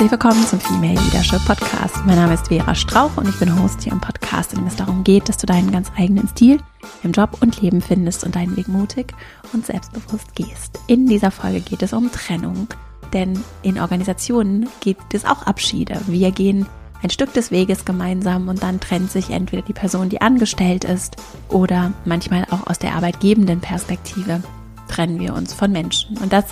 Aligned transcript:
Herzlich 0.00 0.18
willkommen 0.18 0.46
zum 0.46 0.60
Female 0.60 0.98
Leadership 0.98 1.44
Podcast. 1.44 1.94
Mein 2.06 2.16
Name 2.16 2.32
ist 2.32 2.48
Vera 2.48 2.74
Strauch 2.74 3.18
und 3.18 3.28
ich 3.28 3.38
bin 3.38 3.62
Host 3.62 3.82
hier 3.82 3.92
im 3.92 4.00
Podcast, 4.00 4.54
in 4.54 4.60
dem 4.60 4.66
es 4.66 4.76
darum 4.76 5.04
geht, 5.04 5.28
dass 5.28 5.36
du 5.36 5.46
deinen 5.46 5.70
ganz 5.70 5.92
eigenen 5.94 6.26
Stil 6.26 6.58
im 7.02 7.12
Job 7.12 7.36
und 7.42 7.60
Leben 7.60 7.82
findest 7.82 8.24
und 8.24 8.34
deinen 8.34 8.56
Weg 8.56 8.66
mutig 8.66 9.12
und 9.52 9.66
selbstbewusst 9.66 10.34
gehst. 10.34 10.80
In 10.86 11.06
dieser 11.06 11.30
Folge 11.30 11.60
geht 11.60 11.82
es 11.82 11.92
um 11.92 12.10
Trennung, 12.10 12.68
denn 13.12 13.44
in 13.60 13.78
Organisationen 13.78 14.70
gibt 14.80 15.12
es 15.12 15.26
auch 15.26 15.42
Abschiede. 15.42 16.00
Wir 16.06 16.30
gehen 16.30 16.64
ein 17.02 17.10
Stück 17.10 17.34
des 17.34 17.50
Weges 17.50 17.84
gemeinsam 17.84 18.48
und 18.48 18.62
dann 18.62 18.80
trennt 18.80 19.10
sich 19.10 19.28
entweder 19.28 19.60
die 19.60 19.74
Person, 19.74 20.08
die 20.08 20.22
angestellt 20.22 20.84
ist, 20.84 21.16
oder 21.50 21.92
manchmal 22.06 22.46
auch 22.50 22.66
aus 22.68 22.78
der 22.78 22.94
arbeitgebenden 22.94 23.60
Perspektive 23.60 24.42
trennen 24.88 25.20
wir 25.20 25.34
uns 25.34 25.52
von 25.52 25.70
Menschen. 25.70 26.16
Und 26.16 26.32
das 26.32 26.46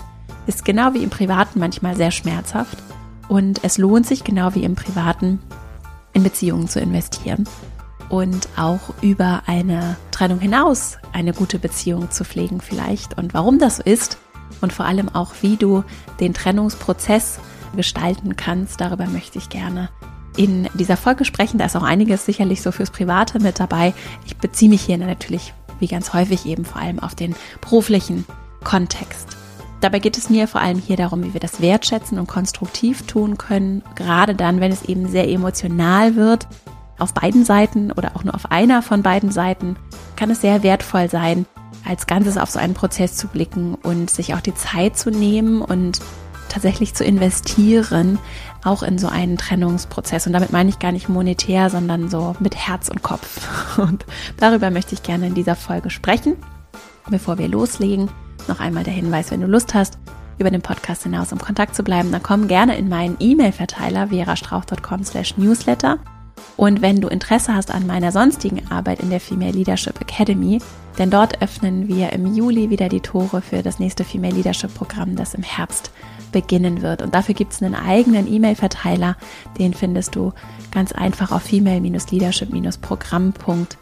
ist 0.47 0.67
genau 0.67 0.93
wie 0.93 1.03
im 1.03 1.09
Privaten 1.09 1.59
manchmal 1.59 1.97
sehr 1.97 2.11
schmerzhaft 2.11 2.77
und 3.29 3.63
es 3.65 3.79
lohnt 3.79 4.07
sich 4.07 4.25
genau 4.25 4.55
wie 4.55 4.65
im 4.65 4.75
Privaten 4.75 5.41
in 6.13 6.23
Beziehungen 6.23 6.69
zu 6.69 6.81
investieren 6.81 7.49
und 8.09 8.49
auch 8.57 8.81
über 9.03 9.43
eine 9.47 9.97
Trennung 10.11 10.41
hinaus 10.41 10.99
eine 11.13 11.33
gute 11.33 11.59
Beziehung 11.59 12.11
zu 12.11 12.25
pflegen 12.25 12.61
vielleicht 12.61 13.19
und 13.19 13.35
warum 13.35 13.59
das 13.59 13.77
so 13.77 13.83
ist 13.83 14.19
und 14.61 14.73
vor 14.73 14.87
allem 14.87 15.09
auch 15.09 15.35
wie 15.43 15.57
du 15.57 15.85
den 16.21 16.35
Trennungsprozess 16.35 17.39
gestalten 17.77 18.37
kannst, 18.37 18.81
darüber 18.81 19.07
möchte 19.07 19.39
ich 19.39 19.49
gerne 19.49 19.91
in 20.37 20.69
dieser 20.75 20.97
Folge 20.97 21.25
sprechen. 21.25 21.59
Da 21.59 21.67
ist 21.67 21.77
auch 21.77 21.83
einiges 21.83 22.25
sicherlich 22.25 22.63
so 22.63 22.73
fürs 22.73 22.91
Private 22.91 23.41
mit 23.41 23.61
dabei. 23.61 23.93
Ich 24.25 24.37
beziehe 24.37 24.71
mich 24.71 24.83
hier 24.83 24.99
natürlich 24.99 25.53
wie 25.81 25.89
ganz 25.89 26.13
häufig 26.13 26.47
eben 26.47 26.65
vor 26.65 26.81
allem 26.81 26.99
auf 26.99 27.15
den 27.15 27.35
beruflichen 27.61 28.25
Kontext. 28.65 29.38
Dabei 29.81 30.01
geht 30.01 30.19
es 30.19 30.29
mir 30.29 30.49
vor 30.49 30.61
allem 30.61 30.79
hier 30.79 30.97
darum, 30.97 31.23
wie 31.23 31.33
wir 31.33 31.41
das 31.41 31.61
wertschätzen 31.61 32.19
und 32.19 32.27
konstruktiv 32.27 33.03
tun 33.07 33.39
können, 33.39 33.83
gerade 33.95 34.35
dann, 34.35 34.61
wenn 34.61 34.73
es 34.73 34.83
eben 34.83 35.09
sehr 35.09 35.29
emotional 35.29 36.17
wird. 36.17 36.49
Auf 36.99 37.15
beiden 37.15 37.45
Seiten 37.45 37.93
oder 37.93 38.17
auch 38.17 38.25
nur 38.25 38.35
auf 38.35 38.51
einer 38.51 38.83
von 38.83 39.03
beiden 39.03 39.31
Seiten 39.31 39.77
kann 40.17 40.31
es 40.31 40.41
sehr 40.41 40.65
wertvoll 40.65 41.09
sein, 41.09 41.47
als 41.87 42.09
Ganzes 42.09 42.37
auf 42.37 42.51
so 42.51 42.59
einen 42.59 42.75
Prozess 42.75 43.17
zu 43.17 43.29
blicken 43.29 43.77
und 43.77 44.11
sich 44.11 44.35
auch 44.35 44.41
die 44.41 44.55
Zeit 44.55 44.99
zu 44.99 45.11
nehmen 45.11 45.63
und 45.63 46.01
tatsächlich 46.49 46.95
zu 46.95 47.05
investieren, 47.05 48.19
auch 48.65 48.83
in 48.83 48.99
so 48.99 49.07
einen 49.07 49.37
Trennungsprozess. 49.37 50.27
Und 50.27 50.33
damit 50.33 50.51
meine 50.51 50.71
ich 50.71 50.81
gar 50.81 50.91
nicht 50.91 51.09
monetär, 51.09 51.71
sondern 51.71 52.09
so 52.09 52.35
mit 52.41 52.57
Herz 52.57 52.89
und 52.89 53.03
Kopf. 53.03 53.79
Und 53.79 54.05
darüber 54.39 54.71
möchte 54.71 54.95
ich 54.95 55.03
gerne 55.03 55.27
in 55.27 55.35
dieser 55.35 55.55
Folge 55.55 55.91
sprechen. 55.91 56.37
Bevor 57.09 57.39
wir 57.39 57.49
loslegen, 57.49 58.11
noch 58.49 58.61
einmal 58.61 58.85
der 58.85 58.93
Hinweis, 58.93 59.31
wenn 59.31 59.41
du 59.41 59.47
Lust 59.47 59.75
hast, 59.75 59.99
über 60.39 60.51
den 60.51 60.63
Podcast 60.63 61.03
hinaus 61.03 61.33
im 61.33 61.39
Kontakt 61.39 61.75
zu 61.75 61.83
bleiben, 61.83 62.11
dann 62.13 62.23
komm 62.23 62.49
gerne 62.49 62.77
in 62.77 62.89
meinen 62.89 63.17
E-Mail-Verteiler 63.19 64.09
verastrauch.com 64.09 65.05
slash 65.05 65.37
newsletter. 65.37 65.99
Und 66.57 66.81
wenn 66.83 67.01
du 67.01 67.09
Interesse 67.09 67.55
hast 67.55 67.73
an 67.73 67.87
meiner 67.87 68.13
sonstigen 68.13 68.71
Arbeit 68.71 69.01
in 69.01 69.11
der 69.11 69.21
Female 69.21 69.53
Leadership 69.53 70.01
Academy, 70.01 70.61
denn 70.99 71.11
dort 71.11 71.43
öffnen 71.43 71.89
wir 71.89 72.13
im 72.13 72.35
Juli 72.35 72.71
wieder 72.71 72.89
die 72.89 73.01
Tore 73.01 73.43
für 73.43 73.63
das 73.63 73.79
nächste 73.79 74.05
Female 74.05 74.35
Leadership 74.35 74.75
Programm, 74.75 75.15
das 75.17 75.35
im 75.35 75.43
Herbst 75.43 75.91
beginnen 76.33 76.83
wird. 76.83 77.03
Und 77.03 77.15
dafür 77.15 77.35
gibt 77.35 77.53
es 77.53 77.63
einen 77.63 77.75
eigenen 77.75 78.33
E-Mail-Verteiler, 78.33 79.17
den 79.59 79.75
findest 79.75 80.15
du 80.15 80.33
ganz 80.71 80.93
einfach 80.93 81.33
auf 81.33 81.43
female-leadership-programm.de 81.43 83.77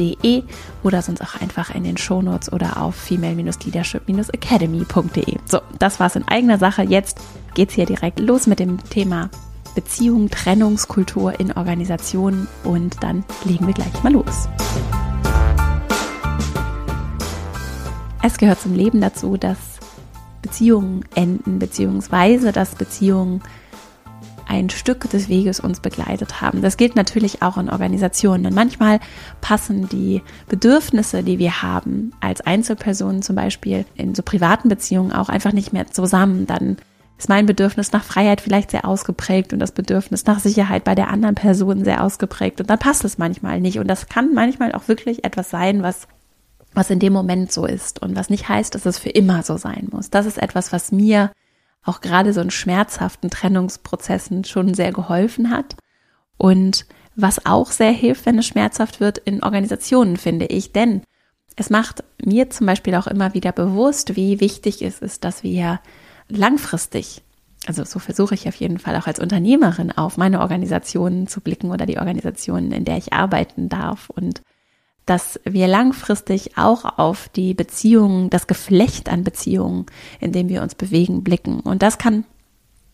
female-leadership-academy.de 0.00 0.42
oder 0.82 1.02
sonst 1.02 1.20
auch 1.20 1.38
einfach 1.40 1.72
in 1.74 1.84
den 1.84 1.96
Shownotes 1.96 2.52
oder 2.52 2.82
auf 2.82 2.94
female-leadership-academy.de. 2.94 5.38
So, 5.44 5.60
das 5.78 6.00
war's 6.00 6.16
in 6.16 6.26
eigener 6.26 6.58
Sache. 6.58 6.82
Jetzt 6.82 7.18
geht's 7.54 7.74
hier 7.74 7.86
direkt 7.86 8.18
los 8.20 8.46
mit 8.46 8.58
dem 8.58 8.82
Thema 8.84 9.30
Beziehung, 9.74 10.30
Trennungskultur 10.30 11.38
in 11.38 11.52
Organisationen 11.52 12.48
und 12.64 13.02
dann 13.02 13.24
legen 13.44 13.66
wir 13.66 13.74
gleich 13.74 14.02
mal 14.02 14.12
los. 14.12 14.48
Es 18.22 18.36
gehört 18.36 18.60
zum 18.60 18.74
Leben 18.74 19.00
dazu, 19.00 19.38
dass 19.38 19.56
Beziehungen 20.42 21.06
enden, 21.14 21.58
beziehungsweise 21.58 22.52
dass 22.52 22.74
Beziehungen 22.74 23.40
ein 24.50 24.68
Stück 24.68 25.08
des 25.10 25.28
Weges 25.28 25.60
uns 25.60 25.78
begleitet 25.78 26.40
haben. 26.40 26.60
Das 26.60 26.76
gilt 26.76 26.96
natürlich 26.96 27.40
auch 27.40 27.56
in 27.56 27.70
Organisationen. 27.70 28.42
Denn 28.42 28.54
manchmal 28.54 28.98
passen 29.40 29.88
die 29.88 30.22
Bedürfnisse, 30.48 31.22
die 31.22 31.38
wir 31.38 31.62
haben, 31.62 32.12
als 32.20 32.40
Einzelpersonen 32.40 33.22
zum 33.22 33.36
Beispiel 33.36 33.86
in 33.94 34.16
so 34.16 34.24
privaten 34.24 34.68
Beziehungen 34.68 35.12
auch 35.12 35.28
einfach 35.28 35.52
nicht 35.52 35.72
mehr 35.72 35.86
zusammen. 35.86 36.48
Dann 36.48 36.78
ist 37.16 37.28
mein 37.28 37.46
Bedürfnis 37.46 37.92
nach 37.92 38.02
Freiheit 38.02 38.40
vielleicht 38.40 38.72
sehr 38.72 38.86
ausgeprägt 38.86 39.52
und 39.52 39.60
das 39.60 39.70
Bedürfnis 39.70 40.26
nach 40.26 40.40
Sicherheit 40.40 40.82
bei 40.82 40.96
der 40.96 41.10
anderen 41.10 41.36
Person 41.36 41.84
sehr 41.84 42.02
ausgeprägt. 42.02 42.60
Und 42.60 42.70
dann 42.70 42.78
passt 42.80 43.04
es 43.04 43.18
manchmal 43.18 43.60
nicht. 43.60 43.78
Und 43.78 43.86
das 43.86 44.08
kann 44.08 44.34
manchmal 44.34 44.72
auch 44.72 44.88
wirklich 44.88 45.24
etwas 45.24 45.48
sein, 45.48 45.84
was 45.84 46.08
was 46.72 46.88
in 46.88 47.00
dem 47.00 47.12
Moment 47.12 47.50
so 47.50 47.66
ist 47.66 48.00
und 48.00 48.14
was 48.14 48.30
nicht 48.30 48.48
heißt, 48.48 48.76
dass 48.76 48.86
es 48.86 48.96
für 48.96 49.08
immer 49.08 49.42
so 49.42 49.56
sein 49.56 49.88
muss. 49.90 50.10
Das 50.10 50.24
ist 50.24 50.38
etwas, 50.40 50.72
was 50.72 50.92
mir 50.92 51.32
auch 51.84 52.00
gerade 52.00 52.32
so 52.32 52.40
in 52.40 52.50
schmerzhaften 52.50 53.30
Trennungsprozessen 53.30 54.44
schon 54.44 54.74
sehr 54.74 54.92
geholfen 54.92 55.50
hat. 55.50 55.76
Und 56.36 56.86
was 57.16 57.44
auch 57.46 57.70
sehr 57.70 57.92
hilft, 57.92 58.26
wenn 58.26 58.38
es 58.38 58.46
schmerzhaft 58.46 59.00
wird 59.00 59.18
in 59.18 59.42
Organisationen, 59.42 60.16
finde 60.16 60.46
ich. 60.46 60.72
Denn 60.72 61.02
es 61.56 61.70
macht 61.70 62.04
mir 62.24 62.50
zum 62.50 62.66
Beispiel 62.66 62.94
auch 62.94 63.06
immer 63.06 63.34
wieder 63.34 63.52
bewusst, 63.52 64.16
wie 64.16 64.40
wichtig 64.40 64.82
es 64.82 65.00
ist, 65.00 65.24
dass 65.24 65.42
wir 65.42 65.80
langfristig, 66.28 67.22
also 67.66 67.84
so 67.84 67.98
versuche 67.98 68.34
ich 68.34 68.48
auf 68.48 68.54
jeden 68.54 68.78
Fall 68.78 68.96
auch 68.96 69.06
als 69.06 69.18
Unternehmerin 69.18 69.92
auf 69.92 70.16
meine 70.16 70.40
Organisationen 70.40 71.26
zu 71.26 71.40
blicken 71.40 71.70
oder 71.70 71.86
die 71.86 71.98
Organisationen, 71.98 72.72
in 72.72 72.84
der 72.84 72.96
ich 72.96 73.12
arbeiten 73.12 73.68
darf 73.68 74.10
und 74.10 74.42
dass 75.10 75.40
wir 75.44 75.66
langfristig 75.66 76.56
auch 76.56 76.84
auf 76.84 77.28
die 77.30 77.52
Beziehungen, 77.52 78.30
das 78.30 78.46
Geflecht 78.46 79.08
an 79.08 79.24
Beziehungen, 79.24 79.86
in 80.20 80.30
dem 80.30 80.48
wir 80.48 80.62
uns 80.62 80.76
bewegen, 80.76 81.24
blicken. 81.24 81.58
Und 81.58 81.82
das 81.82 81.98
kann 81.98 82.24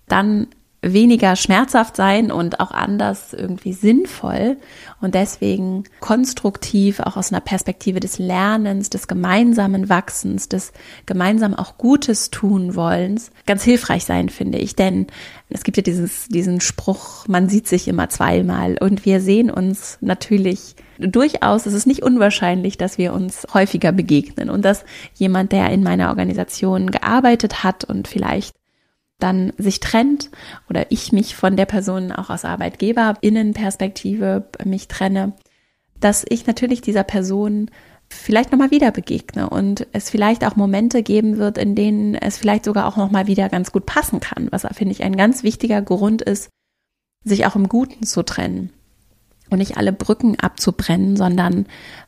dann 0.09 0.47
weniger 0.93 1.37
schmerzhaft 1.37 1.97
sein 1.97 2.31
und 2.31 2.61
auch 2.61 2.71
anders 2.71 3.33
irgendwie 3.33 3.73
sinnvoll 3.73 4.57
und 5.01 5.15
deswegen 5.15 5.85
konstruktiv 6.01 7.01
auch 7.01 7.17
aus 7.17 7.33
einer 7.33 7.41
Perspektive 7.41 8.01
des 8.01 8.19
Lernens, 8.19 8.91
des 8.91 9.09
gemeinsamen 9.09 9.89
Wachsens, 9.89 10.49
des 10.49 10.73
gemeinsam 11.07 11.55
auch 11.55 11.79
Gutes 11.79 12.31
tun 12.31 12.75
wollens 12.75 13.31
ganz 13.47 13.63
hilfreich 13.63 14.05
sein, 14.05 14.29
finde 14.29 14.59
ich. 14.59 14.77
Denn 14.77 15.07
es 15.49 15.65
gibt 15.65 15.77
ja 15.77 15.83
dieses, 15.83 16.29
diesen 16.29 16.61
Spruch, 16.61 17.29
man 17.29 17.49
sieht 17.49 17.69
sich 17.69 17.89
immer 17.89 18.09
zweimal 18.09 18.77
und 18.79 19.05
wir 19.05 19.21
sehen 19.21 19.51
uns 19.51 19.99
natürlich 20.01 20.77
durchaus, 20.99 21.67
es 21.67 21.75
ist 21.75 21.87
nicht 21.87 22.03
unwahrscheinlich, 22.03 22.79
dass 22.79 22.99
wir 22.99 23.13
uns 23.13 23.47
häufiger 23.53 23.93
begegnen 23.93 24.51
und 24.51 24.65
dass 24.65 24.85
jemand, 25.15 25.53
der 25.53 25.71
in 25.71 25.83
meiner 25.83 26.09
Organisation 26.09 26.91
gearbeitet 26.91 27.63
hat 27.63 27.85
und 27.85 28.09
vielleicht 28.09 28.55
dann 29.19 29.53
sich 29.57 29.81
trennt 29.81 30.31
oder 30.69 30.91
ich 30.91 31.13
mich 31.13 31.35
von 31.37 31.57
der 31.57 31.65
Person 31.67 32.11
auch 32.13 32.31
aus 32.31 32.45
Arbeitgeberinnenperspektive 32.45 34.49
mich 34.65 34.89
trenne, 34.89 35.35
dass 35.99 36.25
ich 36.29 36.47
natürlich 36.47 36.83
dieser 36.83 37.05
Person 37.05 37.71
vielleicht 38.09 38.53
nochmal 38.53 38.71
wieder 38.71 38.93
begegne 38.93 39.51
und 39.51 39.87
es 39.93 40.11
vielleicht 40.11 40.45
auch 40.45 40.55
Momente 40.57 41.03
geben 41.03 41.39
wird, 41.39 41.59
in 41.59 41.75
denen 41.75 42.15
es 42.15 42.39
vielleicht 42.39 42.65
sogar 42.65 42.87
auch 42.87 42.97
nochmal 42.97 43.27
wieder 43.27 43.49
ganz 43.49 43.73
gut 43.73 43.87
passen 43.87 44.21
kann, 44.21 44.47
was 44.53 44.65
finde 44.77 44.93
ich 44.93 45.03
ein 45.03 45.17
ganz 45.17 45.43
wichtiger 45.43 45.83
Grund 45.83 46.23
ist, 46.23 46.49
sich 47.25 47.47
auch 47.47 47.57
im 47.57 47.69
Guten 47.69 48.05
zu 48.05 48.23
trennen 48.23 48.71
und 49.51 49.59
nicht 49.59 49.77
alle 49.77 49.93
Brücken 49.93 50.39
abzubrennen, 50.39 51.17
sondern 51.17 51.67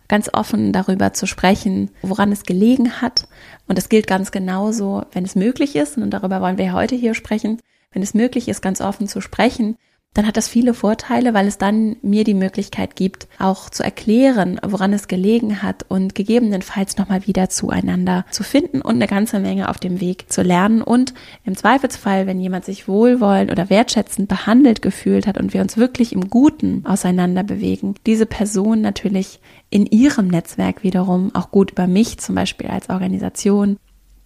ganz 0.09 0.31
offen 0.33 0.73
darüber 0.73 1.13
zu 1.13 1.27
sprechen, 1.27 1.91
woran 2.03 2.33
es 2.33 2.45
gelegen 2.45 3.01
hat. 3.01 3.29
Und 3.67 3.77
das 3.79 3.89
gilt 3.89 4.07
ganz 4.07 4.33
genauso, 4.33 5.05
wenn 5.13 5.25
es 5.25 5.37
möglich 5.37 5.77
ist, 5.77 5.99
und 5.99 6.11
darüber 6.11 6.41
wollen 6.41 6.59
wir 6.59 6.73
heute 6.73 6.95
hier 6.95 7.15
sprechen, 7.15 7.61
wenn 7.93 8.03
es 8.03 8.15
möglich 8.15 8.49
ist, 8.49 8.63
ganz 8.63 8.81
offen 8.81 9.07
zu 9.07 9.21
sprechen, 9.21 9.77
dann 10.15 10.27
hat 10.27 10.37
das 10.37 10.49
viele 10.49 10.75
Vorteile, 10.75 11.33
weil 11.33 11.47
es 11.47 11.59
dann 11.59 11.97
mir 12.03 12.25
die 12.25 12.35
Möglichkeit 12.35 12.97
gibt, 12.97 13.29
auch 13.39 13.71
zu 13.71 13.85
erklären, 13.85 14.59
woran 14.67 14.93
es 14.93 15.07
gelegen 15.07 15.63
hat 15.63 15.85
und 15.89 16.17
gegebenenfalls 16.17 16.97
nochmal 16.97 17.27
wieder 17.27 17.51
zueinander 17.51 18.25
zu 18.33 18.43
finden 18.43 18.81
und 18.81 18.97
eine 18.97 19.07
ganze 19.07 19.39
Menge 19.39 19.69
auf 19.69 19.79
dem 19.79 20.01
Weg 20.01 20.33
zu 20.33 20.43
lernen. 20.43 20.83
Und 20.83 21.15
im 21.45 21.57
Zweifelsfall, 21.57 22.27
wenn 22.27 22.41
jemand 22.41 22.65
sich 22.65 22.89
wohlwollend 22.89 23.53
oder 23.53 23.71
wertschätzend 23.71 24.29
behandelt 24.29 24.83
gefühlt 24.83 25.27
hat 25.27 25.39
und 25.39 25.55
wir 25.55 25.61
uns 25.61 25.77
wirklich 25.77 26.13
im 26.13 26.29
Guten 26.31 26.85
auseinander 26.85 27.45
bewegen, 27.45 27.95
diese 28.07 28.27
Person 28.27 28.81
natürlich 28.81 29.39
in 29.71 29.87
ihrem 29.87 30.27
Netzwerk 30.27 30.83
wiederum 30.83 31.33
auch 31.35 31.53
gut 31.53 31.73
über 31.73 31.87
mich 31.87 32.19
zum 32.19 32.35
Beispiel 32.35 32.69
als 32.69 32.91
Organisation, 32.91 33.77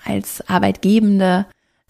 als 0.02 0.49
arbeitgebende 0.49 1.44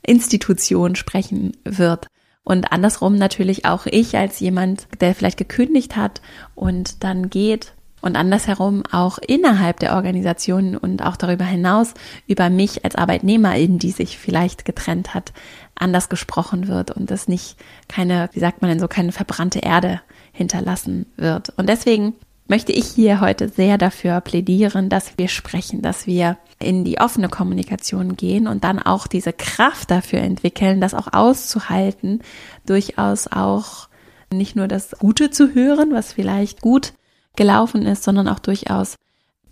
Institution 0.04 0.96
sprechen 0.96 1.52
wird. 1.64 2.08
Und 2.44 2.72
andersrum 2.72 3.16
natürlich 3.16 3.64
auch 3.64 3.86
ich 3.86 4.16
als 4.16 4.40
jemand, 4.40 4.88
der 5.00 5.14
vielleicht 5.14 5.38
gekündigt 5.38 5.96
hat 5.96 6.20
und 6.54 7.04
dann 7.04 7.30
geht 7.30 7.74
und 8.00 8.16
andersherum 8.16 8.82
auch 8.90 9.18
innerhalb 9.18 9.78
der 9.78 9.94
Organisation 9.94 10.76
und 10.76 11.02
auch 11.02 11.16
darüber 11.16 11.44
hinaus 11.44 11.94
über 12.26 12.50
mich 12.50 12.84
als 12.84 12.96
Arbeitnehmerin, 12.96 13.78
die 13.78 13.92
sich 13.92 14.18
vielleicht 14.18 14.64
getrennt 14.64 15.14
hat, 15.14 15.32
anders 15.76 16.08
gesprochen 16.08 16.66
wird 16.66 16.90
und 16.90 17.10
es 17.10 17.28
nicht 17.28 17.56
keine, 17.88 18.28
wie 18.32 18.40
sagt 18.40 18.60
man 18.60 18.70
denn 18.70 18.80
so, 18.80 18.88
keine 18.88 19.12
verbrannte 19.12 19.60
Erde 19.60 20.00
hinterlassen 20.32 21.06
wird. 21.16 21.50
Und 21.56 21.68
deswegen 21.68 22.14
möchte 22.48 22.72
ich 22.72 22.86
hier 22.86 23.20
heute 23.20 23.48
sehr 23.48 23.78
dafür 23.78 24.20
plädieren, 24.20 24.88
dass 24.88 25.16
wir 25.16 25.28
sprechen, 25.28 25.82
dass 25.82 26.06
wir 26.06 26.38
in 26.58 26.84
die 26.84 26.98
offene 26.98 27.28
Kommunikation 27.28 28.16
gehen 28.16 28.46
und 28.46 28.64
dann 28.64 28.78
auch 28.78 29.06
diese 29.06 29.32
Kraft 29.32 29.90
dafür 29.90 30.20
entwickeln, 30.20 30.80
das 30.80 30.94
auch 30.94 31.12
auszuhalten, 31.12 32.20
durchaus 32.66 33.26
auch 33.28 33.88
nicht 34.32 34.56
nur 34.56 34.68
das 34.68 34.92
Gute 34.98 35.30
zu 35.30 35.54
hören, 35.54 35.92
was 35.92 36.12
vielleicht 36.12 36.60
gut 36.60 36.92
gelaufen 37.36 37.86
ist, 37.86 38.04
sondern 38.04 38.28
auch 38.28 38.38
durchaus 38.38 38.96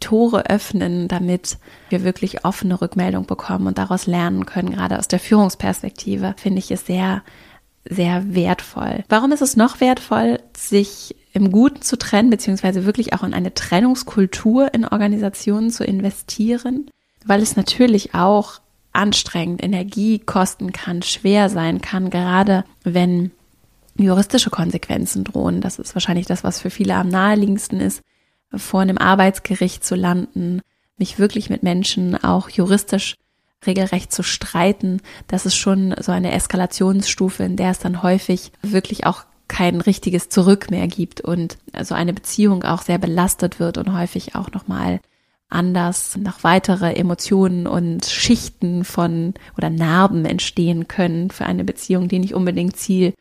Tore 0.00 0.46
öffnen, 0.46 1.08
damit 1.08 1.58
wir 1.90 2.04
wirklich 2.04 2.44
offene 2.44 2.80
Rückmeldung 2.80 3.26
bekommen 3.26 3.66
und 3.66 3.78
daraus 3.78 4.06
lernen 4.06 4.46
können. 4.46 4.70
Gerade 4.70 4.98
aus 4.98 5.08
der 5.08 5.20
Führungsperspektive 5.20 6.34
finde 6.38 6.58
ich 6.58 6.70
es 6.70 6.86
sehr, 6.86 7.22
sehr 7.84 8.34
wertvoll. 8.34 9.04
Warum 9.08 9.32
ist 9.32 9.42
es 9.42 9.56
noch 9.56 9.80
wertvoll, 9.80 10.40
sich 10.56 11.16
im 11.32 11.50
Guten 11.52 11.82
zu 11.82 11.96
trennen, 11.96 12.30
beziehungsweise 12.30 12.84
wirklich 12.84 13.12
auch 13.12 13.22
in 13.22 13.34
eine 13.34 13.54
Trennungskultur 13.54 14.72
in 14.74 14.84
Organisationen 14.84 15.70
zu 15.70 15.84
investieren? 15.84 16.90
Weil 17.24 17.42
es 17.42 17.56
natürlich 17.56 18.14
auch 18.14 18.60
anstrengend 18.92 19.62
Energie 19.62 20.18
kosten 20.18 20.72
kann, 20.72 21.02
schwer 21.02 21.48
sein 21.48 21.80
kann, 21.80 22.10
gerade 22.10 22.64
wenn 22.82 23.30
juristische 23.96 24.50
Konsequenzen 24.50 25.24
drohen. 25.24 25.60
Das 25.60 25.78
ist 25.78 25.94
wahrscheinlich 25.94 26.26
das, 26.26 26.42
was 26.42 26.60
für 26.60 26.70
viele 26.70 26.94
am 26.94 27.08
naheliegendsten 27.08 27.80
ist, 27.80 28.02
vor 28.54 28.80
einem 28.80 28.98
Arbeitsgericht 28.98 29.84
zu 29.84 29.94
landen, 29.94 30.60
mich 30.96 31.18
wirklich 31.18 31.50
mit 31.50 31.62
Menschen 31.62 32.22
auch 32.22 32.48
juristisch 32.48 33.14
regelrecht 33.66 34.12
zu 34.12 34.22
streiten. 34.22 35.00
Das 35.28 35.46
ist 35.46 35.56
schon 35.56 35.94
so 36.00 36.12
eine 36.12 36.32
Eskalationsstufe, 36.32 37.44
in 37.44 37.56
der 37.56 37.70
es 37.70 37.78
dann 37.78 38.02
häufig 38.02 38.52
wirklich 38.62 39.06
auch 39.06 39.24
kein 39.50 39.80
richtiges 39.80 40.28
Zurück 40.28 40.70
mehr 40.70 40.86
gibt 40.86 41.20
und 41.20 41.58
so 41.82 41.94
eine 41.94 42.12
Beziehung 42.12 42.62
auch 42.62 42.82
sehr 42.82 42.98
belastet 42.98 43.58
wird 43.58 43.78
und 43.78 43.92
häufig 43.92 44.36
auch 44.36 44.52
nochmal 44.52 45.00
anders 45.48 46.16
noch 46.16 46.44
weitere 46.44 46.94
Emotionen 46.94 47.66
und 47.66 48.06
Schichten 48.06 48.84
von 48.84 49.34
oder 49.58 49.68
Narben 49.68 50.24
entstehen 50.24 50.86
können 50.86 51.30
für 51.30 51.46
eine 51.46 51.64
Beziehung, 51.64 52.06
die 52.06 52.20
nicht 52.20 52.34
unbedingt 52.34 52.76
Ziel 52.76 53.12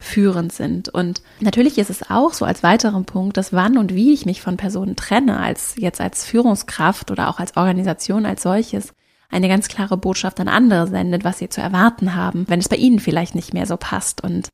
führend 0.00 0.52
sind. 0.52 0.88
Und 0.88 1.20
natürlich 1.40 1.76
ist 1.76 1.90
es 1.90 2.10
auch 2.10 2.32
so 2.32 2.46
als 2.46 2.62
weiteren 2.62 3.04
Punkt, 3.04 3.36
dass 3.36 3.52
wann 3.52 3.76
und 3.76 3.94
wie 3.94 4.14
ich 4.14 4.24
mich 4.24 4.40
von 4.40 4.56
Personen 4.56 4.96
trenne, 4.96 5.38
als 5.38 5.74
jetzt 5.76 6.00
als 6.00 6.24
Führungskraft 6.24 7.10
oder 7.10 7.28
auch 7.28 7.38
als 7.38 7.58
Organisation 7.58 8.24
als 8.24 8.42
solches, 8.42 8.94
eine 9.30 9.48
ganz 9.48 9.68
klare 9.68 9.98
Botschaft 9.98 10.40
an 10.40 10.48
andere 10.48 10.86
sendet, 10.86 11.24
was 11.24 11.38
sie 11.38 11.50
zu 11.50 11.60
erwarten 11.60 12.14
haben, 12.14 12.46
wenn 12.48 12.60
es 12.60 12.68
bei 12.68 12.76
ihnen 12.76 13.00
vielleicht 13.00 13.34
nicht 13.34 13.52
mehr 13.52 13.66
so 13.66 13.76
passt. 13.76 14.24
Und 14.24 14.48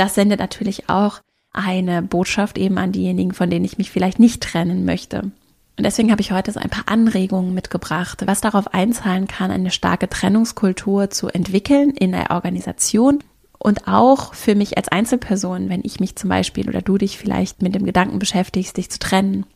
das 0.00 0.14
sendet 0.14 0.40
natürlich 0.40 0.88
auch 0.88 1.20
eine 1.52 2.02
Botschaft 2.02 2.58
eben 2.58 2.78
an 2.78 2.92
diejenigen, 2.92 3.32
von 3.32 3.50
denen 3.50 3.64
ich 3.64 3.78
mich 3.78 3.90
vielleicht 3.90 4.18
nicht 4.18 4.42
trennen 4.42 4.84
möchte. 4.84 5.30
Und 5.78 5.84
deswegen 5.84 6.10
habe 6.10 6.20
ich 6.20 6.32
heute 6.32 6.50
so 6.52 6.58
ein 6.58 6.70
paar 6.70 6.88
Anregungen 6.88 7.54
mitgebracht, 7.54 8.22
was 8.26 8.40
darauf 8.40 8.74
einzahlen 8.74 9.28
kann, 9.28 9.50
eine 9.50 9.70
starke 9.70 10.08
Trennungskultur 10.08 11.10
zu 11.10 11.28
entwickeln 11.28 11.90
in 11.90 12.12
der 12.12 12.32
Organisation 12.32 13.20
und 13.58 13.86
auch 13.86 14.34
für 14.34 14.54
mich 14.54 14.76
als 14.76 14.88
Einzelperson, 14.88 15.68
wenn 15.68 15.82
ich 15.84 16.00
mich 16.00 16.16
zum 16.16 16.30
Beispiel 16.30 16.68
oder 16.68 16.82
du 16.82 16.98
dich 16.98 17.16
vielleicht 17.16 17.62
mit 17.62 17.74
dem 17.74 17.84
Gedanken 17.84 18.18
beschäftigst, 18.18 18.76
dich 18.76 18.90
zu 18.90 18.98
trennen 18.98 19.46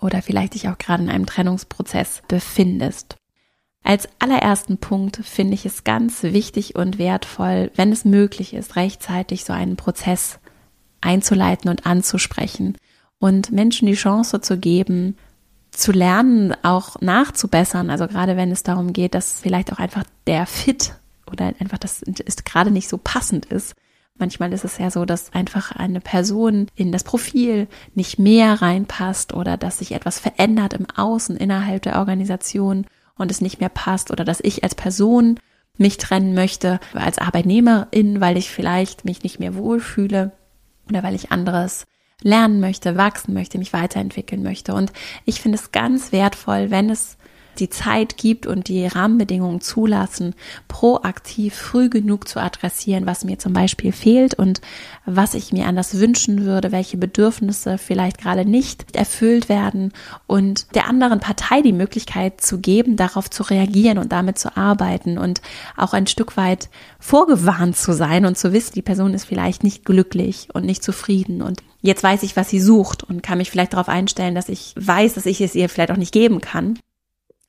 oder 0.00 0.22
vielleicht 0.22 0.54
dich 0.54 0.68
auch 0.68 0.78
gerade 0.78 1.02
in 1.02 1.10
einem 1.10 1.26
Trennungsprozess 1.26 2.22
befindest. 2.28 3.15
Als 3.86 4.08
allerersten 4.18 4.78
Punkt 4.78 5.18
finde 5.18 5.54
ich 5.54 5.64
es 5.64 5.84
ganz 5.84 6.24
wichtig 6.24 6.74
und 6.74 6.98
wertvoll, 6.98 7.70
wenn 7.76 7.92
es 7.92 8.04
möglich 8.04 8.52
ist, 8.52 8.74
rechtzeitig 8.74 9.44
so 9.44 9.52
einen 9.52 9.76
Prozess 9.76 10.40
einzuleiten 11.00 11.70
und 11.70 11.86
anzusprechen 11.86 12.76
und 13.20 13.52
Menschen 13.52 13.86
die 13.86 13.94
Chance 13.94 14.40
zu 14.40 14.58
geben, 14.58 15.16
zu 15.70 15.92
lernen, 15.92 16.52
auch 16.64 17.00
nachzubessern. 17.00 17.88
Also 17.88 18.08
gerade 18.08 18.36
wenn 18.36 18.50
es 18.50 18.64
darum 18.64 18.92
geht, 18.92 19.14
dass 19.14 19.40
vielleicht 19.40 19.72
auch 19.72 19.78
einfach 19.78 20.02
der 20.26 20.46
Fit 20.46 20.94
oder 21.30 21.54
einfach 21.60 21.78
das 21.78 22.02
ist 22.02 22.44
gerade 22.44 22.72
nicht 22.72 22.88
so 22.88 22.98
passend 22.98 23.46
ist. 23.46 23.76
Manchmal 24.18 24.52
ist 24.52 24.64
es 24.64 24.78
ja 24.78 24.90
so, 24.90 25.04
dass 25.04 25.32
einfach 25.32 25.70
eine 25.70 26.00
Person 26.00 26.66
in 26.74 26.90
das 26.90 27.04
Profil 27.04 27.68
nicht 27.94 28.18
mehr 28.18 28.60
reinpasst 28.60 29.32
oder 29.32 29.56
dass 29.56 29.78
sich 29.78 29.92
etwas 29.92 30.18
verändert 30.18 30.74
im 30.74 30.86
Außen 30.90 31.36
innerhalb 31.36 31.82
der 31.82 32.00
Organisation 32.00 32.84
und 33.18 33.30
es 33.30 33.40
nicht 33.40 33.60
mehr 33.60 33.68
passt 33.68 34.10
oder 34.10 34.24
dass 34.24 34.40
ich 34.40 34.62
als 34.62 34.74
Person 34.74 35.38
mich 35.78 35.98
trennen 35.98 36.34
möchte 36.34 36.80
als 36.94 37.18
Arbeitnehmerin, 37.18 38.20
weil 38.20 38.36
ich 38.36 38.50
vielleicht 38.50 39.04
mich 39.04 39.22
nicht 39.22 39.40
mehr 39.40 39.54
wohlfühle 39.54 40.32
oder 40.88 41.02
weil 41.02 41.14
ich 41.14 41.32
anderes 41.32 41.86
lernen 42.22 42.60
möchte, 42.60 42.96
wachsen 42.96 43.34
möchte, 43.34 43.58
mich 43.58 43.72
weiterentwickeln 43.72 44.42
möchte. 44.42 44.74
Und 44.74 44.92
ich 45.24 45.40
finde 45.40 45.58
es 45.58 45.72
ganz 45.72 46.12
wertvoll, 46.12 46.70
wenn 46.70 46.88
es 46.88 47.15
die 47.60 47.70
Zeit 47.70 48.16
gibt 48.16 48.46
und 48.46 48.68
die 48.68 48.86
Rahmenbedingungen 48.86 49.60
zulassen, 49.60 50.34
proaktiv 50.68 51.54
früh 51.54 51.88
genug 51.88 52.28
zu 52.28 52.40
adressieren, 52.40 53.06
was 53.06 53.24
mir 53.24 53.38
zum 53.38 53.52
Beispiel 53.52 53.92
fehlt 53.92 54.34
und 54.34 54.60
was 55.04 55.34
ich 55.34 55.52
mir 55.52 55.66
anders 55.66 55.98
wünschen 55.98 56.44
würde, 56.44 56.72
welche 56.72 56.96
Bedürfnisse 56.96 57.78
vielleicht 57.78 58.18
gerade 58.18 58.44
nicht 58.44 58.96
erfüllt 58.96 59.48
werden 59.48 59.92
und 60.26 60.74
der 60.74 60.88
anderen 60.88 61.20
Partei 61.20 61.62
die 61.62 61.72
Möglichkeit 61.72 62.40
zu 62.40 62.58
geben, 62.58 62.96
darauf 62.96 63.30
zu 63.30 63.42
reagieren 63.42 63.98
und 63.98 64.12
damit 64.12 64.38
zu 64.38 64.56
arbeiten 64.56 65.18
und 65.18 65.40
auch 65.76 65.92
ein 65.92 66.06
Stück 66.06 66.36
weit 66.36 66.68
vorgewarnt 66.98 67.76
zu 67.76 67.92
sein 67.92 68.26
und 68.26 68.36
zu 68.38 68.52
wissen, 68.52 68.74
die 68.74 68.82
Person 68.82 69.14
ist 69.14 69.24
vielleicht 69.24 69.64
nicht 69.64 69.84
glücklich 69.84 70.48
und 70.52 70.64
nicht 70.64 70.82
zufrieden 70.82 71.42
und 71.42 71.62
jetzt 71.86 72.02
weiß 72.02 72.22
ich, 72.22 72.36
was 72.36 72.50
sie 72.50 72.60
sucht 72.60 73.02
und 73.02 73.22
kann 73.22 73.38
mich 73.38 73.50
vielleicht 73.50 73.72
darauf 73.72 73.88
einstellen, 73.88 74.34
dass 74.34 74.48
ich 74.48 74.74
weiß, 74.76 75.14
dass 75.14 75.26
ich 75.26 75.40
es 75.40 75.54
ihr 75.54 75.68
vielleicht 75.68 75.92
auch 75.92 75.96
nicht 75.96 76.12
geben 76.12 76.40
kann. 76.40 76.78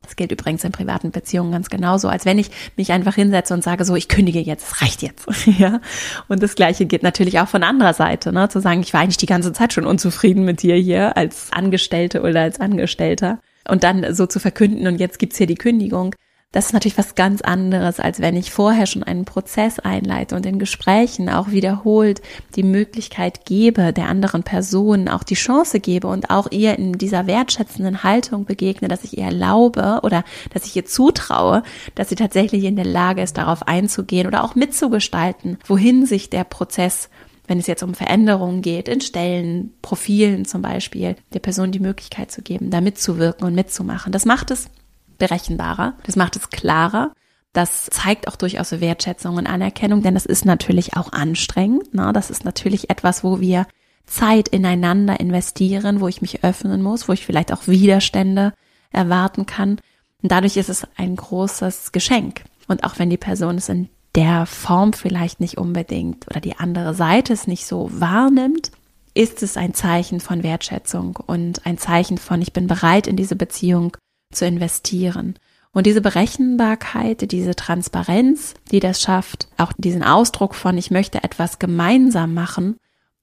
Das 0.07 0.15
gilt 0.15 0.31
übrigens 0.31 0.63
in 0.63 0.71
privaten 0.71 1.11
Beziehungen 1.11 1.51
ganz 1.51 1.69
genauso, 1.69 2.07
als 2.07 2.23
wenn 2.23 2.39
ich 2.39 2.49
mich 2.77 2.93
einfach 2.93 3.15
hinsetze 3.15 3.53
und 3.53 3.61
sage, 3.61 3.83
so, 3.83 3.93
ich 3.93 4.07
kündige 4.07 4.39
jetzt, 4.39 4.71
es 4.71 4.81
reicht 4.81 5.01
jetzt. 5.01 5.27
ja. 5.45 5.81
Und 6.29 6.41
das 6.41 6.55
Gleiche 6.55 6.85
geht 6.85 7.03
natürlich 7.03 7.41
auch 7.41 7.49
von 7.49 7.61
anderer 7.61 7.93
Seite, 7.93 8.31
ne? 8.31 8.47
zu 8.47 8.61
sagen, 8.61 8.79
ich 8.79 8.93
war 8.93 9.01
eigentlich 9.01 9.17
die 9.17 9.25
ganze 9.25 9.51
Zeit 9.51 9.73
schon 9.73 9.85
unzufrieden 9.85 10.45
mit 10.45 10.61
dir 10.61 10.75
hier 10.75 11.17
als 11.17 11.51
Angestellte 11.51 12.21
oder 12.21 12.41
als 12.41 12.61
Angestellter. 12.61 13.39
Und 13.67 13.83
dann 13.83 14.15
so 14.15 14.27
zu 14.27 14.39
verkünden, 14.39 14.87
und 14.87 14.97
jetzt 14.97 15.19
gibt's 15.19 15.37
hier 15.37 15.47
die 15.47 15.55
Kündigung. 15.55 16.15
Das 16.53 16.67
ist 16.67 16.73
natürlich 16.73 16.97
was 16.97 17.15
ganz 17.15 17.41
anderes, 17.41 17.99
als 17.99 18.21
wenn 18.21 18.37
ich 18.37 18.51
vorher 18.51 18.85
schon 18.85 19.03
einen 19.03 19.25
Prozess 19.25 19.79
einleite 19.79 20.33
und 20.33 20.45
in 20.45 20.59
Gesprächen 20.59 21.29
auch 21.29 21.49
wiederholt 21.49 22.21
die 22.55 22.63
Möglichkeit 22.63 23.45
gebe, 23.45 23.91
der 23.91 24.07
anderen 24.07 24.43
Person 24.43 25.09
auch 25.09 25.23
die 25.23 25.35
Chance 25.35 25.81
gebe 25.81 26.07
und 26.07 26.29
auch 26.29 26.49
ihr 26.49 26.79
in 26.79 26.93
dieser 26.93 27.27
wertschätzenden 27.27 28.01
Haltung 28.03 28.45
begegne, 28.45 28.87
dass 28.87 29.03
ich 29.03 29.17
ihr 29.17 29.25
erlaube 29.25 29.99
oder 30.03 30.23
dass 30.53 30.65
ich 30.65 30.73
ihr 30.75 30.85
zutraue, 30.85 31.63
dass 31.95 32.07
sie 32.07 32.15
tatsächlich 32.15 32.63
in 32.63 32.77
der 32.77 32.85
Lage 32.85 33.21
ist, 33.21 33.37
darauf 33.37 33.67
einzugehen 33.67 34.25
oder 34.25 34.45
auch 34.45 34.55
mitzugestalten, 34.55 35.57
wohin 35.67 36.05
sich 36.05 36.29
der 36.29 36.45
Prozess 36.45 37.09
wenn 37.49 37.59
es 37.59 37.67
jetzt 37.67 37.83
um 37.83 37.93
Veränderungen 37.93 38.61
geht, 38.61 38.89
in 38.89 38.99
Stellen, 38.99 39.73
Profilen 39.81 40.43
zum 40.43 40.61
Beispiel, 40.61 41.15
der 41.33 41.39
Person 41.39 41.71
die 41.71 41.79
Möglichkeit 41.79 42.29
zu 42.29 42.41
geben, 42.41 42.71
da 42.71 42.81
mitzuwirken 42.81 43.47
und 43.47 43.55
mitzumachen. 43.55 44.11
Das 44.11 44.25
macht 44.25 44.51
es 44.51 44.69
berechenbarer, 45.17 45.93
das 46.03 46.15
macht 46.15 46.35
es 46.35 46.49
klarer. 46.49 47.13
Das 47.53 47.85
zeigt 47.85 48.27
auch 48.27 48.35
durchaus 48.35 48.71
Wertschätzung 48.71 49.37
und 49.37 49.47
Anerkennung, 49.47 50.03
denn 50.03 50.13
das 50.13 50.25
ist 50.27 50.45
natürlich 50.45 50.95
auch 50.95 51.11
anstrengend. 51.11 51.93
Ne? 51.93 52.11
Das 52.13 52.29
ist 52.29 52.45
natürlich 52.45 52.89
etwas, 52.89 53.23
wo 53.23 53.39
wir 53.39 53.65
Zeit 54.05 54.47
ineinander 54.47 55.19
investieren, 55.19 55.99
wo 55.99 56.07
ich 56.07 56.21
mich 56.21 56.43
öffnen 56.43 56.81
muss, 56.81 57.07
wo 57.07 57.13
ich 57.13 57.25
vielleicht 57.25 57.51
auch 57.51 57.67
Widerstände 57.67 58.53
erwarten 58.91 59.45
kann. 59.45 59.79
Und 60.21 60.31
dadurch 60.31 60.57
ist 60.57 60.69
es 60.69 60.87
ein 60.97 61.15
großes 61.15 61.91
Geschenk. 61.91 62.43
Und 62.67 62.83
auch 62.83 62.99
wenn 62.99 63.09
die 63.09 63.17
Person 63.17 63.55
es 63.57 63.69
in 63.69 63.89
der 64.15 64.45
Form 64.45 64.93
vielleicht 64.93 65.39
nicht 65.39 65.57
unbedingt 65.57 66.27
oder 66.27 66.39
die 66.39 66.57
andere 66.57 66.93
Seite 66.93 67.33
es 67.33 67.47
nicht 67.47 67.65
so 67.65 67.89
wahrnimmt, 67.91 68.71
ist 69.13 69.41
es 69.41 69.57
ein 69.57 69.73
Zeichen 69.73 70.19
von 70.19 70.43
Wertschätzung 70.43 71.17
und 71.25 71.65
ein 71.65 71.77
Zeichen 71.77 72.17
von, 72.17 72.41
ich 72.41 72.53
bin 72.53 72.67
bereit 72.67 73.07
in 73.07 73.15
diese 73.15 73.35
Beziehung 73.35 73.97
zu 74.31 74.45
investieren. 74.45 75.35
Und 75.71 75.85
diese 75.85 76.01
Berechenbarkeit, 76.01 77.31
diese 77.31 77.55
Transparenz, 77.55 78.55
die 78.71 78.79
das 78.79 79.01
schafft, 79.01 79.47
auch 79.57 79.73
diesen 79.77 80.03
Ausdruck 80.03 80.55
von, 80.55 80.77
ich 80.77 80.91
möchte 80.91 81.23
etwas 81.23 81.59
gemeinsam 81.59 82.33
machen, 82.33 82.77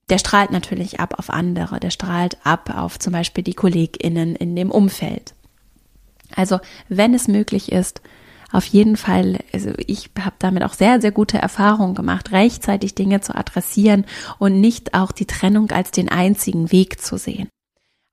der 0.09 0.19
strahlt 0.19 0.51
natürlich 0.51 0.99
ab 0.99 1.15
auf 1.17 1.29
andere, 1.29 1.79
der 1.79 1.89
strahlt 1.89 2.37
ab 2.45 2.73
auf 2.75 2.99
zum 2.99 3.11
Beispiel 3.11 3.43
die 3.43 3.55
KollegInnen 3.55 4.35
in 4.35 4.55
dem 4.55 4.71
Umfeld. 4.71 5.33
Also, 6.35 6.59
wenn 6.87 7.13
es 7.13 7.27
möglich 7.27 7.71
ist, 7.71 8.01
auf 8.51 8.65
jeden 8.65 8.95
Fall, 8.95 9.39
also 9.51 9.71
ich 9.85 10.11
habe 10.19 10.35
damit 10.39 10.63
auch 10.63 10.73
sehr, 10.73 11.01
sehr 11.01 11.11
gute 11.11 11.37
Erfahrungen 11.37 11.95
gemacht, 11.95 12.31
rechtzeitig 12.31 12.95
Dinge 12.95 13.19
zu 13.21 13.35
adressieren 13.35 14.05
und 14.39 14.61
nicht 14.61 14.93
auch 14.93 15.11
die 15.11 15.25
Trennung 15.25 15.71
als 15.71 15.91
den 15.91 16.09
einzigen 16.09 16.71
Weg 16.71 17.01
zu 17.01 17.17
sehen. 17.17 17.49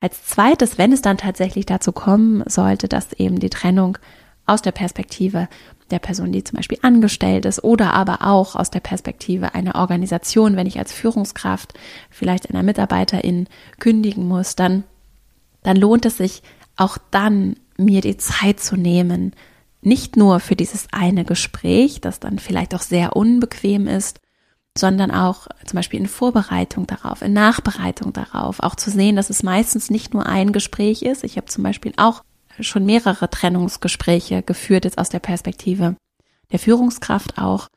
Als 0.03 0.25
zweites, 0.25 0.79
wenn 0.79 0.93
es 0.93 1.01
dann 1.01 1.17
tatsächlich 1.17 1.65
dazu 1.65 1.93
kommen 1.93 2.43
sollte, 2.47 2.89
dass 2.89 3.13
eben 3.13 3.39
die 3.39 3.51
Trennung 3.51 3.99
aus 4.47 4.61
der 4.61 4.73
Perspektive 4.73 5.49
der 5.93 6.01
Person, 6.01 6.33
die 6.33 6.43
zum 6.43 6.57
Beispiel 6.57 6.79
angestellt 6.83 7.45
ist 7.45 7.63
oder 7.63 7.95
aber 7.95 8.27
auch 8.27 8.57
aus 8.57 8.69
der 8.69 8.81
Perspektive 8.81 9.55
einer 9.55 9.77
Organisation, 9.77 10.57
wenn 10.57 10.67
ich 10.67 10.81
als 10.81 10.93
Führungskraft 10.93 11.75
vielleicht 12.11 12.51
einer 12.51 12.65
Mitarbeiterin 12.65 13.47
kündigen 13.79 14.27
muss, 14.27 14.57
dann, 14.57 14.83
dann 15.63 15.77
lohnt 15.77 16.05
es 16.05 16.17
sich 16.17 16.43
auch 16.75 16.99
dann, 17.13 17.55
mir 17.77 18.01
die 18.01 18.17
Zeit 18.17 18.59
zu 18.59 18.77
nehmen, 18.77 19.37
nicht 19.83 20.17
nur 20.17 20.41
für 20.41 20.57
dieses 20.57 20.89
eine 20.91 21.25
Gespräch, 21.25 22.01
das 22.01 22.19
dann 22.19 22.41
vielleicht 22.41 22.75
auch 22.75 22.83
sehr 22.83 23.15
unbequem 23.15 23.87
ist, 23.87 24.19
sondern 24.77 25.11
auch 25.11 25.49
zum 25.67 25.77
Beispiel 25.77 26.01
in 26.01 26.09
Vorbereitung 26.09 26.87
darauf, 26.87 27.23
in 27.23 27.33
Nachbereitung 27.33 28.13
darauf, 28.13 28.61
auch 28.61 28.75
zu 28.75 28.91
sehen, 28.91 29.17
dass 29.17 29.31
es 29.31 29.43
meistens 29.43 29.91
nicht 29.91 30.15
nur 30.15 30.27
ein 30.27 30.53
Gespräch 30.53 31.03
ist. 31.03 31.25
Ich 31.25 31.37
habe 31.37 31.47
zum 31.47 31.63
Beispiel 31.63 31.93
auch 31.97 32.23
schon 32.61 32.87
mehrere 32.87 33.29
Trennungsgespräche 33.29 34.43
geführt, 34.43 34.85
jetzt 34.85 34.99
aus 34.99 35.11
der 35.11 35.19
Perspektive 35.19 35.97
der 36.53 36.59
Führungskraft 36.59 37.39
auch. 37.39 37.69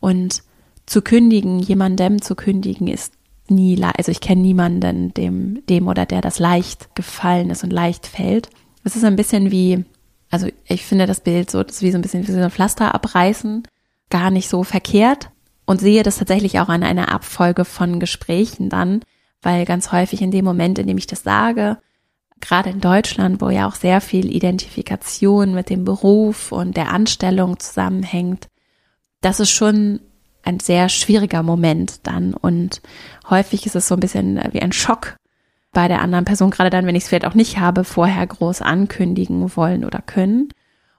Und 0.00 0.42
zu 0.86 1.02
kündigen, 1.02 1.60
jemandem 1.60 2.20
zu 2.20 2.34
kündigen, 2.34 2.88
ist 2.88 3.14
nie, 3.48 3.82
also 3.82 4.10
ich 4.10 4.20
kenne 4.20 4.42
niemanden, 4.42 5.14
dem, 5.14 5.64
dem 5.66 5.88
oder 5.88 6.06
der 6.06 6.20
das 6.20 6.38
leicht 6.38 6.94
gefallen 6.94 7.50
ist 7.50 7.64
und 7.64 7.72
leicht 7.72 8.06
fällt. 8.06 8.50
Es 8.84 8.96
ist 8.96 9.04
ein 9.04 9.16
bisschen 9.16 9.50
wie, 9.50 9.84
also 10.30 10.48
ich 10.66 10.84
finde 10.84 11.06
das 11.06 11.20
Bild 11.20 11.50
so, 11.50 11.62
das 11.62 11.76
ist 11.76 11.82
wie 11.82 11.90
so 11.90 11.98
ein 11.98 12.02
bisschen 12.02 12.26
wie 12.26 12.32
so 12.32 12.38
ein 12.38 12.50
Pflaster 12.50 12.94
abreißen, 12.94 13.66
gar 14.10 14.30
nicht 14.30 14.48
so 14.48 14.62
verkehrt 14.62 15.30
und 15.66 15.80
sehe 15.80 16.02
das 16.02 16.18
tatsächlich 16.18 16.60
auch 16.60 16.68
an 16.68 16.82
einer 16.82 17.12
Abfolge 17.12 17.64
von 17.64 18.00
Gesprächen 18.00 18.68
dann, 18.68 19.00
weil 19.42 19.64
ganz 19.64 19.92
häufig 19.92 20.22
in 20.22 20.30
dem 20.30 20.44
Moment, 20.44 20.78
in 20.78 20.86
dem 20.86 20.98
ich 20.98 21.06
das 21.06 21.22
sage, 21.22 21.78
gerade 22.40 22.70
in 22.70 22.80
Deutschland, 22.80 23.40
wo 23.40 23.48
ja 23.50 23.66
auch 23.66 23.74
sehr 23.74 24.00
viel 24.00 24.34
Identifikation 24.34 25.54
mit 25.54 25.70
dem 25.70 25.84
Beruf 25.84 26.52
und 26.52 26.76
der 26.76 26.92
Anstellung 26.92 27.58
zusammenhängt, 27.58 28.48
das 29.20 29.40
ist 29.40 29.50
schon 29.50 30.00
ein 30.42 30.60
sehr 30.60 30.88
schwieriger 30.88 31.42
Moment 31.42 32.06
dann. 32.06 32.34
Und 32.34 32.82
häufig 33.30 33.64
ist 33.64 33.76
es 33.76 33.88
so 33.88 33.94
ein 33.94 34.00
bisschen 34.00 34.40
wie 34.52 34.60
ein 34.60 34.72
Schock 34.72 35.16
bei 35.72 35.88
der 35.88 36.02
anderen 36.02 36.24
Person, 36.24 36.50
gerade 36.50 36.70
dann, 36.70 36.86
wenn 36.86 36.94
ich 36.94 37.04
es 37.04 37.08
vielleicht 37.08 37.26
auch 37.26 37.34
nicht 37.34 37.58
habe, 37.58 37.84
vorher 37.84 38.26
groß 38.26 38.62
ankündigen 38.62 39.56
wollen 39.56 39.84
oder 39.84 40.00
können. 40.00 40.50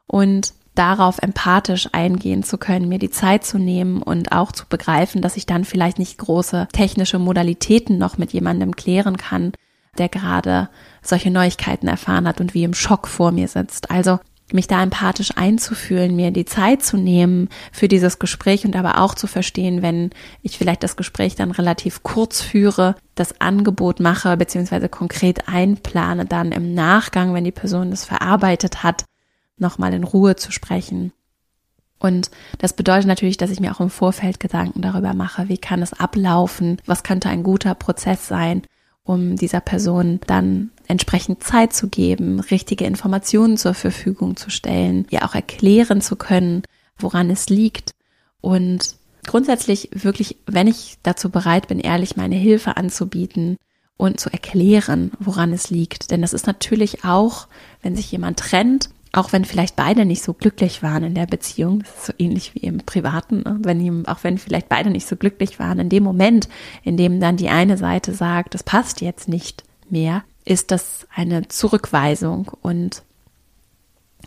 Und 0.07 0.53
darauf 0.75 1.19
empathisch 1.19 1.89
eingehen 1.91 2.43
zu 2.43 2.57
können, 2.57 2.89
mir 2.89 2.99
die 2.99 3.09
Zeit 3.09 3.45
zu 3.45 3.57
nehmen 3.57 4.01
und 4.01 4.31
auch 4.31 4.51
zu 4.51 4.65
begreifen, 4.67 5.21
dass 5.21 5.37
ich 5.37 5.45
dann 5.45 5.65
vielleicht 5.65 5.99
nicht 5.99 6.17
große 6.17 6.67
technische 6.71 7.19
Modalitäten 7.19 7.97
noch 7.97 8.17
mit 8.17 8.33
jemandem 8.33 8.75
klären 8.75 9.17
kann, 9.17 9.53
der 9.97 10.09
gerade 10.09 10.69
solche 11.01 11.31
Neuigkeiten 11.31 11.87
erfahren 11.87 12.27
hat 12.27 12.41
und 12.41 12.53
wie 12.53 12.63
im 12.63 12.73
Schock 12.73 13.07
vor 13.07 13.31
mir 13.31 13.47
sitzt. 13.47 13.89
Also 13.89 14.19
mich 14.53 14.67
da 14.67 14.83
empathisch 14.83 15.31
einzufühlen, 15.35 16.15
mir 16.15 16.31
die 16.31 16.45
Zeit 16.45 16.83
zu 16.83 16.97
nehmen 16.97 17.49
für 17.71 17.87
dieses 17.87 18.19
Gespräch 18.19 18.65
und 18.65 18.75
aber 18.75 18.99
auch 18.99 19.15
zu 19.15 19.25
verstehen, 19.25 19.81
wenn 19.81 20.11
ich 20.43 20.57
vielleicht 20.57 20.83
das 20.83 20.97
Gespräch 20.97 21.35
dann 21.35 21.51
relativ 21.51 22.03
kurz 22.03 22.41
führe, 22.41 22.95
das 23.15 23.41
Angebot 23.41 23.99
mache, 23.99 24.37
beziehungsweise 24.37 24.87
konkret 24.87 25.47
einplane, 25.47 26.25
dann 26.25 26.51
im 26.51 26.75
Nachgang, 26.75 27.33
wenn 27.33 27.43
die 27.43 27.51
Person 27.51 27.89
das 27.89 28.05
verarbeitet 28.05 28.83
hat, 28.83 29.05
nochmal 29.57 29.93
in 29.93 30.03
Ruhe 30.03 30.35
zu 30.35 30.51
sprechen. 30.51 31.11
Und 31.99 32.29
das 32.59 32.73
bedeutet 32.73 33.07
natürlich, 33.07 33.37
dass 33.37 33.51
ich 33.51 33.59
mir 33.59 33.71
auch 33.71 33.79
im 33.79 33.89
Vorfeld 33.89 34.39
Gedanken 34.39 34.81
darüber 34.81 35.13
mache, 35.13 35.49
wie 35.49 35.57
kann 35.57 35.81
es 35.81 35.93
ablaufen, 35.93 36.77
was 36.85 37.03
könnte 37.03 37.29
ein 37.29 37.43
guter 37.43 37.73
Prozess 37.73 38.27
sein, 38.27 38.63
um 39.03 39.35
dieser 39.37 39.61
Person 39.61 40.19
dann 40.27 40.71
entsprechend 40.87 41.43
Zeit 41.43 41.73
zu 41.73 41.87
geben, 41.87 42.39
richtige 42.39 42.85
Informationen 42.85 43.57
zur 43.57 43.73
Verfügung 43.73 44.35
zu 44.35 44.49
stellen, 44.49 45.07
ja 45.09 45.23
auch 45.23 45.35
erklären 45.35 46.01
zu 46.01 46.15
können, 46.15 46.63
woran 46.97 47.29
es 47.29 47.49
liegt 47.49 47.91
und 48.41 48.95
grundsätzlich 49.25 49.89
wirklich, 49.93 50.37
wenn 50.45 50.67
ich 50.67 50.97
dazu 51.03 51.29
bereit 51.29 51.67
bin, 51.67 51.79
ehrlich 51.79 52.15
meine 52.15 52.35
Hilfe 52.35 52.77
anzubieten 52.77 53.57
und 53.97 54.19
zu 54.19 54.31
erklären, 54.31 55.11
woran 55.19 55.53
es 55.53 55.69
liegt. 55.69 56.11
Denn 56.11 56.21
das 56.21 56.33
ist 56.33 56.47
natürlich 56.47 57.03
auch, 57.05 57.47
wenn 57.81 57.95
sich 57.95 58.11
jemand 58.11 58.39
trennt, 58.39 58.89
auch 59.15 59.31
wenn 59.31 59.45
vielleicht 59.45 59.75
beide 59.75 60.05
nicht 60.05 60.23
so 60.23 60.33
glücklich 60.33 60.83
waren 60.83 61.03
in 61.03 61.15
der 61.15 61.25
Beziehung, 61.25 61.79
das 61.79 61.89
ist 61.89 62.05
so 62.07 62.13
ähnlich 62.17 62.53
wie 62.53 62.59
im 62.59 62.79
Privaten, 62.79 63.37
ne? 63.43 63.57
wenn 63.61 63.79
ihm, 63.79 64.05
auch 64.07 64.23
wenn 64.23 64.37
vielleicht 64.37 64.67
beide 64.67 64.89
nicht 64.89 65.07
so 65.07 65.15
glücklich 65.15 65.57
waren, 65.57 65.79
in 65.79 65.89
dem 65.89 66.03
Moment, 66.03 66.49
in 66.83 66.97
dem 66.97 67.19
dann 67.19 67.37
die 67.37 67.49
eine 67.49 67.77
Seite 67.77 68.13
sagt, 68.13 68.53
das 68.53 68.63
passt 68.63 69.01
jetzt 69.01 69.29
nicht 69.29 69.63
mehr, 69.89 70.23
ist 70.43 70.71
das 70.71 71.07
eine 71.13 71.47
Zurückweisung 71.47 72.51
und 72.61 73.03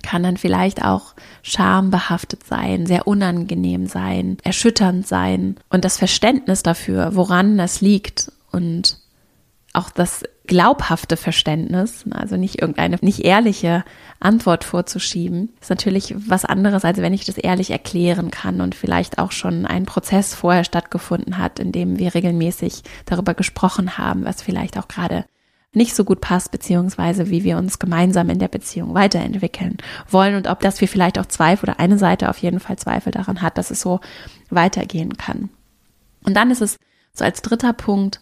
kann 0.02 0.22
dann 0.22 0.36
vielleicht 0.36 0.84
auch 0.84 1.14
schambehaftet 1.42 2.44
sein, 2.44 2.86
sehr 2.86 3.06
unangenehm 3.06 3.86
sein, 3.86 4.38
erschütternd 4.42 5.06
sein 5.06 5.56
und 5.68 5.84
das 5.84 5.98
Verständnis 5.98 6.62
dafür, 6.62 7.14
woran 7.14 7.58
das 7.58 7.80
liegt 7.80 8.32
und 8.52 8.98
auch 9.78 9.90
das 9.90 10.24
glaubhafte 10.46 11.16
Verständnis, 11.16 12.04
also 12.10 12.36
nicht 12.36 12.60
irgendeine 12.60 12.96
nicht 13.00 13.24
ehrliche 13.24 13.84
Antwort 14.18 14.64
vorzuschieben, 14.64 15.50
ist 15.60 15.70
natürlich 15.70 16.14
was 16.16 16.44
anderes, 16.44 16.84
als 16.84 16.98
wenn 16.98 17.12
ich 17.12 17.24
das 17.24 17.38
ehrlich 17.38 17.70
erklären 17.70 18.30
kann 18.30 18.60
und 18.60 18.74
vielleicht 18.74 19.18
auch 19.18 19.30
schon 19.30 19.66
ein 19.66 19.86
Prozess 19.86 20.34
vorher 20.34 20.64
stattgefunden 20.64 21.38
hat, 21.38 21.60
in 21.60 21.70
dem 21.70 21.98
wir 21.98 22.14
regelmäßig 22.14 22.82
darüber 23.04 23.34
gesprochen 23.34 23.98
haben, 23.98 24.24
was 24.24 24.42
vielleicht 24.42 24.78
auch 24.78 24.88
gerade 24.88 25.26
nicht 25.74 25.94
so 25.94 26.02
gut 26.02 26.20
passt, 26.20 26.50
beziehungsweise 26.50 27.30
wie 27.30 27.44
wir 27.44 27.58
uns 27.58 27.78
gemeinsam 27.78 28.30
in 28.30 28.38
der 28.38 28.48
Beziehung 28.48 28.94
weiterentwickeln 28.94 29.76
wollen 30.08 30.34
und 30.34 30.48
ob 30.48 30.60
das 30.60 30.80
wir 30.80 30.88
vielleicht 30.88 31.18
auch 31.18 31.26
Zweifel 31.26 31.68
oder 31.68 31.78
eine 31.78 31.98
Seite 31.98 32.30
auf 32.30 32.38
jeden 32.38 32.58
Fall 32.58 32.78
Zweifel 32.78 33.12
daran 33.12 33.42
hat, 33.42 33.58
dass 33.58 33.70
es 33.70 33.80
so 33.80 34.00
weitergehen 34.50 35.16
kann. 35.18 35.50
Und 36.24 36.34
dann 36.34 36.50
ist 36.50 36.62
es 36.62 36.78
so 37.12 37.24
als 37.24 37.42
dritter 37.42 37.74
Punkt, 37.74 38.18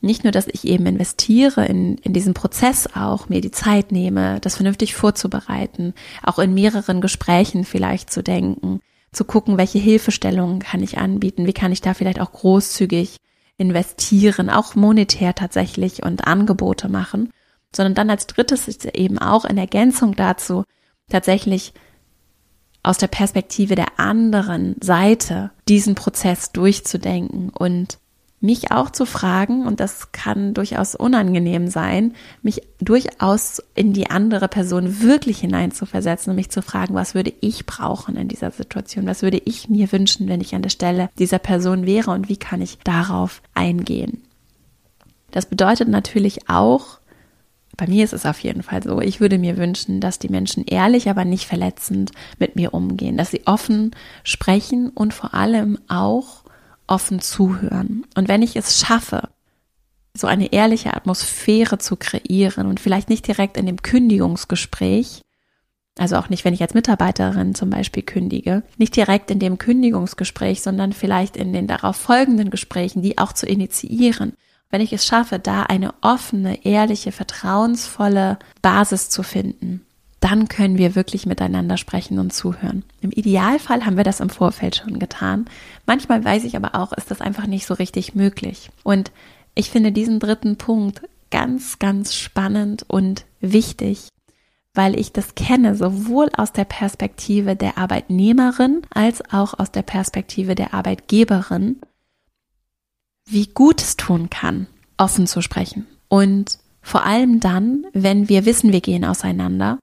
nicht 0.00 0.24
nur, 0.24 0.32
dass 0.32 0.46
ich 0.46 0.66
eben 0.66 0.86
investiere 0.86 1.66
in, 1.66 1.98
in 1.98 2.12
diesen 2.12 2.34
Prozess 2.34 2.88
auch, 2.94 3.28
mir 3.28 3.40
die 3.40 3.50
Zeit 3.50 3.92
nehme, 3.92 4.40
das 4.40 4.56
vernünftig 4.56 4.94
vorzubereiten, 4.94 5.94
auch 6.22 6.38
in 6.38 6.54
mehreren 6.54 7.00
Gesprächen 7.00 7.64
vielleicht 7.64 8.10
zu 8.10 8.22
denken, 8.22 8.80
zu 9.12 9.24
gucken, 9.24 9.58
welche 9.58 9.78
Hilfestellungen 9.78 10.60
kann 10.60 10.82
ich 10.82 10.98
anbieten, 10.98 11.46
wie 11.46 11.52
kann 11.52 11.72
ich 11.72 11.80
da 11.80 11.94
vielleicht 11.94 12.20
auch 12.20 12.32
großzügig 12.32 13.16
investieren, 13.58 14.48
auch 14.48 14.74
monetär 14.74 15.34
tatsächlich 15.34 16.02
und 16.02 16.26
Angebote 16.26 16.88
machen, 16.88 17.30
sondern 17.74 17.94
dann 17.94 18.10
als 18.10 18.26
drittes 18.26 18.68
ist 18.68 18.86
eben 18.86 19.18
auch 19.18 19.44
in 19.44 19.58
Ergänzung 19.58 20.16
dazu 20.16 20.64
tatsächlich 21.10 21.74
aus 22.82 22.96
der 22.96 23.08
Perspektive 23.08 23.74
der 23.74 23.98
anderen 23.98 24.76
Seite 24.80 25.50
diesen 25.68 25.94
Prozess 25.94 26.52
durchzudenken 26.52 27.50
und 27.50 27.98
mich 28.40 28.70
auch 28.70 28.90
zu 28.90 29.04
fragen, 29.04 29.66
und 29.66 29.80
das 29.80 30.12
kann 30.12 30.54
durchaus 30.54 30.94
unangenehm 30.94 31.68
sein, 31.68 32.14
mich 32.42 32.62
durchaus 32.80 33.62
in 33.74 33.92
die 33.92 34.10
andere 34.10 34.48
Person 34.48 35.02
wirklich 35.02 35.40
hineinzuversetzen 35.40 36.30
und 36.30 36.36
mich 36.36 36.50
zu 36.50 36.62
fragen, 36.62 36.94
was 36.94 37.14
würde 37.14 37.32
ich 37.40 37.66
brauchen 37.66 38.16
in 38.16 38.28
dieser 38.28 38.50
Situation? 38.50 39.06
Was 39.06 39.22
würde 39.22 39.42
ich 39.44 39.68
mir 39.68 39.92
wünschen, 39.92 40.28
wenn 40.28 40.40
ich 40.40 40.54
an 40.54 40.62
der 40.62 40.70
Stelle 40.70 41.10
dieser 41.18 41.38
Person 41.38 41.84
wäre 41.84 42.10
und 42.12 42.30
wie 42.30 42.38
kann 42.38 42.62
ich 42.62 42.78
darauf 42.78 43.42
eingehen? 43.54 44.22
Das 45.32 45.46
bedeutet 45.46 45.88
natürlich 45.88 46.48
auch, 46.48 46.98
bei 47.76 47.86
mir 47.86 48.04
ist 48.04 48.14
es 48.14 48.26
auf 48.26 48.40
jeden 48.40 48.62
Fall 48.62 48.82
so, 48.82 49.00
ich 49.00 49.20
würde 49.20 49.38
mir 49.38 49.56
wünschen, 49.56 50.00
dass 50.00 50.18
die 50.18 50.28
Menschen 50.28 50.64
ehrlich, 50.64 51.08
aber 51.08 51.24
nicht 51.24 51.46
verletzend 51.46 52.12
mit 52.38 52.56
mir 52.56 52.74
umgehen, 52.74 53.16
dass 53.16 53.30
sie 53.30 53.46
offen 53.46 53.92
sprechen 54.24 54.88
und 54.88 55.14
vor 55.14 55.34
allem 55.34 55.78
auch 55.88 56.39
offen 56.90 57.20
zuhören. 57.20 58.04
Und 58.14 58.28
wenn 58.28 58.42
ich 58.42 58.56
es 58.56 58.78
schaffe, 58.78 59.28
so 60.14 60.26
eine 60.26 60.52
ehrliche 60.52 60.94
Atmosphäre 60.94 61.78
zu 61.78 61.96
kreieren 61.96 62.66
und 62.66 62.80
vielleicht 62.80 63.08
nicht 63.08 63.26
direkt 63.26 63.56
in 63.56 63.66
dem 63.66 63.80
Kündigungsgespräch, 63.80 65.22
also 65.98 66.16
auch 66.16 66.28
nicht, 66.28 66.44
wenn 66.44 66.54
ich 66.54 66.62
als 66.62 66.74
Mitarbeiterin 66.74 67.54
zum 67.54 67.70
Beispiel 67.70 68.02
kündige, 68.02 68.62
nicht 68.78 68.96
direkt 68.96 69.30
in 69.30 69.38
dem 69.38 69.58
Kündigungsgespräch, 69.58 70.62
sondern 70.62 70.92
vielleicht 70.92 71.36
in 71.36 71.52
den 71.52 71.66
darauf 71.66 71.96
folgenden 71.96 72.50
Gesprächen, 72.50 73.02
die 73.02 73.18
auch 73.18 73.32
zu 73.32 73.46
initiieren. 73.46 74.32
Wenn 74.70 74.80
ich 74.80 74.92
es 74.92 75.04
schaffe, 75.04 75.38
da 75.38 75.64
eine 75.64 75.94
offene, 76.00 76.64
ehrliche, 76.64 77.12
vertrauensvolle 77.12 78.38
Basis 78.62 79.10
zu 79.10 79.22
finden, 79.22 79.84
dann 80.20 80.48
können 80.48 80.76
wir 80.76 80.94
wirklich 80.94 81.24
miteinander 81.24 81.78
sprechen 81.78 82.18
und 82.18 82.32
zuhören. 82.32 82.84
Im 83.00 83.10
Idealfall 83.10 83.86
haben 83.86 83.96
wir 83.96 84.04
das 84.04 84.20
im 84.20 84.28
Vorfeld 84.28 84.76
schon 84.76 84.98
getan. 84.98 85.46
Manchmal 85.86 86.22
weiß 86.22 86.44
ich 86.44 86.56
aber 86.56 86.74
auch, 86.74 86.92
ist 86.92 87.10
das 87.10 87.22
einfach 87.22 87.46
nicht 87.46 87.66
so 87.66 87.74
richtig 87.74 88.14
möglich. 88.14 88.70
Und 88.84 89.10
ich 89.54 89.70
finde 89.70 89.92
diesen 89.92 90.20
dritten 90.20 90.56
Punkt 90.56 91.02
ganz, 91.30 91.78
ganz 91.78 92.14
spannend 92.14 92.84
und 92.86 93.24
wichtig, 93.40 94.08
weil 94.74 94.98
ich 94.98 95.12
das 95.12 95.34
kenne, 95.34 95.74
sowohl 95.74 96.28
aus 96.36 96.52
der 96.52 96.64
Perspektive 96.64 97.56
der 97.56 97.78
Arbeitnehmerin 97.78 98.82
als 98.90 99.22
auch 99.32 99.58
aus 99.58 99.72
der 99.72 99.82
Perspektive 99.82 100.54
der 100.54 100.74
Arbeitgeberin, 100.74 101.80
wie 103.26 103.46
gut 103.46 103.80
es 103.80 103.96
tun 103.96 104.28
kann, 104.28 104.66
offen 104.98 105.26
zu 105.26 105.40
sprechen. 105.40 105.86
Und 106.08 106.58
vor 106.82 107.04
allem 107.04 107.40
dann, 107.40 107.86
wenn 107.92 108.28
wir 108.28 108.44
wissen, 108.44 108.72
wir 108.72 108.80
gehen 108.80 109.04
auseinander 109.04 109.78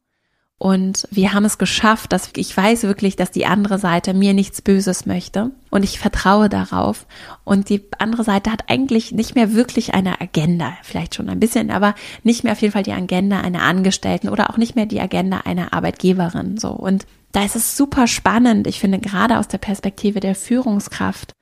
Und 0.60 1.08
wir 1.12 1.34
haben 1.34 1.46
es 1.46 1.60
geschafft, 1.60 2.12
dass 2.12 2.32
ich 2.36 2.56
weiß 2.56 2.84
wirklich, 2.84 3.16
dass 3.16 3.30
die 3.30 3.46
andere 3.46 3.78
Seite 3.78 4.16
mir 4.16 4.34
nichts 4.34 4.64
Böses 4.64 5.06
möchte. 5.06 5.52
Und 5.70 5.84
ich 5.84 6.00
vertraue 6.00 6.50
darauf. 6.50 7.06
Und 7.44 7.70
die 7.70 7.86
andere 8.00 8.24
Seite 8.24 8.52
hat 8.52 8.64
eigentlich 8.68 9.12
nicht 9.12 9.36
mehr 9.36 9.54
wirklich 9.54 9.94
eine 9.94 10.20
Agenda. 10.20 10.74
Vielleicht 10.82 11.14
schon 11.14 11.30
ein 11.30 11.40
bisschen, 11.40 11.70
aber 11.70 11.94
nicht 12.24 12.44
mehr 12.44 12.54
auf 12.54 12.62
jeden 12.62 12.74
Fall 12.74 12.82
die 12.82 12.92
Agenda 12.92 13.40
einer 13.40 13.62
Angestellten 13.62 14.30
oder 14.30 14.50
auch 14.50 14.58
nicht 14.58 14.76
mehr 14.76 14.88
die 14.88 15.00
Agenda 15.00 15.42
einer 15.46 15.74
Arbeitgeberin. 15.74 16.58
So. 16.58 16.72
Und 16.72 17.06
da 17.34 17.44
ist 17.44 17.56
es 17.56 17.78
super 17.78 18.08
spannend. 18.08 18.66
Ich 18.66 18.80
finde 18.80 18.98
gerade 18.98 19.38
aus 19.38 19.48
der 19.48 19.60
Perspektive 19.60 20.22
der 20.22 20.34
Führungskraft 20.34 21.34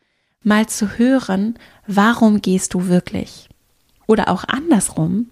mal 0.43 0.67
zu 0.67 0.97
hören, 0.97 1.57
warum 1.87 2.41
gehst 2.41 2.73
du 2.73 2.87
wirklich? 2.87 3.47
Oder 4.07 4.27
auch 4.27 4.43
andersrum, 4.43 5.29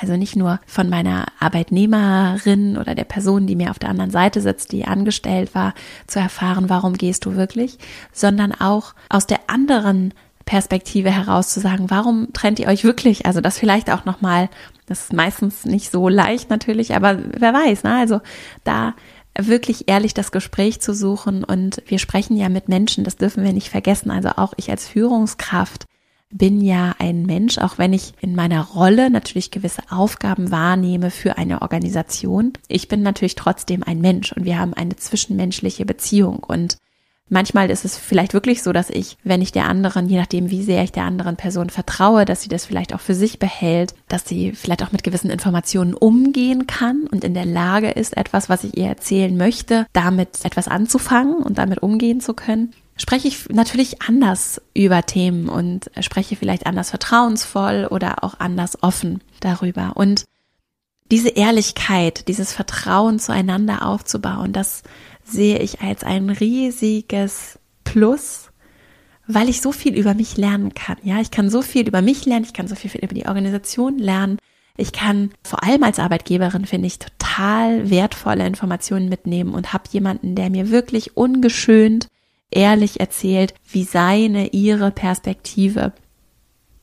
also 0.00 0.16
nicht 0.16 0.36
nur 0.36 0.60
von 0.66 0.88
meiner 0.88 1.26
Arbeitnehmerin 1.38 2.76
oder 2.76 2.94
der 2.94 3.04
Person, 3.04 3.46
die 3.46 3.56
mir 3.56 3.70
auf 3.70 3.78
der 3.78 3.90
anderen 3.90 4.10
Seite 4.10 4.40
sitzt, 4.40 4.72
die 4.72 4.84
angestellt 4.84 5.54
war, 5.54 5.74
zu 6.06 6.18
erfahren, 6.18 6.68
warum 6.68 6.94
gehst 6.94 7.24
du 7.24 7.36
wirklich, 7.36 7.78
sondern 8.12 8.52
auch 8.52 8.94
aus 9.08 9.26
der 9.26 9.40
anderen 9.48 10.12
Perspektive 10.44 11.10
heraus 11.10 11.48
zu 11.48 11.60
sagen, 11.60 11.90
warum 11.90 12.32
trennt 12.32 12.60
ihr 12.60 12.68
euch 12.68 12.84
wirklich? 12.84 13.26
Also 13.26 13.40
das 13.40 13.58
vielleicht 13.58 13.90
auch 13.90 14.04
nochmal, 14.04 14.48
das 14.86 15.04
ist 15.04 15.12
meistens 15.12 15.64
nicht 15.64 15.90
so 15.90 16.08
leicht 16.08 16.50
natürlich, 16.50 16.94
aber 16.94 17.18
wer 17.36 17.52
weiß, 17.52 17.82
ne? 17.82 17.96
Also 17.96 18.20
da 18.62 18.94
wirklich 19.38 19.88
ehrlich 19.88 20.14
das 20.14 20.32
Gespräch 20.32 20.80
zu 20.80 20.94
suchen 20.94 21.44
und 21.44 21.82
wir 21.86 21.98
sprechen 21.98 22.36
ja 22.36 22.48
mit 22.48 22.68
Menschen, 22.68 23.04
das 23.04 23.16
dürfen 23.16 23.44
wir 23.44 23.52
nicht 23.52 23.68
vergessen. 23.68 24.10
Also 24.10 24.30
auch 24.36 24.54
ich 24.56 24.70
als 24.70 24.86
Führungskraft 24.86 25.84
bin 26.30 26.60
ja 26.60 26.94
ein 26.98 27.22
Mensch, 27.22 27.58
auch 27.58 27.78
wenn 27.78 27.92
ich 27.92 28.12
in 28.20 28.34
meiner 28.34 28.62
Rolle 28.62 29.10
natürlich 29.10 29.50
gewisse 29.50 29.82
Aufgaben 29.90 30.50
wahrnehme 30.50 31.10
für 31.10 31.38
eine 31.38 31.62
Organisation. 31.62 32.52
Ich 32.68 32.88
bin 32.88 33.02
natürlich 33.02 33.36
trotzdem 33.36 33.82
ein 33.82 34.00
Mensch 34.00 34.32
und 34.32 34.44
wir 34.44 34.58
haben 34.58 34.74
eine 34.74 34.96
zwischenmenschliche 34.96 35.84
Beziehung 35.84 36.38
und 36.38 36.78
Manchmal 37.28 37.70
ist 37.70 37.84
es 37.84 37.98
vielleicht 37.98 38.34
wirklich 38.34 38.62
so, 38.62 38.72
dass 38.72 38.88
ich, 38.88 39.16
wenn 39.24 39.42
ich 39.42 39.50
der 39.50 39.64
anderen, 39.64 40.08
je 40.08 40.16
nachdem, 40.16 40.48
wie 40.52 40.62
sehr 40.62 40.84
ich 40.84 40.92
der 40.92 41.02
anderen 41.02 41.34
Person 41.34 41.70
vertraue, 41.70 42.24
dass 42.24 42.42
sie 42.42 42.48
das 42.48 42.66
vielleicht 42.66 42.94
auch 42.94 43.00
für 43.00 43.16
sich 43.16 43.40
behält, 43.40 43.94
dass 44.06 44.28
sie 44.28 44.52
vielleicht 44.52 44.84
auch 44.84 44.92
mit 44.92 45.02
gewissen 45.02 45.30
Informationen 45.30 45.92
umgehen 45.92 46.68
kann 46.68 47.08
und 47.10 47.24
in 47.24 47.34
der 47.34 47.44
Lage 47.44 47.90
ist, 47.90 48.16
etwas, 48.16 48.48
was 48.48 48.62
ich 48.62 48.76
ihr 48.76 48.86
erzählen 48.86 49.36
möchte, 49.36 49.86
damit 49.92 50.44
etwas 50.44 50.68
anzufangen 50.68 51.42
und 51.42 51.58
damit 51.58 51.82
umgehen 51.82 52.20
zu 52.20 52.32
können 52.32 52.72
spreche 52.96 53.28
ich 53.28 53.48
natürlich 53.50 54.02
anders 54.02 54.60
über 54.74 55.04
Themen 55.04 55.48
und 55.48 55.90
spreche 56.00 56.36
vielleicht 56.36 56.66
anders 56.66 56.90
vertrauensvoll 56.90 57.86
oder 57.90 58.24
auch 58.24 58.40
anders 58.40 58.82
offen 58.82 59.20
darüber. 59.40 59.92
Und 59.96 60.24
diese 61.10 61.28
Ehrlichkeit, 61.28 62.26
dieses 62.28 62.52
Vertrauen 62.52 63.18
zueinander 63.18 63.86
aufzubauen, 63.86 64.52
das 64.52 64.82
sehe 65.24 65.58
ich 65.58 65.80
als 65.80 66.04
ein 66.04 66.30
riesiges 66.30 67.58
Plus, 67.84 68.50
weil 69.26 69.48
ich 69.48 69.60
so 69.60 69.72
viel 69.72 69.94
über 69.94 70.14
mich 70.14 70.36
lernen 70.36 70.74
kann. 70.74 70.96
Ja, 71.02 71.20
ich 71.20 71.30
kann 71.30 71.50
so 71.50 71.62
viel 71.62 71.86
über 71.86 72.02
mich 72.02 72.26
lernen, 72.26 72.44
ich 72.44 72.52
kann 72.52 72.68
so 72.68 72.74
viel 72.74 72.90
über 73.00 73.14
die 73.14 73.26
Organisation 73.26 73.98
lernen. 73.98 74.38
Ich 74.76 74.92
kann 74.92 75.30
vor 75.42 75.62
allem 75.64 75.82
als 75.84 75.98
Arbeitgeberin, 75.98 76.66
finde 76.66 76.86
ich, 76.86 76.98
total 76.98 77.88
wertvolle 77.88 78.46
Informationen 78.46 79.08
mitnehmen 79.08 79.54
und 79.54 79.72
habe 79.72 79.84
jemanden, 79.90 80.34
der 80.34 80.50
mir 80.50 80.70
wirklich 80.70 81.16
ungeschönt 81.16 82.08
ehrlich 82.50 83.00
erzählt, 83.00 83.54
wie 83.70 83.84
seine, 83.84 84.48
ihre 84.48 84.90
Perspektive 84.90 85.92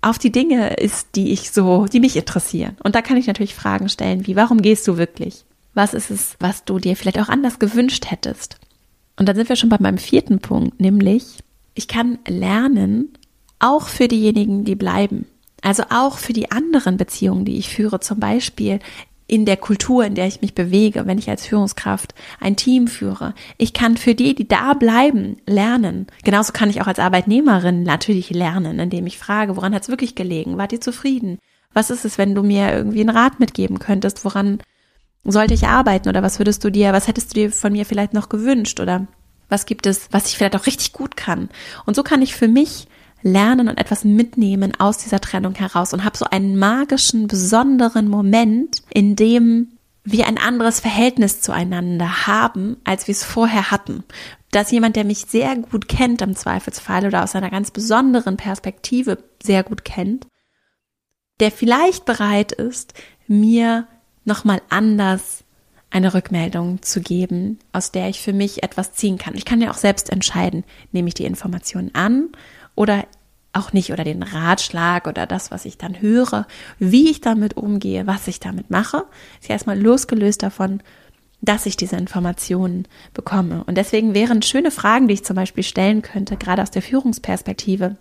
auf 0.01 0.19
die 0.19 0.31
Dinge 0.31 0.73
ist, 0.73 1.15
die 1.15 1.31
ich 1.31 1.51
so, 1.51 1.85
die 1.85 2.01
mich 2.01 2.17
interessieren. 2.17 2.75
Und 2.83 2.95
da 2.95 3.01
kann 3.01 3.17
ich 3.17 3.27
natürlich 3.27 3.55
Fragen 3.55 3.87
stellen, 3.87 4.27
wie, 4.27 4.35
warum 4.35 4.61
gehst 4.61 4.87
du 4.87 4.97
wirklich? 4.97 5.45
Was 5.73 5.93
ist 5.93 6.11
es, 6.11 6.35
was 6.39 6.65
du 6.65 6.77
dir 6.77 6.95
vielleicht 6.95 7.19
auch 7.19 7.29
anders 7.29 7.57
gewünscht 7.57 8.11
hättest? 8.11 8.57
Und 9.17 9.29
dann 9.29 9.35
sind 9.35 9.49
wir 9.49 9.55
schon 9.55 9.69
bei 9.69 9.77
meinem 9.79 9.97
vierten 9.97 10.39
Punkt, 10.39 10.79
nämlich, 10.81 11.39
ich 11.73 11.87
kann 11.87 12.19
lernen, 12.27 13.13
auch 13.59 13.87
für 13.87 14.07
diejenigen, 14.07 14.65
die 14.65 14.75
bleiben. 14.75 15.25
Also 15.61 15.83
auch 15.89 16.17
für 16.17 16.33
die 16.33 16.51
anderen 16.51 16.97
Beziehungen, 16.97 17.45
die 17.45 17.57
ich 17.57 17.69
führe, 17.69 18.01
zum 18.01 18.19
Beispiel 18.19 18.79
in 19.27 19.45
der 19.45 19.57
Kultur, 19.57 20.05
in 20.05 20.15
der 20.15 20.27
ich 20.27 20.41
mich 20.41 20.53
bewege, 20.53 21.05
wenn 21.05 21.17
ich 21.17 21.29
als 21.29 21.45
Führungskraft 21.45 22.13
ein 22.39 22.55
Team 22.55 22.87
führe. 22.87 23.33
Ich 23.57 23.73
kann 23.73 23.97
für 23.97 24.15
die, 24.15 24.35
die 24.35 24.47
da 24.47 24.73
bleiben, 24.73 25.37
lernen. 25.45 26.07
Genauso 26.23 26.51
kann 26.51 26.69
ich 26.69 26.81
auch 26.81 26.87
als 26.87 26.99
Arbeitnehmerin 26.99 27.83
natürlich 27.83 28.29
lernen, 28.31 28.79
indem 28.79 29.07
ich 29.07 29.17
frage, 29.17 29.55
woran 29.55 29.73
hat 29.73 29.83
es 29.83 29.89
wirklich 29.89 30.15
gelegen? 30.15 30.57
Wart 30.57 30.73
ihr 30.73 30.81
zufrieden? 30.81 31.39
Was 31.73 31.89
ist 31.89 32.05
es, 32.05 32.17
wenn 32.17 32.35
du 32.35 32.43
mir 32.43 32.71
irgendwie 32.71 32.99
einen 32.99 33.15
Rat 33.15 33.39
mitgeben 33.39 33.79
könntest? 33.79 34.25
Woran 34.25 34.59
sollte 35.23 35.53
ich 35.53 35.67
arbeiten? 35.67 36.09
Oder 36.09 36.21
was 36.21 36.39
würdest 36.39 36.63
du 36.63 36.69
dir, 36.69 36.93
was 36.93 37.07
hättest 37.07 37.31
du 37.31 37.35
dir 37.35 37.51
von 37.51 37.71
mir 37.71 37.85
vielleicht 37.85 38.13
noch 38.13 38.29
gewünscht? 38.29 38.79
Oder 38.79 39.07
was 39.49 39.65
gibt 39.65 39.85
es, 39.85 40.07
was 40.11 40.27
ich 40.27 40.37
vielleicht 40.37 40.55
auch 40.55 40.65
richtig 40.65 40.93
gut 40.93 41.15
kann? 41.15 41.49
Und 41.85 41.95
so 41.95 42.03
kann 42.03 42.21
ich 42.21 42.35
für 42.35 42.47
mich 42.47 42.87
lernen 43.23 43.69
und 43.69 43.77
etwas 43.77 44.03
mitnehmen 44.03 44.73
aus 44.79 44.99
dieser 44.99 45.19
Trennung 45.19 45.55
heraus 45.55 45.93
und 45.93 46.03
habe 46.03 46.17
so 46.17 46.25
einen 46.25 46.57
magischen, 46.57 47.27
besonderen 47.27 48.07
Moment, 48.07 48.83
in 48.93 49.15
dem 49.15 49.69
wir 50.03 50.27
ein 50.27 50.37
anderes 50.37 50.81
Verhältnis 50.81 51.41
zueinander 51.41 52.27
haben, 52.27 52.77
als 52.83 53.07
wir 53.07 53.13
es 53.13 53.23
vorher 53.23 53.71
hatten. 53.71 54.03
Dass 54.51 54.71
jemand, 54.71 54.97
der 54.97 55.05
mich 55.05 55.25
sehr 55.27 55.55
gut 55.55 55.87
kennt 55.87 56.21
im 56.21 56.35
Zweifelsfall 56.35 57.05
oder 57.07 57.23
aus 57.23 57.35
einer 57.35 57.49
ganz 57.49 57.71
besonderen 57.71 58.37
Perspektive 58.37 59.23
sehr 59.41 59.63
gut 59.63 59.85
kennt, 59.85 60.27
der 61.39 61.51
vielleicht 61.51 62.05
bereit 62.05 62.51
ist, 62.51 62.93
mir 63.27 63.87
nochmal 64.25 64.61
anders 64.69 65.43
eine 65.89 66.13
Rückmeldung 66.13 66.81
zu 66.81 67.01
geben, 67.01 67.59
aus 67.71 67.91
der 67.91 68.09
ich 68.09 68.19
für 68.19 68.33
mich 68.33 68.63
etwas 68.63 68.93
ziehen 68.93 69.17
kann. 69.17 69.35
Ich 69.35 69.45
kann 69.45 69.61
ja 69.61 69.71
auch 69.71 69.77
selbst 69.77 70.09
entscheiden, 70.09 70.63
nehme 70.91 71.07
ich 71.07 71.13
die 71.13 71.25
Informationen 71.25 71.93
an 71.93 72.29
oder 72.75 73.05
auch 73.53 73.71
nicht 73.71 73.91
oder 73.91 74.03
den 74.03 74.23
Ratschlag 74.23 75.07
oder 75.07 75.27
das, 75.27 75.51
was 75.51 75.65
ich 75.65 75.77
dann 75.77 76.01
höre, 76.01 76.47
wie 76.79 77.09
ich 77.09 77.21
damit 77.21 77.55
umgehe, 77.55 78.07
was 78.07 78.27
ich 78.27 78.39
damit 78.39 78.71
mache, 78.71 79.05
ist 79.39 79.47
ja 79.47 79.53
erstmal 79.53 79.79
losgelöst 79.79 80.41
davon, 80.41 80.81
dass 81.41 81.65
ich 81.65 81.77
diese 81.77 81.97
Informationen 81.97 82.87
bekomme. 83.13 83.63
Und 83.65 83.77
deswegen 83.77 84.13
wären 84.13 84.41
schöne 84.41 84.71
Fragen, 84.71 85.07
die 85.07 85.15
ich 85.15 85.25
zum 85.25 85.35
Beispiel 85.35 85.63
stellen 85.63 86.01
könnte, 86.01 86.37
gerade 86.37 86.61
aus 86.61 86.71
der 86.71 86.81
Führungsperspektive. 86.81 87.97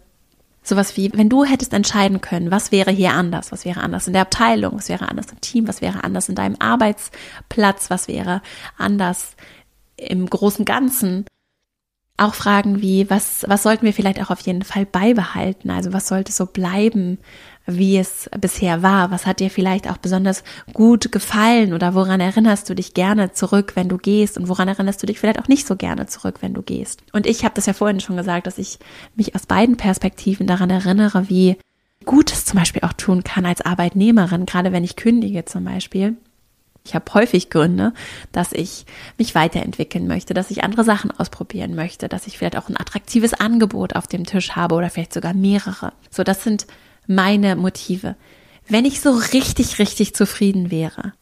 Sowas 0.63 0.97
wie, 0.97 1.11
wenn 1.13 1.29
du 1.29 1.45
hättest 1.45 1.73
entscheiden 1.75 2.21
können, 2.21 2.53
was 2.53 2.71
wäre 2.71 2.93
hier 2.93 3.13
anders, 3.13 3.51
was 3.51 3.65
wäre 3.65 3.81
anders 3.81 4.07
in 4.07 4.13
der 4.13 4.23
Abteilung, 4.23 4.77
was 4.77 4.89
wäre 4.89 5.09
anders 5.09 5.27
im 5.33 5.41
Team, 5.41 5.67
was 5.67 5.83
wäre 5.83 6.05
anders 6.05 6.29
in 6.29 6.37
deinem 6.37 6.55
Arbeitsplatz, 6.61 7.91
was 7.91 8.07
wäre 8.07 8.43
anders 8.79 9.35
im 9.97 10.31
großen 10.31 10.65
Ganzen, 10.65 11.27
auch 12.19 12.35
Fragen 12.35 12.83
wie, 12.83 13.09
was, 13.11 13.45
was 13.49 13.63
sollten 13.63 13.85
wir 13.85 13.93
vielleicht 13.93 14.21
auch 14.23 14.31
auf 14.31 14.41
jeden 14.41 14.63
Fall 14.63 14.87
beibehalten? 14.87 15.71
Also 15.71 15.93
was 15.93 16.09
sollte 16.09 16.31
so 16.31 16.47
bleiben, 16.47 17.19
wie 17.67 17.97
es 17.97 18.29
bisher 18.39 18.83
war? 18.83 19.11
Was 19.11 19.27
hat 19.27 19.41
dir 19.41 19.51
vielleicht 19.51 19.89
auch 19.89 19.97
besonders 19.97 20.45
gut 20.73 21.11
gefallen 21.11 21.73
oder 21.73 21.95
woran 21.95 22.21
erinnerst 22.21 22.69
du 22.69 22.75
dich 22.75 22.95
gerne 22.95 23.33
zurück, 23.33 23.73
wenn 23.75 23.89
du 23.89 23.99
gehst? 23.99 24.37
Und 24.37 24.49
woran 24.49 24.69
erinnerst 24.69 25.03
du 25.03 25.07
dich 25.07 25.19
vielleicht 25.19 25.41
auch 25.41 25.49
nicht 25.49 25.67
so 25.67 25.77
gerne 25.77 26.07
zurück, 26.07 26.39
wenn 26.41 26.55
du 26.55 26.63
gehst? 26.63 27.03
Und 27.13 27.27
ich 27.27 27.45
habe 27.45 27.55
das 27.55 27.67
ja 27.67 27.73
vorhin 27.73 28.01
schon 28.01 28.17
gesagt, 28.17 28.47
dass 28.47 28.59
ich 28.59 28.79
mich 29.15 29.35
aus 29.35 29.47
beiden 29.47 29.77
Perspektiven 29.77 30.47
daran 30.47 30.71
erinnere, 30.71 31.29
wie 31.29 31.57
gut 32.05 32.33
es 32.33 32.45
zum 32.45 32.59
Beispiel 32.59 32.83
auch 32.83 32.93
tun 32.93 33.25
kann 33.25 33.47
als 33.47 33.61
Arbeitnehmerin, 33.61 34.47
gerade 34.47 34.73
wenn 34.73 34.85
ich 34.85 34.97
kündige 34.97 35.45
zum 35.45 35.65
Beispiel 35.65 36.17
ich 36.85 36.95
habe 36.95 37.13
häufig 37.15 37.51
Gründe, 37.51 37.93
dass 38.33 38.53
ich 38.53 38.87
mich 39.19 39.35
weiterentwickeln 39.35 40.07
möchte, 40.07 40.35
dass 40.35 40.51
ich 40.51 40.65
andere 40.65 40.85
Sachen 40.85 41.11
ausprobieren 41.11 41.75
möchte, 41.75 42.09
dass 42.09 42.27
ich 42.27 42.39
vielleicht 42.39 42.57
auch 42.57 42.69
ein 42.69 42.77
attraktives 42.77 43.35
Angebot 43.35 43.95
auf 43.95 44.07
dem 44.07 44.27
Tisch 44.27 44.53
habe 44.53 44.75
oder 44.75 44.91
vielleicht 44.91 45.15
sogar 45.15 45.35
mehrere. 45.35 45.93
So, 46.11 46.25
das 46.25 46.43
sind 46.43 46.67
meine 47.07 47.57
Motive. 47.57 48.17
Wenn 48.69 48.85
ich 48.85 49.01
so 49.01 49.13
richtig, 49.13 49.79
richtig 49.79 50.15
zufrieden 50.15 50.71
wäre 50.71 51.13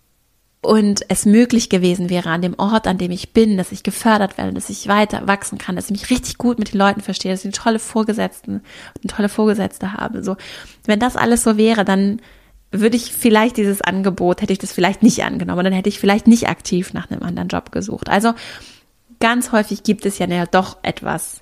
und 0.63 1.03
es 1.09 1.25
möglich 1.25 1.69
gewesen 1.69 2.11
wäre 2.11 2.31
an 2.31 2.43
dem 2.43 2.59
Ort, 2.59 2.87
an 2.87 2.99
dem 2.99 3.11
ich 3.11 3.33
bin, 3.33 3.57
dass 3.57 3.73
ich 3.73 3.83
gefördert 3.83 4.39
werde, 4.39 4.53
dass 4.53 4.71
ich 4.71 4.89
weiter 4.89 5.27
wachsen 5.27 5.59
kann, 5.59 5.77
dass 5.77 5.87
ich 5.87 5.93
mich 5.93 6.11
richtig 6.11 6.39
gut 6.39 6.59
mit 6.59 6.73
den 6.73 6.79
Leuten 6.79 7.01
verstehe, 7.01 7.33
dass 7.33 7.41
ich 7.41 7.47
eine 7.47 7.53
tolle 7.53 7.79
Vorgesetzten, 7.79 8.63
eine 9.03 9.13
tolle 9.13 9.29
Vorgesetzte 9.29 9.95
habe, 9.95 10.23
so. 10.23 10.37
Wenn 10.85 11.01
das 11.01 11.17
alles 11.17 11.43
so 11.43 11.57
wäre, 11.57 11.85
dann 11.85 12.21
würde 12.73 12.97
ich 12.97 13.13
vielleicht 13.13 13.57
dieses 13.57 13.81
Angebot, 13.81 14.43
hätte 14.43 14.53
ich 14.53 14.59
das 14.59 14.73
vielleicht 14.73 15.03
nicht 15.03 15.25
angenommen, 15.25 15.65
dann 15.65 15.73
hätte 15.73 15.89
ich 15.89 15.99
vielleicht 15.99 16.27
nicht 16.27 16.49
aktiv 16.49 16.93
nach 16.93 17.11
einem 17.11 17.23
anderen 17.23 17.49
Job 17.49 17.73
gesucht. 17.73 18.09
Also 18.09 18.33
ganz 19.19 19.53
häufig 19.53 19.83
gibt 19.83 20.07
es 20.07 20.19
ja 20.19 20.27
doch 20.47 20.79
etwas, 20.83 21.41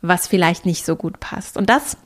was 0.00 0.26
vielleicht 0.26 0.66
nicht 0.66 0.84
so 0.84 0.96
gut 0.96 1.20
passt. 1.20 1.56
Und 1.56 1.68
das 1.68 1.96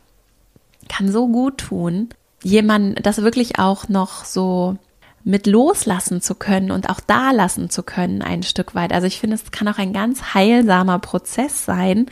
kann 0.89 1.11
so 1.11 1.29
gut 1.29 1.59
tun, 1.59 2.09
jemand 2.43 3.05
das 3.05 3.23
wirklich 3.23 3.59
auch 3.59 3.89
noch 3.89 4.25
so 4.25 4.77
mit 5.25 5.47
loslassen 5.47 6.21
zu 6.21 6.35
können 6.35 6.71
und 6.71 6.89
auch 6.89 7.01
da 7.01 7.33
lassen 7.33 7.71
zu 7.71 7.83
können 7.83 8.23
ein 8.23 8.43
Stück 8.43 8.75
weit. 8.75 8.93
Also 8.93 9.07
ich 9.07 9.21
finde, 9.21 9.37
es 9.37 9.51
kann 9.51 9.69
auch 9.69 9.79
ein 9.79 9.93
ganz 9.93 10.35
heilsamer 10.35 10.99
Prozess 11.01 11.65
sein, 11.65 12.07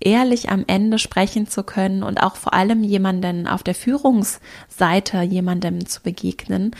ehrlich 0.00 0.48
am 0.48 0.64
Ende 0.66 0.98
sprechen 0.98 1.46
zu 1.46 1.62
können 1.62 2.02
und 2.02 2.22
auch 2.22 2.36
vor 2.36 2.54
allem 2.54 2.82
jemanden 2.82 3.46
auf 3.46 3.62
der 3.62 3.74
Führungsseite 3.74 5.22
jemandem 5.22 5.86
zu 5.86 6.02
begegnen, 6.02 6.74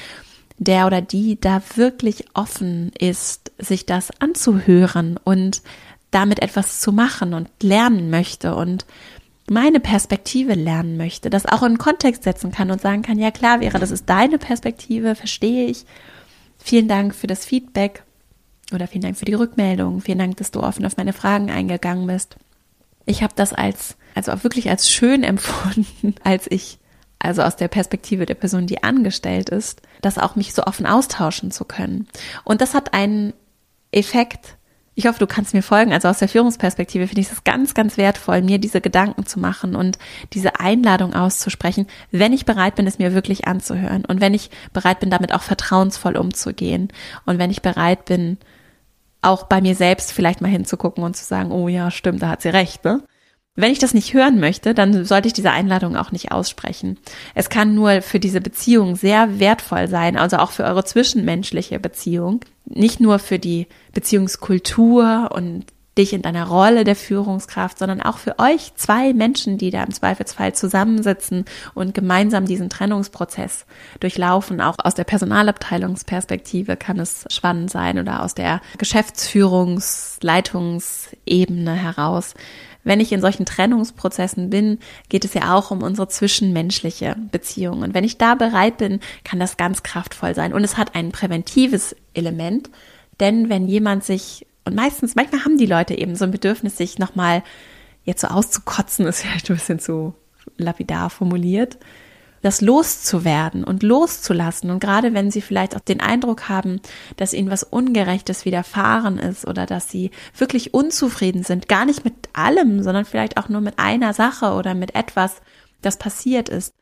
der 0.59 0.87
oder 0.87 1.01
die 1.01 1.41
da 1.41 1.63
wirklich 1.77 2.25
offen 2.35 2.93
ist, 2.99 3.53
sich 3.59 3.87
das 3.87 4.11
anzuhören 4.21 5.19
und 5.23 5.63
damit 6.11 6.43
etwas 6.43 6.81
zu 6.81 6.93
machen 6.93 7.35
und 7.35 7.49
lernen 7.63 8.11
möchte 8.11 8.55
und 8.55 8.85
meine 9.49 9.81
Perspektive 9.81 10.55
lernen 10.55 10.97
möchte, 10.97 11.29
das 11.29 11.47
auch 11.47 11.63
in 11.63 11.79
Kontext 11.79 12.23
setzen 12.23 12.53
kann 12.53 12.71
und 12.71 12.81
sagen 12.81 13.03
kann, 13.03 13.19
ja 13.19 13.31
klar 13.31 13.61
wäre, 13.61 13.79
das 13.79 13.91
ist 13.91 14.09
deine 14.09 14.39
Perspektive, 14.39 15.15
verstehe 15.15 15.67
ich. 15.67 15.85
Vielen 16.59 16.89
Dank 16.89 17.15
für 17.15 17.27
das 17.27 17.45
Feedback 17.45 18.05
oder 18.73 18.87
vielen 18.87 19.03
Dank 19.03 19.17
für 19.17 19.25
die 19.25 19.35
Rückmeldung. 19.35 20.01
Vielen 20.03 20.19
Dank, 20.19 20.37
dass 20.37 20.51
du 20.51 20.63
offen 20.63 20.87
auf 20.87 20.97
meine 20.97 21.13
Fragen 21.13 21.51
eingegangen 21.51 22.07
bist. 22.07 22.37
Ich 23.07 23.23
habe 23.23 23.33
das 23.37 23.53
als, 23.53 23.97
also 24.15 24.33
auch 24.33 24.45
wirklich 24.45 24.71
als 24.71 24.91
schön 24.91 25.23
empfunden, 25.25 26.15
als 26.23 26.47
ich, 26.51 26.79
also 27.19 27.43
aus 27.43 27.57
der 27.57 27.69
Perspektive 27.69 28.27
der 28.27 28.35
Person, 28.35 28.67
die 28.67 28.83
angestellt 28.83 29.51
ist, 29.51 29.83
das 30.01 30.19
auch 30.19 30.37
mich 30.37 30.55
so 30.55 30.65
offen 30.65 30.87
austauschen 30.87 31.51
zu 31.51 31.65
können. 31.65 32.09
Und 32.45 32.61
das 32.61 32.75
hat 32.75 32.95
einen 32.95 33.35
Effekt, 33.93 34.57
ich 34.95 35.07
hoffe, 35.07 35.19
du 35.19 35.27
kannst 35.27 35.55
mir 35.55 35.63
folgen. 35.63 35.93
Also 35.93 36.09
aus 36.09 36.19
der 36.19 36.29
Führungsperspektive 36.29 37.07
finde 37.07 37.23
ich 37.23 37.31
es 37.31 37.45
ganz, 37.45 37.75
ganz 37.75 37.97
wertvoll, 37.97 38.43
mir 38.43 38.59
diese 38.59 38.81
Gedanken 38.81 39.25
zu 39.25 39.41
machen 39.41 39.75
und 39.75 39.99
diese 40.33 40.61
Einladung 40.61 41.15
auszusprechen, 41.15 41.87
wenn 42.11 42.33
ich 42.33 42.45
bereit 42.45 42.75
bin, 42.75 42.87
es 42.87 42.99
mir 42.99 43.15
wirklich 43.15 43.47
anzuhören 43.47 44.05
und 44.05 44.21
wenn 44.21 44.35
ich 44.35 44.51
bereit 44.73 45.01
bin, 45.01 45.11
damit 45.11 45.33
auch 45.33 45.43
vertrauensvoll 45.43 46.17
umzugehen 46.17 46.89
und 47.25 47.39
wenn 47.39 47.51
ich 47.51 47.63
bereit 47.63 48.05
bin, 48.05 48.39
auch 49.23 49.45
bei 49.45 49.61
mir 49.61 49.75
selbst 49.75 50.13
vielleicht 50.13 50.41
mal 50.41 50.49
hinzugucken 50.49 51.05
und 51.05 51.17
zu 51.17 51.25
sagen, 51.25 51.53
oh 51.53 51.69
ja, 51.69 51.91
stimmt, 51.91 52.23
da 52.23 52.29
hat 52.29 52.43
sie 52.43 52.49
recht, 52.49 52.85
ne? 52.85 53.03
Wenn 53.57 53.73
ich 53.73 53.81
das 53.81 53.95
nicht 53.95 54.15
hören 54.15 54.39
möchte, 54.39 54.75
dann 54.75 55.05
sollte 55.05 55.27
ich 55.27 55.35
diese 55.35 55.51
Einladung 55.51 55.97
auch 55.97 56.13
nicht 56.13 56.31
aussprechen. 56.31 56.99
Es 57.35 57.51
kann 57.51 57.75
nur 57.75 58.01
für 58.01 58.21
diese 58.21 58.41
Beziehung 58.41 58.95
sehr 58.95 59.41
wertvoll 59.41 59.89
sein, 59.89 60.17
also 60.17 60.37
auch 60.37 60.53
für 60.53 60.65
eure 60.65 60.85
zwischenmenschliche 60.85 61.81
Beziehung, 61.81 62.41
nicht 62.65 63.01
nur 63.01 63.19
für 63.19 63.39
die 63.39 63.67
Beziehungskultur 63.93 65.31
und 65.35 65.67
dich 66.01 66.13
in 66.13 66.23
deiner 66.23 66.49
Rolle 66.49 66.83
der 66.85 66.97
Führungskraft, 66.97 67.79
sondern 67.79 68.01
auch 68.01 68.19
für 68.19 68.39
euch 68.39 68.75
zwei 68.75 69.13
Menschen, 69.13 69.59
die 69.59 69.71
da 69.71 69.85
im 69.85 69.93
Zweifelsfall 69.93 70.55
zusammensitzen 70.55 71.45
und 71.75 71.93
gemeinsam 71.95 72.47
diesen 72.47 72.71
Trennungsprozess 72.71 73.67
durchlaufen. 74.01 74.61
Auch 74.61 74.77
aus 74.83 74.95
der 74.95 75.05
Personalabteilungsperspektive 75.05 76.77
kann 76.77 76.99
es 76.99 77.27
spannend 77.31 77.71
sein 77.71 77.97
oder 77.99 78.23
aus 78.23 78.35
der 78.35 78.61
Geschäftsführungsleitungsebene 78.79 81.75
heraus. 81.75 82.35
Wenn 82.83 83.01
ich 83.01 83.13
in 83.13 83.21
solchen 83.21 83.45
Trennungsprozessen 83.45 84.49
bin, 84.49 84.79
geht 85.11 85.27
es 85.27 85.35
ja 85.35 85.55
auch 85.55 85.71
um 85.71 85.83
unsere 85.83 86.09
zwischenmenschliche 86.09 87.15
Beziehung. 87.31 87.83
Und 87.83 87.93
wenn 87.93 88.05
ich 88.05 88.17
da 88.17 88.35
bereit 88.35 88.79
bin, 88.79 89.01
kann 89.23 89.39
das 89.39 89.59
ganz 89.59 89.83
kraftvoll 89.83 90.35
sein. 90.35 90.55
Und 90.55 90.65
es 90.65 90.79
hat 90.79 90.95
ein 90.95 91.13
präventives 91.13 91.95
Element, 92.15 92.71
denn 93.21 93.51
wenn 93.51 93.69
jemand 93.69 94.03
sich 94.03 94.47
und 94.71 94.77
meistens, 94.77 95.17
manchmal 95.17 95.45
haben 95.45 95.59
die 95.59 95.67
Leute 95.67 95.99
eben 95.99 96.15
so 96.15 96.25
ein 96.25 96.31
Bedürfnis, 96.31 96.77
sich 96.77 96.99
nochmal 96.99 97.43
jetzt 98.05 98.21
so 98.21 98.29
auszukotzen, 98.29 99.07
ist 99.07 99.23
vielleicht 99.23 99.51
ein 99.51 99.57
bisschen 99.57 99.81
zu 99.81 100.15
lapidar 100.57 101.11
formuliert, 101.11 101.79
das 102.43 102.61
loszuwerden 102.61 103.65
und 103.65 103.83
loszulassen. 103.83 104.71
Und 104.71 104.81
gerade 104.81 105.13
wenn 105.13 105.31
sie 105.31 105.43
vielleicht 105.43 105.77
auch 105.77 105.81
den 105.81 106.01
Eindruck 106.01 106.49
haben, 106.49 106.81
dass 107.17 107.35
ihnen 107.35 107.51
was 107.51 107.65
Ungerechtes 107.65 108.45
widerfahren 108.45 109.19
ist 109.19 109.47
oder 109.47 109.67
dass 109.67 109.91
sie 109.91 110.11
wirklich 110.37 110.73
unzufrieden 110.73 111.43
sind, 111.43 111.69
gar 111.69 111.85
nicht 111.85 112.05
mit 112.05 112.15
allem, 112.33 112.83
sondern 112.83 113.05
vielleicht 113.05 113.37
auch 113.37 113.49
nur 113.49 113.61
mit 113.61 113.79
einer 113.79 114.15
Sache 114.15 114.53
oder 114.53 114.75
mit 114.75 114.95
etwas, 114.95 115.43
das 115.83 115.99
passiert 115.99 116.49
ist, 116.49 116.73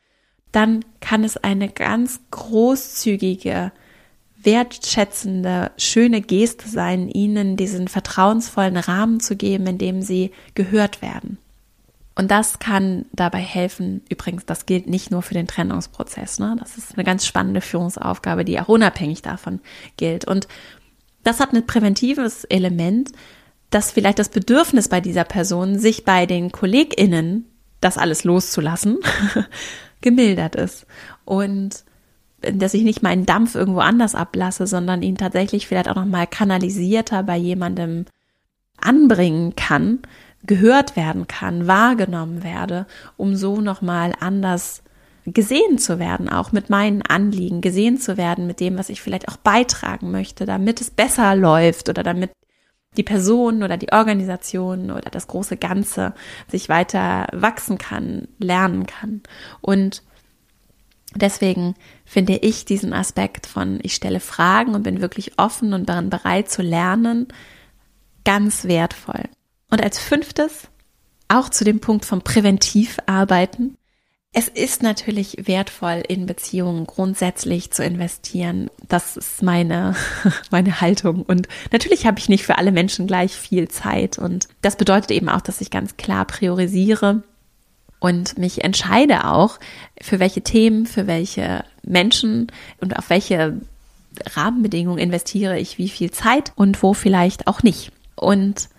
dann 0.51 0.85
kann 1.01 1.23
es 1.23 1.37
eine 1.37 1.69
ganz 1.69 2.21
großzügige 2.31 3.71
wertschätzende, 4.41 5.71
schöne 5.77 6.21
Geste 6.21 6.67
sein, 6.67 7.09
ihnen 7.09 7.57
diesen 7.57 7.87
vertrauensvollen 7.87 8.77
Rahmen 8.77 9.19
zu 9.19 9.35
geben, 9.35 9.67
in 9.67 9.77
dem 9.77 10.01
sie 10.01 10.31
gehört 10.55 11.01
werden. 11.01 11.37
Und 12.15 12.31
das 12.31 12.59
kann 12.59 13.05
dabei 13.13 13.39
helfen. 13.39 14.01
Übrigens, 14.09 14.45
das 14.45 14.65
gilt 14.65 14.87
nicht 14.87 15.09
nur 15.09 15.21
für 15.21 15.33
den 15.33 15.47
Trennungsprozess. 15.47 16.39
Ne? 16.39 16.57
Das 16.59 16.77
ist 16.77 16.95
eine 16.95 17.05
ganz 17.05 17.25
spannende 17.25 17.61
Führungsaufgabe, 17.61 18.43
die 18.43 18.59
auch 18.59 18.67
unabhängig 18.67 19.21
davon 19.21 19.61
gilt. 19.95 20.25
Und 20.25 20.47
das 21.23 21.39
hat 21.39 21.53
ein 21.53 21.65
präventives 21.65 22.43
Element, 22.43 23.11
dass 23.69 23.91
vielleicht 23.91 24.19
das 24.19 24.29
Bedürfnis 24.29 24.89
bei 24.89 24.99
dieser 24.99 25.23
Person, 25.23 25.79
sich 25.79 26.03
bei 26.03 26.25
den 26.25 26.51
KollegInnen 26.51 27.45
das 27.81 27.97
alles 27.97 28.23
loszulassen, 28.25 28.97
gemildert 30.01 30.55
ist. 30.55 30.85
Und 31.23 31.85
dass 32.41 32.73
ich 32.73 32.83
nicht 32.83 33.03
meinen 33.03 33.25
Dampf 33.25 33.55
irgendwo 33.55 33.79
anders 33.79 34.15
ablasse, 34.15 34.67
sondern 34.67 35.01
ihn 35.01 35.17
tatsächlich 35.17 35.67
vielleicht 35.67 35.89
auch 35.89 35.95
nochmal 35.95 36.27
kanalisierter 36.27 37.23
bei 37.23 37.37
jemandem 37.37 38.05
anbringen 38.79 39.55
kann, 39.55 39.99
gehört 40.43 40.95
werden 40.95 41.27
kann, 41.27 41.67
wahrgenommen 41.67 42.43
werde, 42.43 42.85
um 43.17 43.35
so 43.35 43.59
nochmal 43.61 44.13
anders 44.19 44.83
gesehen 45.25 45.77
zu 45.77 45.99
werden, 45.99 46.29
auch 46.29 46.51
mit 46.51 46.69
meinen 46.69 47.01
Anliegen, 47.01 47.61
gesehen 47.61 47.97
zu 47.97 48.17
werden 48.17 48.47
mit 48.47 48.59
dem, 48.59 48.77
was 48.77 48.89
ich 48.89 49.01
vielleicht 49.01 49.27
auch 49.27 49.37
beitragen 49.37 50.11
möchte, 50.11 50.45
damit 50.45 50.81
es 50.81 50.89
besser 50.89 51.35
läuft 51.35 51.89
oder 51.89 52.03
damit 52.03 52.31
die 52.97 53.03
Person 53.03 53.61
oder 53.61 53.77
die 53.77 53.91
Organisation 53.91 54.89
oder 54.91 55.09
das 55.11 55.27
große 55.27 55.57
Ganze 55.57 56.13
sich 56.47 56.69
weiter 56.69 57.27
wachsen 57.31 57.77
kann, 57.77 58.27
lernen 58.39 58.87
kann. 58.87 59.21
Und 59.61 60.03
Deswegen 61.15 61.75
finde 62.05 62.37
ich 62.37 62.65
diesen 62.65 62.93
Aspekt 62.93 63.47
von 63.47 63.79
ich 63.81 63.95
stelle 63.95 64.19
Fragen 64.19 64.75
und 64.75 64.83
bin 64.83 65.01
wirklich 65.01 65.39
offen 65.39 65.73
und 65.73 65.89
daran 65.89 66.09
bereit 66.09 66.49
zu 66.49 66.61
lernen 66.61 67.27
ganz 68.25 68.65
wertvoll. 68.65 69.23
Und 69.71 69.81
als 69.81 69.97
fünftes, 69.97 70.67
auch 71.27 71.49
zu 71.49 71.63
dem 71.63 71.79
Punkt 71.79 72.05
vom 72.05 72.21
Präventivarbeiten. 72.21 73.75
Es 74.31 74.47
ist 74.47 74.83
natürlich 74.83 75.47
wertvoll, 75.47 76.03
in 76.07 76.27
Beziehungen 76.27 76.85
grundsätzlich 76.85 77.71
zu 77.71 77.83
investieren. 77.83 78.69
Das 78.87 79.17
ist 79.17 79.41
meine, 79.41 79.95
meine 80.51 80.81
Haltung. 80.81 81.23
Und 81.23 81.47
natürlich 81.71 82.05
habe 82.05 82.19
ich 82.19 82.29
nicht 82.29 82.43
für 82.43 82.59
alle 82.59 82.71
Menschen 82.71 83.07
gleich 83.07 83.31
viel 83.31 83.67
Zeit. 83.67 84.19
Und 84.19 84.47
das 84.61 84.75
bedeutet 84.75 85.09
eben 85.11 85.29
auch, 85.29 85.41
dass 85.41 85.61
ich 85.61 85.71
ganz 85.71 85.97
klar 85.97 86.25
priorisiere 86.25 87.23
und 87.99 88.37
mich 88.37 88.63
entscheide 88.63 89.25
auch, 89.25 89.59
für 90.01 90.19
welche 90.19 90.41
Themen, 90.41 90.85
für 90.85 91.07
welche 91.07 91.63
Menschen 91.83 92.47
und 92.79 92.97
auf 92.97 93.09
welche 93.09 93.59
Rahmenbedingungen 94.25 94.99
investiere 94.99 95.59
ich 95.59 95.77
wie 95.77 95.89
viel 95.89 96.11
Zeit 96.11 96.51
und 96.55 96.81
wo 96.81 96.93
vielleicht 96.93 97.47
auch 97.47 97.63
nicht. 97.63 97.91
Und 98.15 98.69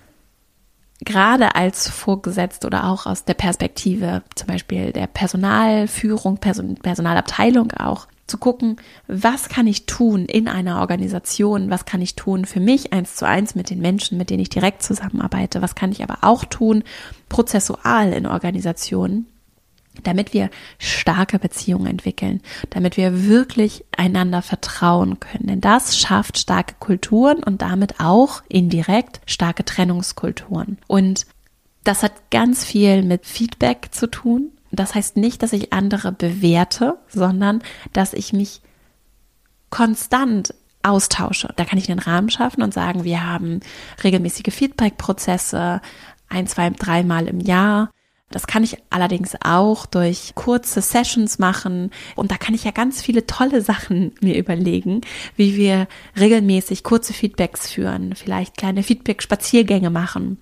gerade 1.05 1.55
als 1.55 1.89
Vorgesetzt 1.89 2.65
oder 2.65 2.85
auch 2.85 3.07
aus 3.07 3.25
der 3.25 3.35
Perspektive 3.35 4.23
zum 4.35 4.49
Beispiel 4.49 4.93
der 4.93 5.07
Personalführung, 5.07 6.39
Person, 6.39 6.75
Personalabteilung 6.77 7.73
auch, 7.73 8.07
zu 8.31 8.39
gucken, 8.39 8.77
was 9.09 9.49
kann 9.49 9.67
ich 9.67 9.87
tun 9.87 10.25
in 10.25 10.49
einer 10.49 10.81
Organisation, 10.81 11.69
was 11.69 11.85
kann 11.85 12.01
ich 12.01 12.15
tun 12.15 12.45
für 12.47 12.61
mich 12.61 12.93
eins 12.93 13.17
zu 13.17 13.27
eins 13.27 13.55
mit 13.55 13.69
den 13.69 13.81
Menschen, 13.81 14.17
mit 14.17 14.31
denen 14.31 14.41
ich 14.41 14.49
direkt 14.49 14.83
zusammenarbeite, 14.83 15.61
was 15.61 15.75
kann 15.75 15.93
ich 15.93 16.03
aber 16.03 16.19
auch 16.23 16.45
tun 16.45 16.85
prozessual 17.29 18.13
in 18.13 18.27
Organisationen, 18.27 19.27
damit 20.05 20.33
wir 20.33 20.51
starke 20.79 21.39
Beziehungen 21.39 21.87
entwickeln, 21.87 22.41
damit 22.71 22.97
wir 22.97 23.27
wirklich 23.27 23.85
einander 23.97 24.41
vertrauen 24.43 25.21
können. 25.21 25.49
Denn 25.49 25.61
das 25.61 25.99
schafft 25.99 26.39
starke 26.39 26.77
Kulturen 26.79 27.43
und 27.43 27.63
damit 27.63 28.01
auch 28.01 28.43
indirekt 28.49 29.21
starke 29.27 29.65
Trennungskulturen. 29.65 30.79
Und 30.87 31.27
das 31.85 32.03
hat 32.03 32.31
ganz 32.31 32.65
viel 32.65 33.03
mit 33.03 33.27
Feedback 33.27 33.89
zu 33.91 34.07
tun, 34.07 34.53
das 34.73 34.95
heißt 34.95 35.17
nicht, 35.17 35.43
dass 35.43 35.53
ich 35.53 35.73
andere 35.73 36.13
bewerte, 36.13 36.99
sondern 37.09 37.63
dass 37.93 38.13
ich 38.13 38.33
mich 38.33 38.61
konstant 39.71 40.55
austausche. 40.83 41.53
Da 41.57 41.65
kann 41.65 41.79
ich 41.79 41.91
einen 41.91 42.01
Rahmen 42.01 42.31
schaffen 42.31 42.63
und 42.63 42.73
sagen, 42.73 43.05
wir 43.05 43.25
haben 43.27 43.61
regelmäßige 44.03 44.55
Feedback-Prozesse, 44.55 45.81
ein, 46.29 46.47
zwei, 46.47 46.71
dreimal 46.71 47.27
im 47.27 47.41
Jahr. 47.41 47.91
Das 48.31 48.47
kann 48.47 48.63
ich 48.63 48.79
allerdings 48.91 49.37
auch 49.45 49.87
durch 49.87 50.35
kurze 50.37 50.81
Sessions 50.81 51.41
machen. 51.41 51.91
Und 52.15 52.31
da 52.31 52.37
kann 52.37 52.55
ich 52.55 52.63
ja 52.63 52.71
ganz 52.71 53.03
viele 53.03 53.27
tolle 53.27 53.61
Sachen 53.61 54.15
mir 54.21 54.39
überlegen, 54.39 55.01
wie 55.37 55.57
wir 55.57 55.89
regelmäßig 56.19 56.85
kurze 56.85 57.13
Feedbacks 57.13 57.69
führen, 57.69 58.15
vielleicht 58.15 58.57
kleine 58.57 58.83
Feedback-Spaziergänge 58.83 59.91
machen. 59.91 60.39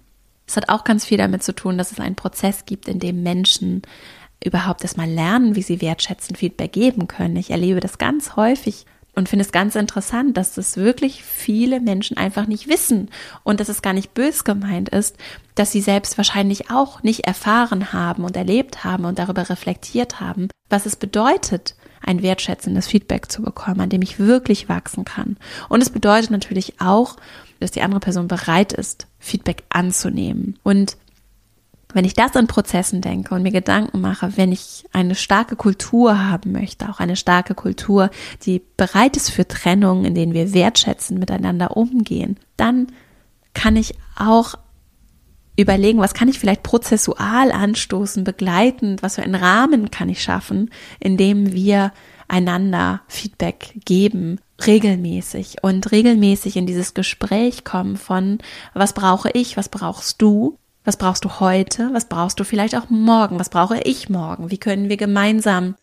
Es 0.47 0.57
hat 0.57 0.69
auch 0.71 0.85
ganz 0.85 1.05
viel 1.05 1.19
damit 1.19 1.43
zu 1.43 1.55
tun, 1.55 1.77
dass 1.77 1.93
es 1.93 2.01
einen 2.01 2.17
Prozess 2.17 2.65
gibt, 2.65 2.89
in 2.89 2.99
dem 2.99 3.23
Menschen 3.23 3.83
überhaupt 4.45 4.83
erstmal 4.83 5.09
lernen, 5.09 5.57
wie 5.57 5.63
sie 5.63 5.81
wertschätzend 5.81 6.39
Feedback 6.39 6.73
geben 6.73 7.09
können. 7.09 7.37
Ich 7.37 7.51
erlebe 7.51 7.81
das 7.81 7.99
ganz 7.99 8.37
häufig 8.37 8.87
und 9.15 9.29
finde 9.29 9.45
es 9.45 9.51
ganz 9.51 9.75
interessant, 9.75 10.37
dass 10.37 10.55
das 10.55 10.77
wirklich 10.77 11.25
viele 11.25 11.81
Menschen 11.81 12.17
einfach 12.17 12.47
nicht 12.47 12.69
wissen 12.69 13.11
und 13.43 13.59
dass 13.59 13.69
es 13.69 13.83
gar 13.83 13.93
nicht 13.93 14.15
bös 14.15 14.45
gemeint 14.45 14.91
ist, 14.91 15.17
dass 15.57 15.73
sie 15.73 15.81
selbst 15.81 16.17
wahrscheinlich 16.19 16.71
auch 16.71 17.03
nicht 17.03 17.27
erfahren 17.27 17.93
haben 17.93 18.23
und 18.23 18.37
erlebt 18.37 18.85
haben 18.85 19.05
und 19.05 19.19
darüber 19.19 19.51
reflektiert 19.51 20.21
haben, 20.21 20.49
was 20.71 20.87
es 20.87 20.95
bedeutet, 20.95 21.75
ein 22.01 22.23
wertschätzendes 22.23 22.87
Feedback 22.87 23.31
zu 23.31 23.43
bekommen, 23.43 23.81
an 23.81 23.91
dem 23.91 24.03
ich 24.03 24.21
wirklich 24.21 24.69
wachsen 24.69 25.05
kann. 25.05 25.37
Und 25.69 25.83
es 25.83 25.91
bedeutet 25.91 26.31
natürlich 26.31 26.81
auch, 26.81 27.17
dass 27.59 27.73
die 27.73 27.83
andere 27.83 28.01
Person 28.01 28.29
bereit 28.29 28.73
ist, 28.73 29.09
Feedback 29.19 29.65
anzunehmen. 29.69 30.61
Und 30.63 30.97
wenn 31.95 32.05
ich 32.05 32.15
das 32.15 32.35
in 32.37 32.47
Prozessen 32.47 33.01
denke 33.01 33.35
und 33.35 33.43
mir 33.43 33.51
Gedanken 33.51 34.01
mache, 34.01 34.37
wenn 34.37 34.53
ich 34.53 34.85
eine 34.93 35.15
starke 35.15 35.57
Kultur 35.57 36.29
haben 36.29 36.53
möchte, 36.53 36.89
auch 36.89 37.01
eine 37.01 37.17
starke 37.17 37.55
Kultur, 37.55 38.11
die 38.43 38.63
bereit 38.77 39.17
ist 39.17 39.31
für 39.31 39.49
Trennung, 39.49 40.05
in 40.05 40.15
denen 40.15 40.35
wir 40.35 40.53
wertschätzen, 40.53 41.19
miteinander 41.19 41.77
umgehen, 41.77 42.39
dann 42.57 42.89
kann 43.55 43.77
ich 43.77 43.95
auch 44.17 44.55
überlegen, 45.57 45.99
was 45.99 46.15
kann 46.15 46.29
ich 46.29 46.39
vielleicht 46.39 46.63
prozessual 46.63 47.51
anstoßen, 47.51 48.23
begleitend, 48.23 49.03
was 49.03 49.17
für 49.17 49.23
einen 49.23 49.35
Rahmen 49.35 49.91
kann 49.91 50.09
ich 50.09 50.23
schaffen, 50.23 50.71
in 51.01 51.17
dem 51.17 51.53
wir 51.53 51.93
einander 52.29 53.01
Feedback 53.09 53.75
geben, 53.85 54.41
regelmäßig. 54.65 55.57
Und 55.63 55.91
regelmäßig 55.91 56.57
in 56.57 56.67
dieses 56.67 56.95
Gespräch 56.95 57.65
kommen 57.65 57.97
von, 57.97 58.39
was 58.75 58.93
brauche 58.93 59.31
ich, 59.31 59.57
was 59.57 59.69
brauchst 59.69 60.23
du, 60.23 60.59
was 60.89 60.97
brauchst 60.97 61.27
du 61.27 61.39
heute, 61.39 61.91
was 61.93 62.07
brauchst 62.07 62.41
du 62.41 62.45
vielleicht 62.45 62.75
auch 62.75 62.89
morgen, 62.89 63.39
was 63.39 63.51
brauche 63.51 63.79
ich 63.83 64.09
morgen, 64.09 64.51
wie 64.51 64.57
können 64.57 64.89
wir 64.89 64.97
gemeinsam 64.97 65.75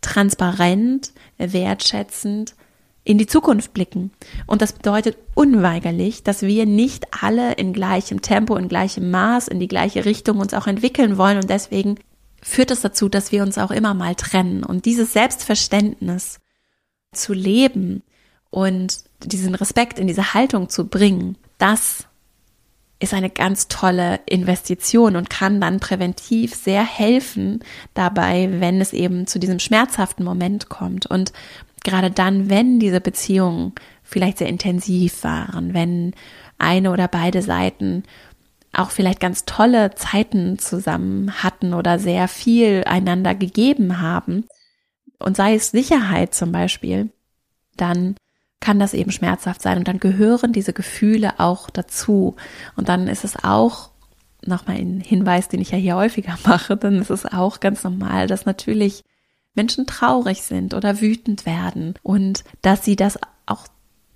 transparent, 0.00 1.12
wertschätzend 1.38 2.56
in 3.04 3.18
die 3.18 3.28
Zukunft 3.28 3.72
blicken. 3.72 4.10
Und 4.48 4.60
das 4.60 4.72
bedeutet 4.72 5.16
unweigerlich, 5.34 6.24
dass 6.24 6.42
wir 6.42 6.66
nicht 6.66 7.06
alle 7.22 7.52
in 7.52 7.72
gleichem 7.72 8.20
Tempo, 8.20 8.56
in 8.56 8.66
gleichem 8.66 9.12
Maß, 9.12 9.46
in 9.46 9.60
die 9.60 9.68
gleiche 9.68 10.04
Richtung 10.04 10.40
uns 10.40 10.54
auch 10.54 10.66
entwickeln 10.66 11.18
wollen. 11.18 11.36
Und 11.36 11.48
deswegen 11.48 12.00
führt 12.42 12.72
es 12.72 12.80
dazu, 12.80 13.08
dass 13.08 13.30
wir 13.30 13.44
uns 13.44 13.58
auch 13.58 13.70
immer 13.70 13.94
mal 13.94 14.16
trennen. 14.16 14.64
Und 14.64 14.86
dieses 14.86 15.12
Selbstverständnis 15.12 16.40
zu 17.12 17.32
leben 17.32 18.02
und 18.50 19.04
diesen 19.22 19.54
Respekt 19.54 20.00
in 20.00 20.08
diese 20.08 20.34
Haltung 20.34 20.68
zu 20.68 20.88
bringen, 20.88 21.38
das 21.58 22.08
ist 23.02 23.14
eine 23.14 23.30
ganz 23.30 23.68
tolle 23.68 24.20
Investition 24.26 25.16
und 25.16 25.28
kann 25.28 25.60
dann 25.60 25.80
präventiv 25.80 26.54
sehr 26.54 26.84
helfen 26.84 27.60
dabei, 27.94 28.48
wenn 28.60 28.80
es 28.80 28.92
eben 28.92 29.26
zu 29.26 29.38
diesem 29.38 29.58
schmerzhaften 29.58 30.24
Moment 30.24 30.68
kommt. 30.68 31.06
Und 31.06 31.32
gerade 31.84 32.10
dann, 32.10 32.48
wenn 32.48 32.78
diese 32.78 33.00
Beziehungen 33.00 33.72
vielleicht 34.02 34.38
sehr 34.38 34.48
intensiv 34.48 35.24
waren, 35.24 35.74
wenn 35.74 36.14
eine 36.58 36.92
oder 36.92 37.08
beide 37.08 37.42
Seiten 37.42 38.04
auch 38.72 38.90
vielleicht 38.90 39.20
ganz 39.20 39.44
tolle 39.44 39.94
Zeiten 39.94 40.58
zusammen 40.58 41.42
hatten 41.42 41.74
oder 41.74 41.98
sehr 41.98 42.28
viel 42.28 42.84
einander 42.86 43.34
gegeben 43.34 44.00
haben, 44.00 44.44
und 45.18 45.36
sei 45.36 45.54
es 45.54 45.70
Sicherheit 45.70 46.34
zum 46.34 46.50
Beispiel, 46.52 47.10
dann 47.76 48.16
kann 48.62 48.78
das 48.78 48.94
eben 48.94 49.10
schmerzhaft 49.10 49.60
sein 49.60 49.76
und 49.76 49.88
dann 49.88 50.00
gehören 50.00 50.52
diese 50.52 50.72
Gefühle 50.72 51.38
auch 51.38 51.68
dazu. 51.68 52.36
Und 52.76 52.88
dann 52.88 53.08
ist 53.08 53.24
es 53.24 53.44
auch 53.44 53.90
nochmal 54.46 54.76
ein 54.76 55.00
Hinweis, 55.00 55.48
den 55.48 55.60
ich 55.60 55.72
ja 55.72 55.78
hier 55.78 55.96
häufiger 55.96 56.38
mache, 56.46 56.78
dann 56.78 57.02
ist 57.02 57.10
es 57.10 57.26
auch 57.26 57.60
ganz 57.60 57.84
normal, 57.84 58.26
dass 58.26 58.46
natürlich 58.46 59.02
Menschen 59.54 59.86
traurig 59.86 60.42
sind 60.42 60.72
oder 60.72 61.00
wütend 61.02 61.44
werden 61.44 61.94
und 62.02 62.44
dass 62.62 62.84
sie 62.84 62.96
das 62.96 63.18
auch 63.44 63.66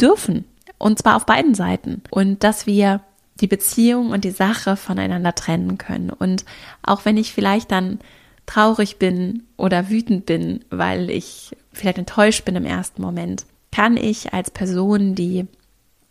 dürfen. 0.01 0.45
Und 0.79 0.99
zwar 0.99 1.17
auf 1.17 1.27
beiden 1.27 1.55
Seiten. 1.55 2.03
Und 2.11 2.43
dass 2.45 2.67
wir 2.67 3.01
die 3.41 3.47
Beziehung 3.47 4.11
und 4.11 4.25
die 4.25 4.31
Sache 4.31 4.77
voneinander 4.77 5.35
trennen 5.35 5.77
können. 5.77 6.11
Und 6.11 6.45
auch 6.83 7.05
wenn 7.05 7.17
ich 7.17 7.35
vielleicht 7.35 7.71
dann 7.71 7.99
traurig 8.47 8.99
bin 8.99 9.43
oder 9.57 9.91
wütend 9.91 10.25
bin, 10.25 10.65
weil 10.71 11.11
ich 11.11 11.55
vielleicht 11.73 11.99
enttäuscht 11.99 12.45
bin 12.45 12.57
im 12.57 12.65
ersten 12.65 13.03
Moment, 13.03 13.45
kann 13.77 13.99
ich 13.99 14.33
als 14.33 14.51
Person, 14.51 15.15
die 15.15 15.47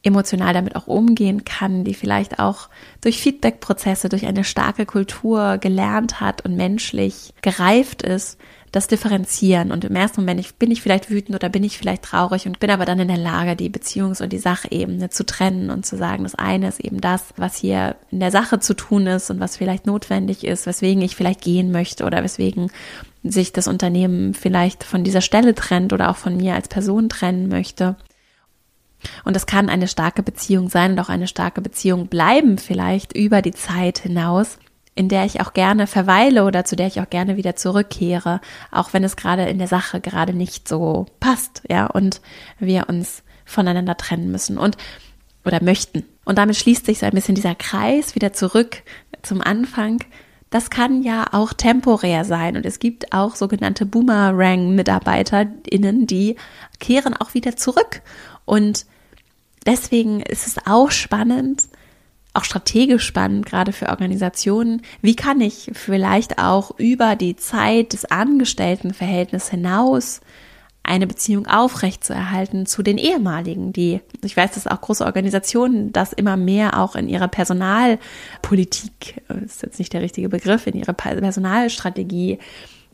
emotional 0.03 0.53
damit 0.53 0.75
auch 0.75 0.85
umgehen 0.85 1.45
kann, 1.45 1.83
die 1.83 1.95
vielleicht 1.95 2.37
auch 2.37 2.69
durch 3.01 3.19
Feedback-Prozesse, 3.19 4.07
durch 4.07 4.27
eine 4.27 4.43
starke 4.43 4.85
Kultur 4.85 5.57
gelernt 5.57 6.21
hat 6.21 6.45
und 6.45 6.55
menschlich 6.55 7.33
gereift 7.41 8.03
ist, 8.03 8.37
das 8.75 8.87
differenzieren. 8.87 9.71
Und 9.71 9.85
im 9.85 9.95
ersten 9.95 10.21
Moment 10.21 10.59
bin 10.59 10.69
ich 10.69 10.81
vielleicht 10.81 11.09
wütend 11.09 11.35
oder 11.35 11.47
bin 11.47 11.63
ich 11.63 11.77
vielleicht 11.77 12.03
traurig 12.03 12.45
und 12.45 12.59
bin 12.59 12.69
aber 12.69 12.83
dann 12.83 12.99
in 12.99 13.07
der 13.07 13.17
Lage, 13.17 13.55
die 13.55 13.69
Beziehungs- 13.69 14.21
und 14.21 14.33
die 14.33 14.37
Sachebene 14.37 15.09
zu 15.09 15.25
trennen 15.25 15.69
und 15.69 15.85
zu 15.85 15.95
sagen, 15.95 16.23
das 16.23 16.35
eine 16.35 16.67
ist 16.67 16.81
eben 16.81 16.99
das, 16.99 17.33
was 17.37 17.55
hier 17.55 17.95
in 18.11 18.19
der 18.19 18.31
Sache 18.31 18.59
zu 18.59 18.73
tun 18.73 19.07
ist 19.07 19.29
und 19.29 19.39
was 19.39 19.55
vielleicht 19.55 19.85
notwendig 19.85 20.43
ist, 20.43 20.65
weswegen 20.65 21.01
ich 21.01 21.15
vielleicht 21.15 21.41
gehen 21.41 21.71
möchte 21.71 22.03
oder 22.03 22.21
weswegen 22.21 22.69
sich 23.23 23.53
das 23.53 23.67
Unternehmen 23.67 24.33
vielleicht 24.33 24.83
von 24.83 25.05
dieser 25.05 25.21
Stelle 25.21 25.55
trennt 25.55 25.93
oder 25.93 26.09
auch 26.09 26.17
von 26.17 26.35
mir 26.35 26.53
als 26.53 26.67
Person 26.67 27.07
trennen 27.07 27.47
möchte. 27.47 27.95
Und 29.23 29.35
das 29.35 29.45
kann 29.45 29.69
eine 29.69 29.87
starke 29.87 30.21
Beziehung 30.21 30.69
sein 30.69 30.93
und 30.93 30.99
auch 30.99 31.09
eine 31.09 31.27
starke 31.27 31.61
Beziehung 31.61 32.07
bleiben, 32.07 32.57
vielleicht 32.57 33.15
über 33.15 33.41
die 33.41 33.51
Zeit 33.51 33.99
hinaus 33.99 34.57
in 34.95 35.09
der 35.09 35.25
ich 35.25 35.41
auch 35.41 35.53
gerne 35.53 35.87
verweile 35.87 36.45
oder 36.45 36.63
zu 36.63 36.77
der 36.77 36.87
ich 36.87 37.01
auch 37.01 37.09
gerne 37.09 37.35
wieder 37.35 37.55
zurückkehre, 37.55 38.39
auch 38.71 38.93
wenn 38.93 39.03
es 39.03 39.17
gerade 39.17 39.43
in 39.43 39.57
der 39.57 39.67
Sache 39.67 39.99
gerade 39.99 40.33
nicht 40.33 40.69
so 40.69 41.05
passt, 41.19 41.63
ja, 41.69 41.85
und 41.85 42.21
wir 42.59 42.87
uns 42.87 43.23
voneinander 43.43 43.97
trennen 43.97 44.31
müssen 44.31 44.57
und 44.57 44.77
oder 45.43 45.61
möchten. 45.61 46.05
Und 46.23 46.37
damit 46.37 46.55
schließt 46.55 46.85
sich 46.85 46.99
so 46.99 47.05
ein 47.05 47.11
bisschen 47.13 47.35
dieser 47.35 47.55
Kreis 47.55 48.15
wieder 48.15 48.31
zurück 48.33 48.83
zum 49.21 49.41
Anfang. 49.41 50.01
Das 50.49 50.69
kann 50.69 51.03
ja 51.03 51.25
auch 51.31 51.51
temporär 51.53 52.25
sein 52.25 52.55
und 52.55 52.65
es 52.65 52.79
gibt 52.79 53.11
auch 53.13 53.35
sogenannte 53.35 53.85
Boomerang-MitarbeiterInnen, 53.85 56.07
die 56.07 56.37
kehren 56.79 57.13
auch 57.15 57.33
wieder 57.33 57.57
zurück. 57.57 58.01
Und 58.45 58.85
deswegen 59.65 60.21
ist 60.21 60.47
es 60.47 60.55
auch 60.65 60.91
spannend, 60.91 61.63
auch 62.35 62.43
strategisch 62.43 63.05
spannend, 63.05 63.45
gerade 63.45 63.73
für 63.73 63.89
Organisationen. 63.89 64.81
Wie 65.01 65.15
kann 65.15 65.41
ich 65.41 65.71
vielleicht 65.73 66.39
auch 66.39 66.71
über 66.77 67.15
die 67.15 67.35
Zeit 67.35 67.93
des 67.93 68.05
Angestelltenverhältnisses 68.05 69.49
hinaus 69.49 70.21
eine 70.85 71.07
Beziehung 71.07 71.47
aufrechtzuerhalten 71.47 72.65
zu 72.65 72.83
den 72.83 72.97
ehemaligen, 72.97 73.73
die, 73.73 74.01
ich 74.23 74.37
weiß, 74.37 74.51
dass 74.51 74.67
auch 74.67 74.81
große 74.81 75.03
Organisationen 75.03 75.91
das 75.91 76.13
immer 76.13 76.37
mehr 76.37 76.79
auch 76.79 76.95
in 76.95 77.09
ihrer 77.09 77.27
Personalpolitik, 77.27 79.21
ist 79.43 79.63
jetzt 79.63 79.79
nicht 79.79 79.93
der 79.93 80.01
richtige 80.01 80.29
Begriff, 80.29 80.67
in 80.67 80.75
ihre 80.75 80.93
Personalstrategie 80.93 82.37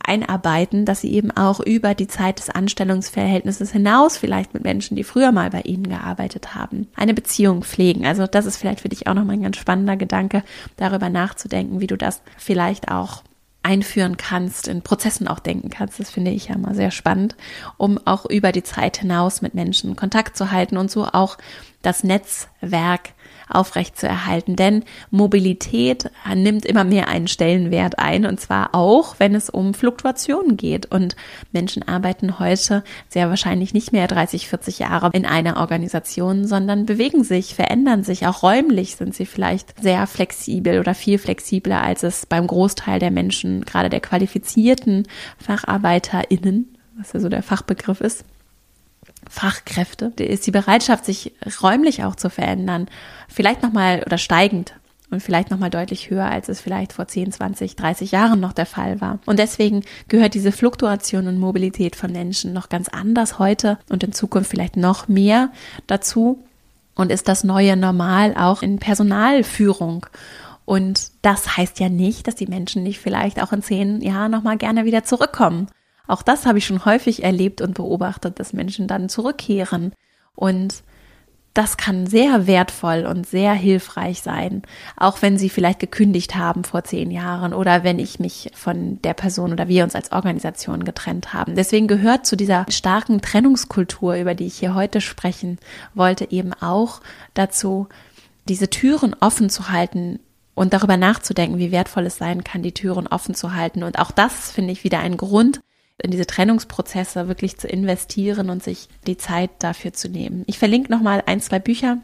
einarbeiten, 0.06 0.84
dass 0.84 1.00
sie 1.00 1.12
eben 1.12 1.30
auch 1.30 1.60
über 1.60 1.94
die 1.94 2.08
Zeit 2.08 2.38
des 2.38 2.50
Anstellungsverhältnisses 2.50 3.72
hinaus 3.72 4.16
vielleicht 4.16 4.54
mit 4.54 4.64
Menschen, 4.64 4.96
die 4.96 5.04
früher 5.04 5.32
mal 5.32 5.50
bei 5.50 5.62
ihnen 5.62 5.88
gearbeitet 5.88 6.54
haben, 6.54 6.88
eine 6.94 7.14
Beziehung 7.14 7.62
pflegen. 7.62 8.06
Also 8.06 8.26
das 8.26 8.46
ist 8.46 8.56
vielleicht 8.56 8.80
für 8.80 8.88
dich 8.88 9.06
auch 9.06 9.14
nochmal 9.14 9.36
ein 9.36 9.42
ganz 9.42 9.56
spannender 9.56 9.96
Gedanke, 9.96 10.42
darüber 10.76 11.08
nachzudenken, 11.08 11.80
wie 11.80 11.86
du 11.86 11.96
das 11.96 12.22
vielleicht 12.36 12.90
auch 12.90 13.22
einführen 13.62 14.16
kannst, 14.16 14.66
in 14.68 14.82
Prozessen 14.82 15.28
auch 15.28 15.38
denken 15.38 15.70
kannst. 15.70 16.00
Das 16.00 16.10
finde 16.10 16.32
ich 16.32 16.48
ja 16.48 16.58
mal 16.58 16.74
sehr 16.74 16.90
spannend, 16.90 17.36
um 17.76 17.98
auch 18.04 18.26
über 18.26 18.52
die 18.52 18.64
Zeit 18.64 18.98
hinaus 18.98 19.40
mit 19.40 19.54
Menschen 19.54 19.96
Kontakt 19.96 20.36
zu 20.36 20.50
halten 20.50 20.76
und 20.76 20.90
so 20.90 21.06
auch 21.06 21.38
das 21.82 22.04
Netzwerk 22.04 23.10
aufrechtzuerhalten. 23.48 24.56
Denn 24.56 24.84
Mobilität 25.10 26.10
nimmt 26.34 26.64
immer 26.64 26.84
mehr 26.84 27.08
einen 27.08 27.28
Stellenwert 27.28 27.98
ein 27.98 28.26
und 28.26 28.40
zwar 28.40 28.74
auch, 28.74 29.16
wenn 29.18 29.34
es 29.34 29.50
um 29.50 29.74
Fluktuationen 29.74 30.56
geht. 30.56 30.86
Und 30.86 31.16
Menschen 31.52 31.86
arbeiten 31.86 32.38
heute 32.38 32.82
sehr 33.08 33.28
wahrscheinlich 33.28 33.74
nicht 33.74 33.92
mehr 33.92 34.06
30, 34.06 34.48
40 34.48 34.78
Jahre 34.78 35.10
in 35.12 35.26
einer 35.26 35.58
Organisation, 35.58 36.46
sondern 36.46 36.86
bewegen 36.86 37.24
sich, 37.24 37.54
verändern 37.54 38.04
sich. 38.04 38.26
Auch 38.26 38.42
räumlich 38.42 38.96
sind 38.96 39.14
sie 39.14 39.26
vielleicht 39.26 39.80
sehr 39.80 40.06
flexibel 40.06 40.78
oder 40.78 40.94
viel 40.94 41.18
flexibler, 41.18 41.82
als 41.82 42.02
es 42.02 42.26
beim 42.26 42.46
Großteil 42.46 42.98
der 42.98 43.10
Menschen, 43.10 43.64
gerade 43.64 43.90
der 43.90 44.00
qualifizierten 44.00 45.06
FacharbeiterInnen, 45.38 46.76
was 46.96 47.12
ja 47.12 47.20
so 47.20 47.28
der 47.28 47.42
Fachbegriff 47.42 48.00
ist, 48.00 48.24
Fachkräfte, 49.28 50.12
ist 50.16 50.46
die 50.46 50.50
Bereitschaft, 50.50 51.04
sich 51.04 51.32
räumlich 51.62 52.04
auch 52.04 52.16
zu 52.16 52.30
verändern, 52.30 52.88
vielleicht 53.28 53.62
nochmal 53.62 54.02
oder 54.04 54.18
steigend 54.18 54.74
und 55.10 55.22
vielleicht 55.22 55.50
nochmal 55.50 55.70
deutlich 55.70 56.10
höher, 56.10 56.24
als 56.24 56.48
es 56.48 56.60
vielleicht 56.60 56.94
vor 56.94 57.06
10, 57.06 57.32
20, 57.32 57.76
30 57.76 58.12
Jahren 58.12 58.40
noch 58.40 58.52
der 58.52 58.66
Fall 58.66 59.00
war. 59.00 59.18
Und 59.26 59.38
deswegen 59.38 59.82
gehört 60.08 60.34
diese 60.34 60.52
Fluktuation 60.52 61.28
und 61.28 61.38
Mobilität 61.38 61.96
von 61.96 62.10
Menschen 62.10 62.52
noch 62.52 62.68
ganz 62.68 62.88
anders 62.88 63.38
heute 63.38 63.78
und 63.90 64.02
in 64.02 64.12
Zukunft 64.12 64.50
vielleicht 64.50 64.76
noch 64.76 65.08
mehr 65.08 65.50
dazu 65.86 66.42
und 66.94 67.12
ist 67.12 67.28
das 67.28 67.44
neue 67.44 67.76
Normal 67.76 68.34
auch 68.36 68.62
in 68.62 68.78
Personalführung. 68.78 70.06
Und 70.64 71.10
das 71.22 71.56
heißt 71.56 71.80
ja 71.80 71.88
nicht, 71.88 72.26
dass 72.26 72.34
die 72.34 72.46
Menschen 72.46 72.82
nicht 72.82 72.98
vielleicht 72.98 73.42
auch 73.42 73.52
in 73.52 73.62
zehn 73.62 74.00
Jahren 74.00 74.30
nochmal 74.30 74.56
gerne 74.56 74.84
wieder 74.84 75.04
zurückkommen. 75.04 75.68
Auch 76.06 76.22
das 76.22 76.46
habe 76.46 76.58
ich 76.58 76.66
schon 76.66 76.84
häufig 76.84 77.22
erlebt 77.22 77.60
und 77.60 77.74
beobachtet, 77.74 78.38
dass 78.40 78.52
Menschen 78.52 78.86
dann 78.86 79.08
zurückkehren 79.08 79.92
und 80.34 80.82
das 81.54 81.76
kann 81.76 82.06
sehr 82.06 82.46
wertvoll 82.46 83.04
und 83.04 83.26
sehr 83.26 83.52
hilfreich 83.52 84.22
sein, 84.22 84.62
auch 84.96 85.20
wenn 85.20 85.36
Sie 85.36 85.50
vielleicht 85.50 85.80
gekündigt 85.80 86.34
haben 86.34 86.64
vor 86.64 86.84
zehn 86.84 87.10
Jahren 87.10 87.52
oder 87.52 87.84
wenn 87.84 87.98
ich 87.98 88.18
mich 88.18 88.50
von 88.54 89.00
der 89.02 89.12
Person 89.12 89.52
oder 89.52 89.68
wir 89.68 89.84
uns 89.84 89.94
als 89.94 90.12
Organisation 90.12 90.84
getrennt 90.84 91.34
haben. 91.34 91.54
Deswegen 91.54 91.88
gehört 91.88 92.24
zu 92.24 92.36
dieser 92.36 92.64
starken 92.70 93.20
Trennungskultur, 93.20 94.16
über 94.16 94.34
die 94.34 94.46
ich 94.46 94.58
hier 94.58 94.74
heute 94.74 95.02
sprechen 95.02 95.58
wollte, 95.94 96.30
eben 96.30 96.54
auch 96.54 97.02
dazu, 97.34 97.86
diese 98.48 98.70
Türen 98.70 99.14
offen 99.20 99.50
zu 99.50 99.68
halten 99.68 100.20
und 100.54 100.72
darüber 100.72 100.96
nachzudenken, 100.96 101.58
wie 101.58 101.70
wertvoll 101.70 102.06
es 102.06 102.16
sein 102.16 102.44
kann, 102.44 102.62
die 102.62 102.72
Türen 102.72 103.06
offen 103.06 103.34
zu 103.34 103.54
halten. 103.54 103.82
Und 103.82 103.98
auch 103.98 104.10
das 104.10 104.50
finde 104.50 104.72
ich 104.72 104.84
wieder 104.84 105.00
ein 105.00 105.18
Grund, 105.18 105.60
in 106.02 106.10
diese 106.10 106.26
Trennungsprozesse 106.26 107.28
wirklich 107.28 107.58
zu 107.58 107.68
investieren 107.68 108.50
und 108.50 108.62
sich 108.62 108.88
die 109.06 109.16
Zeit 109.16 109.50
dafür 109.60 109.92
zu 109.92 110.08
nehmen. 110.08 110.42
Ich 110.46 110.58
verlinke 110.58 110.90
nochmal 110.90 111.22
ein, 111.26 111.40
zwei 111.40 111.58
Bücher 111.58 111.98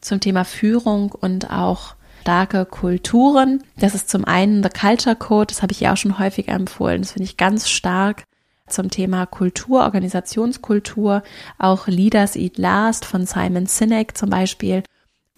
zum 0.00 0.20
Thema 0.20 0.44
Führung 0.44 1.12
und 1.12 1.50
auch 1.50 1.94
starke 2.22 2.66
Kulturen. 2.66 3.62
Das 3.78 3.94
ist 3.94 4.10
zum 4.10 4.26
einen 4.26 4.62
The 4.62 4.68
Culture 4.68 5.16
Code, 5.16 5.46
das 5.46 5.62
habe 5.62 5.72
ich 5.72 5.80
ja 5.80 5.94
auch 5.94 5.96
schon 5.96 6.18
häufiger 6.18 6.52
empfohlen. 6.52 7.00
Das 7.00 7.12
finde 7.12 7.24
ich 7.24 7.38
ganz 7.38 7.70
stark 7.70 8.24
zum 8.66 8.90
Thema 8.90 9.24
Kultur, 9.24 9.80
Organisationskultur. 9.80 11.22
Auch 11.58 11.86
Leaders 11.86 12.36
Eat 12.36 12.58
Last 12.58 13.06
von 13.06 13.24
Simon 13.24 13.64
Sinek 13.64 14.16
zum 14.16 14.28
Beispiel. 14.28 14.82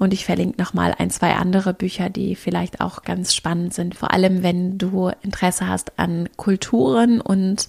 Und 0.00 0.14
ich 0.14 0.24
verlinke 0.24 0.58
nochmal 0.58 0.94
ein, 0.96 1.10
zwei 1.10 1.34
andere 1.34 1.74
Bücher, 1.74 2.08
die 2.08 2.34
vielleicht 2.34 2.80
auch 2.80 3.02
ganz 3.02 3.34
spannend 3.34 3.74
sind. 3.74 3.94
Vor 3.94 4.14
allem, 4.14 4.42
wenn 4.42 4.78
du 4.78 5.10
Interesse 5.20 5.68
hast 5.68 5.98
an 5.98 6.26
Kulturen 6.38 7.20
und 7.20 7.68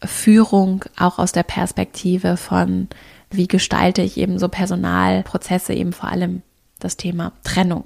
Führung, 0.00 0.84
auch 0.96 1.18
aus 1.18 1.32
der 1.32 1.42
Perspektive 1.42 2.36
von, 2.36 2.86
wie 3.32 3.48
gestalte 3.48 4.00
ich 4.00 4.16
eben 4.16 4.38
so 4.38 4.48
Personalprozesse, 4.48 5.74
eben 5.74 5.92
vor 5.92 6.08
allem 6.08 6.42
das 6.78 6.96
Thema 6.96 7.32
Trennung. 7.42 7.84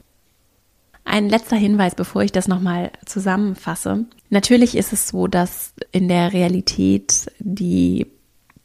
Ein 1.06 1.30
letzter 1.30 1.56
Hinweis, 1.56 1.94
bevor 1.94 2.22
ich 2.22 2.32
das 2.32 2.48
nochmal 2.48 2.90
zusammenfasse. 3.06 4.04
Natürlich 4.28 4.76
ist 4.76 4.92
es 4.92 5.08
so, 5.08 5.26
dass 5.26 5.72
in 5.90 6.08
der 6.08 6.34
Realität 6.34 7.32
die 7.38 8.08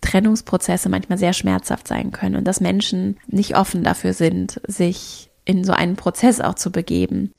Trennungsprozesse 0.01 0.89
manchmal 0.89 1.17
sehr 1.17 1.33
schmerzhaft 1.33 1.87
sein 1.87 2.11
können 2.11 2.35
und 2.35 2.45
dass 2.45 2.61
Menschen 2.61 3.17
nicht 3.27 3.55
offen 3.57 3.83
dafür 3.83 4.13
sind, 4.13 4.61
sich 4.67 5.29
in 5.45 5.63
so 5.63 5.73
einen 5.73 5.95
Prozess 5.95 6.41
auch 6.41 6.55
zu 6.55 6.71
begeben. 6.71 7.31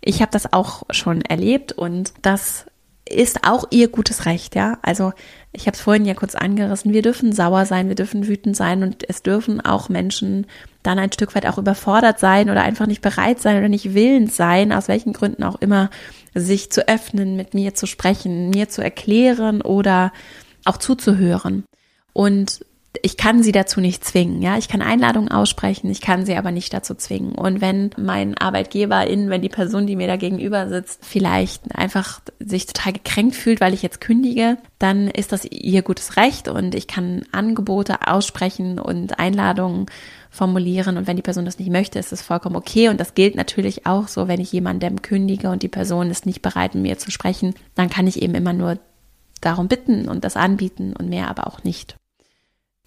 Ich 0.00 0.20
habe 0.20 0.32
das 0.32 0.52
auch 0.52 0.84
schon 0.90 1.22
erlebt 1.22 1.72
und 1.72 2.12
das 2.22 2.66
ist 3.08 3.44
auch 3.44 3.66
ihr 3.70 3.88
gutes 3.88 4.26
Recht, 4.26 4.54
ja. 4.54 4.78
Also 4.82 5.12
ich 5.52 5.66
habe 5.66 5.74
es 5.74 5.80
vorhin 5.80 6.04
ja 6.04 6.14
kurz 6.14 6.34
angerissen, 6.34 6.92
wir 6.92 7.02
dürfen 7.02 7.32
sauer 7.32 7.64
sein, 7.64 7.88
wir 7.88 7.94
dürfen 7.94 8.28
wütend 8.28 8.56
sein 8.56 8.82
und 8.82 9.08
es 9.08 9.22
dürfen 9.22 9.60
auch 9.60 9.88
Menschen 9.88 10.46
dann 10.82 10.98
ein 10.98 11.12
Stück 11.12 11.34
weit 11.34 11.46
auch 11.46 11.58
überfordert 11.58 12.18
sein 12.18 12.50
oder 12.50 12.62
einfach 12.62 12.86
nicht 12.86 13.02
bereit 13.02 13.40
sein 13.40 13.58
oder 13.58 13.68
nicht 13.68 13.94
willens 13.94 14.36
sein, 14.36 14.72
aus 14.72 14.88
welchen 14.88 15.12
Gründen 15.12 15.42
auch 15.42 15.56
immer, 15.60 15.90
sich 16.34 16.70
zu 16.70 16.86
öffnen, 16.88 17.36
mit 17.36 17.54
mir 17.54 17.74
zu 17.74 17.86
sprechen, 17.86 18.50
mir 18.50 18.68
zu 18.68 18.82
erklären 18.82 19.62
oder 19.62 20.12
auch 20.64 20.76
zuzuhören. 20.76 21.64
Und 22.18 22.64
ich 23.00 23.16
kann 23.16 23.44
sie 23.44 23.52
dazu 23.52 23.80
nicht 23.80 24.04
zwingen, 24.04 24.42
ja. 24.42 24.58
Ich 24.58 24.66
kann 24.66 24.82
Einladungen 24.82 25.30
aussprechen, 25.30 25.88
ich 25.88 26.00
kann 26.00 26.26
sie 26.26 26.34
aber 26.34 26.50
nicht 26.50 26.74
dazu 26.74 26.96
zwingen. 26.96 27.36
Und 27.36 27.60
wenn 27.60 27.90
mein 27.96 28.36
Arbeitgeberin, 28.36 29.30
wenn 29.30 29.40
die 29.40 29.48
Person, 29.48 29.86
die 29.86 29.94
mir 29.94 30.08
da 30.08 30.16
gegenüber 30.16 30.68
sitzt, 30.68 31.04
vielleicht 31.04 31.76
einfach 31.76 32.20
sich 32.40 32.66
total 32.66 32.94
gekränkt 32.94 33.36
fühlt, 33.36 33.60
weil 33.60 33.72
ich 33.72 33.82
jetzt 33.82 34.00
kündige, 34.00 34.56
dann 34.80 35.06
ist 35.06 35.30
das 35.30 35.44
ihr 35.44 35.82
gutes 35.82 36.16
Recht 36.16 36.48
und 36.48 36.74
ich 36.74 36.88
kann 36.88 37.22
Angebote 37.30 38.08
aussprechen 38.08 38.80
und 38.80 39.20
Einladungen 39.20 39.86
formulieren. 40.28 40.96
Und 40.96 41.06
wenn 41.06 41.14
die 41.14 41.22
Person 41.22 41.44
das 41.44 41.60
nicht 41.60 41.70
möchte, 41.70 42.00
ist 42.00 42.12
es 42.12 42.22
vollkommen 42.22 42.56
okay. 42.56 42.88
Und 42.88 42.98
das 42.98 43.14
gilt 43.14 43.36
natürlich 43.36 43.86
auch 43.86 44.08
so, 44.08 44.26
wenn 44.26 44.40
ich 44.40 44.50
jemandem 44.50 45.02
kündige 45.02 45.50
und 45.50 45.62
die 45.62 45.68
Person 45.68 46.10
ist 46.10 46.26
nicht 46.26 46.42
bereit, 46.42 46.74
mit 46.74 46.82
mir 46.82 46.98
zu 46.98 47.12
sprechen, 47.12 47.54
dann 47.76 47.88
kann 47.88 48.08
ich 48.08 48.20
eben 48.20 48.34
immer 48.34 48.54
nur 48.54 48.80
darum 49.40 49.68
bitten 49.68 50.08
und 50.08 50.24
das 50.24 50.36
anbieten 50.36 50.94
und 50.98 51.08
mehr 51.08 51.30
aber 51.30 51.46
auch 51.46 51.62
nicht. 51.62 51.94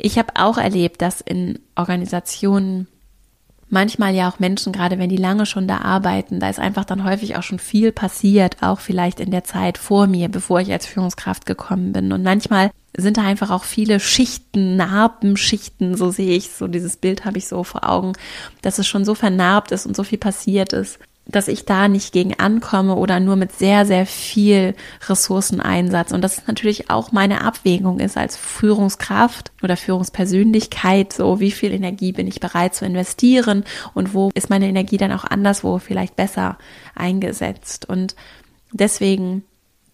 Ich 0.03 0.17
habe 0.17 0.33
auch 0.35 0.57
erlebt, 0.57 1.01
dass 1.01 1.21
in 1.21 1.59
Organisationen 1.75 2.87
manchmal 3.69 4.15
ja 4.15 4.29
auch 4.29 4.39
Menschen, 4.39 4.73
gerade 4.73 4.97
wenn 4.97 5.09
die 5.09 5.17
lange 5.17 5.45
schon 5.45 5.67
da 5.67 5.77
arbeiten, 5.77 6.39
da 6.39 6.49
ist 6.49 6.59
einfach 6.59 6.85
dann 6.85 7.03
häufig 7.03 7.37
auch 7.37 7.43
schon 7.43 7.59
viel 7.59 7.91
passiert, 7.91 8.57
auch 8.61 8.79
vielleicht 8.79 9.19
in 9.19 9.29
der 9.29 9.43
Zeit 9.43 9.77
vor 9.77 10.07
mir, 10.07 10.27
bevor 10.27 10.59
ich 10.59 10.71
als 10.71 10.87
Führungskraft 10.87 11.45
gekommen 11.45 11.93
bin. 11.93 12.11
Und 12.11 12.23
manchmal 12.23 12.71
sind 12.97 13.17
da 13.17 13.21
einfach 13.21 13.51
auch 13.51 13.63
viele 13.63 13.99
Schichten, 13.99 14.75
Narbenschichten, 14.75 15.95
so 15.95 16.09
sehe 16.09 16.35
ich 16.35 16.49
so, 16.49 16.67
dieses 16.67 16.97
Bild 16.97 17.23
habe 17.23 17.37
ich 17.37 17.47
so 17.47 17.63
vor 17.63 17.87
Augen, 17.87 18.13
dass 18.63 18.79
es 18.79 18.87
schon 18.87 19.05
so 19.05 19.13
vernarbt 19.13 19.71
ist 19.71 19.85
und 19.85 19.95
so 19.95 20.03
viel 20.03 20.17
passiert 20.17 20.73
ist, 20.73 20.99
dass 21.25 21.47
ich 21.47 21.65
da 21.65 21.87
nicht 21.87 22.13
gegen 22.13 22.39
ankomme 22.39 22.95
oder 22.95 23.19
nur 23.19 23.35
mit 23.35 23.51
sehr, 23.51 23.85
sehr 23.85 24.05
viel 24.05 24.75
Ressourceneinsatz. 25.07 26.11
Und 26.11 26.21
das 26.21 26.39
ist 26.39 26.47
natürlich 26.47 26.89
auch 26.89 27.11
meine 27.11 27.41
Abwägung 27.41 27.99
ist 27.99 28.17
als 28.17 28.35
Führungskraft 28.35 29.51
oder 29.61 29.77
Führungspersönlichkeit, 29.77 31.13
so 31.13 31.39
wie 31.39 31.51
viel 31.51 31.71
Energie 31.71 32.11
bin 32.11 32.27
ich 32.27 32.39
bereit 32.39 32.75
zu 32.75 32.85
investieren 32.85 33.63
und 33.93 34.13
wo 34.13 34.31
ist 34.33 34.49
meine 34.49 34.67
Energie 34.67 34.97
dann 34.97 35.11
auch 35.11 35.23
anderswo 35.23 35.79
vielleicht 35.79 36.15
besser 36.15 36.57
eingesetzt. 36.95 37.87
Und 37.87 38.15
deswegen 38.73 39.43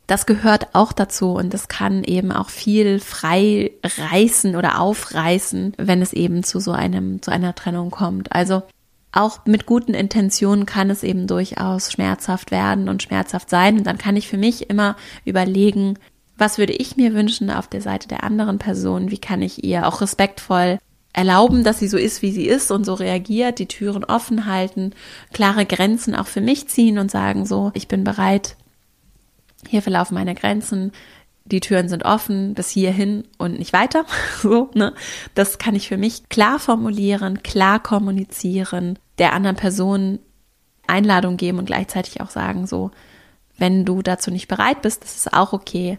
das 0.08 0.26
gehört 0.26 0.74
auch 0.74 0.94
dazu 0.94 1.34
und 1.34 1.54
das 1.54 1.68
kann 1.68 2.06
eben 2.06 2.32
auch 2.32 2.50
viel 2.50 3.02
frei 3.02 3.72
reißen 3.84 4.56
oder 4.56 4.80
aufreißen, 4.80 5.74
wenn 5.78 6.02
es 6.02 6.14
eben 6.14 6.44
zu 6.44 6.62
so 6.62 6.72
einem, 6.72 7.22
zu 7.22 7.30
einer 7.30 7.54
Trennung 7.56 7.92
kommt. 7.92 8.32
Also 8.32 8.64
auch 9.12 9.46
mit 9.46 9.66
guten 9.66 9.94
Intentionen 9.94 10.66
kann 10.66 10.90
es 10.90 11.04
eben 11.04 11.28
durchaus 11.28 11.92
schmerzhaft 11.92 12.52
werden 12.52 12.90
und 12.90 13.04
schmerzhaft 13.04 13.50
sein. 13.50 13.78
Und 13.78 13.88
dann 13.88 13.98
kann 13.98 14.16
ich 14.16 14.28
für 14.28 14.38
mich 14.38 14.70
immer 14.70 14.96
überlegen, 15.26 15.98
was 16.38 16.58
würde 16.58 16.74
ich 16.74 16.98
mir 16.98 17.14
wünschen 17.14 17.50
auf 17.50 17.68
der 17.68 17.82
Seite 17.82 18.08
der 18.08 18.24
anderen 18.24 18.60
Person? 18.60 19.10
Wie 19.10 19.18
kann 19.18 19.42
ich 19.42 19.64
ihr 19.64 19.88
auch 19.88 20.02
respektvoll 20.02 20.78
erlauben, 21.14 21.64
dass 21.64 21.80
sie 21.80 21.88
so 21.88 21.98
ist, 21.98 22.22
wie 22.22 22.32
sie 22.32 22.46
ist 22.46 22.70
und 22.70 22.86
so 22.86 22.94
reagiert, 22.94 23.58
die 23.58 23.66
Türen 23.66 24.04
offen 24.04 24.46
halten, 24.46 24.94
klare 25.34 25.66
Grenzen 25.66 26.14
auch 26.14 26.28
für 26.28 26.42
mich 26.42 26.68
ziehen 26.68 27.00
und 27.00 27.10
sagen 27.10 27.48
so, 27.48 27.72
ich 27.74 27.88
bin 27.88 28.04
bereit, 28.04 28.56
hier 29.68 29.82
verlaufen 29.82 30.14
meine 30.14 30.36
Grenzen, 30.36 30.92
die 31.52 31.60
Türen 31.60 31.90
sind 31.90 32.06
offen 32.06 32.54
bis 32.54 32.70
hierhin 32.70 33.24
und 33.38 33.60
nicht 33.60 33.74
weiter. 33.74 34.06
So, 34.42 34.70
ne? 34.74 34.94
Das 35.34 35.58
kann 35.58 35.76
ich 35.76 35.88
für 35.88 35.98
mich 35.98 36.30
klar 36.30 36.60
formulieren, 36.60 37.42
klar 37.44 37.82
kommunizieren, 37.82 39.00
der 39.18 39.34
anderen 39.34 39.56
Person 39.56 40.20
Einladung 40.86 41.38
geben 41.38 41.60
und 41.60 41.66
gleichzeitig 41.66 42.22
auch 42.22 42.30
sagen, 42.30 42.68
so, 42.68 42.92
wenn 43.58 43.84
du 43.84 44.02
dazu 44.02 44.32
nicht 44.32 44.48
bereit 44.48 44.82
bist, 44.82 45.04
das 45.04 45.16
ist 45.16 45.34
auch 45.34 45.54
okay, 45.54 45.98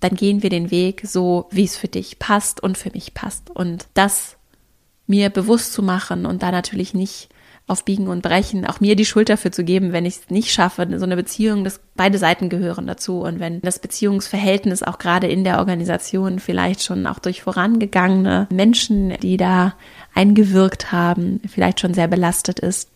dann 0.00 0.14
gehen 0.14 0.42
wir 0.42 0.50
den 0.50 0.70
Weg 0.70 1.02
so, 1.04 1.46
wie 1.50 1.64
es 1.64 1.76
für 1.76 1.88
dich 1.88 2.18
passt 2.18 2.62
und 2.62 2.76
für 2.76 2.90
mich 2.90 3.14
passt. 3.14 3.50
Und 3.50 3.86
das 3.94 4.36
mir 5.06 5.30
bewusst 5.30 5.72
zu 5.72 5.82
machen 5.82 6.26
und 6.26 6.42
da 6.42 6.50
natürlich 6.50 6.94
nicht 6.94 7.28
auf 7.72 7.84
Biegen 7.84 8.06
und 8.06 8.22
Brechen, 8.22 8.66
auch 8.66 8.80
mir 8.80 8.94
die 8.94 9.06
Schuld 9.06 9.30
dafür 9.30 9.50
zu 9.50 9.64
geben, 9.64 9.92
wenn 9.92 10.04
ich 10.04 10.16
es 10.16 10.30
nicht 10.30 10.52
schaffe. 10.52 10.86
So 10.98 11.04
eine 11.04 11.16
Beziehung, 11.16 11.64
dass 11.64 11.80
beide 11.96 12.18
Seiten 12.18 12.50
gehören 12.50 12.86
dazu. 12.86 13.20
Und 13.20 13.40
wenn 13.40 13.62
das 13.62 13.78
Beziehungsverhältnis 13.78 14.82
auch 14.82 14.98
gerade 14.98 15.26
in 15.26 15.42
der 15.42 15.58
Organisation 15.58 16.38
vielleicht 16.38 16.82
schon 16.82 17.06
auch 17.06 17.18
durch 17.18 17.42
vorangegangene 17.42 18.46
Menschen, 18.52 19.14
die 19.22 19.38
da 19.38 19.74
eingewirkt 20.14 20.92
haben, 20.92 21.40
vielleicht 21.48 21.80
schon 21.80 21.94
sehr 21.94 22.08
belastet 22.08 22.60
ist, 22.60 22.90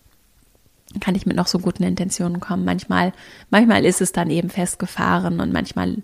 kann 1.00 1.14
ich 1.14 1.26
mit 1.26 1.36
noch 1.36 1.46
so 1.46 1.58
guten 1.58 1.82
Intentionen 1.82 2.40
kommen. 2.40 2.64
Manchmal, 2.64 3.12
manchmal 3.50 3.84
ist 3.84 4.00
es 4.00 4.12
dann 4.12 4.30
eben 4.30 4.50
festgefahren 4.50 5.40
und 5.40 5.52
manchmal 5.52 5.96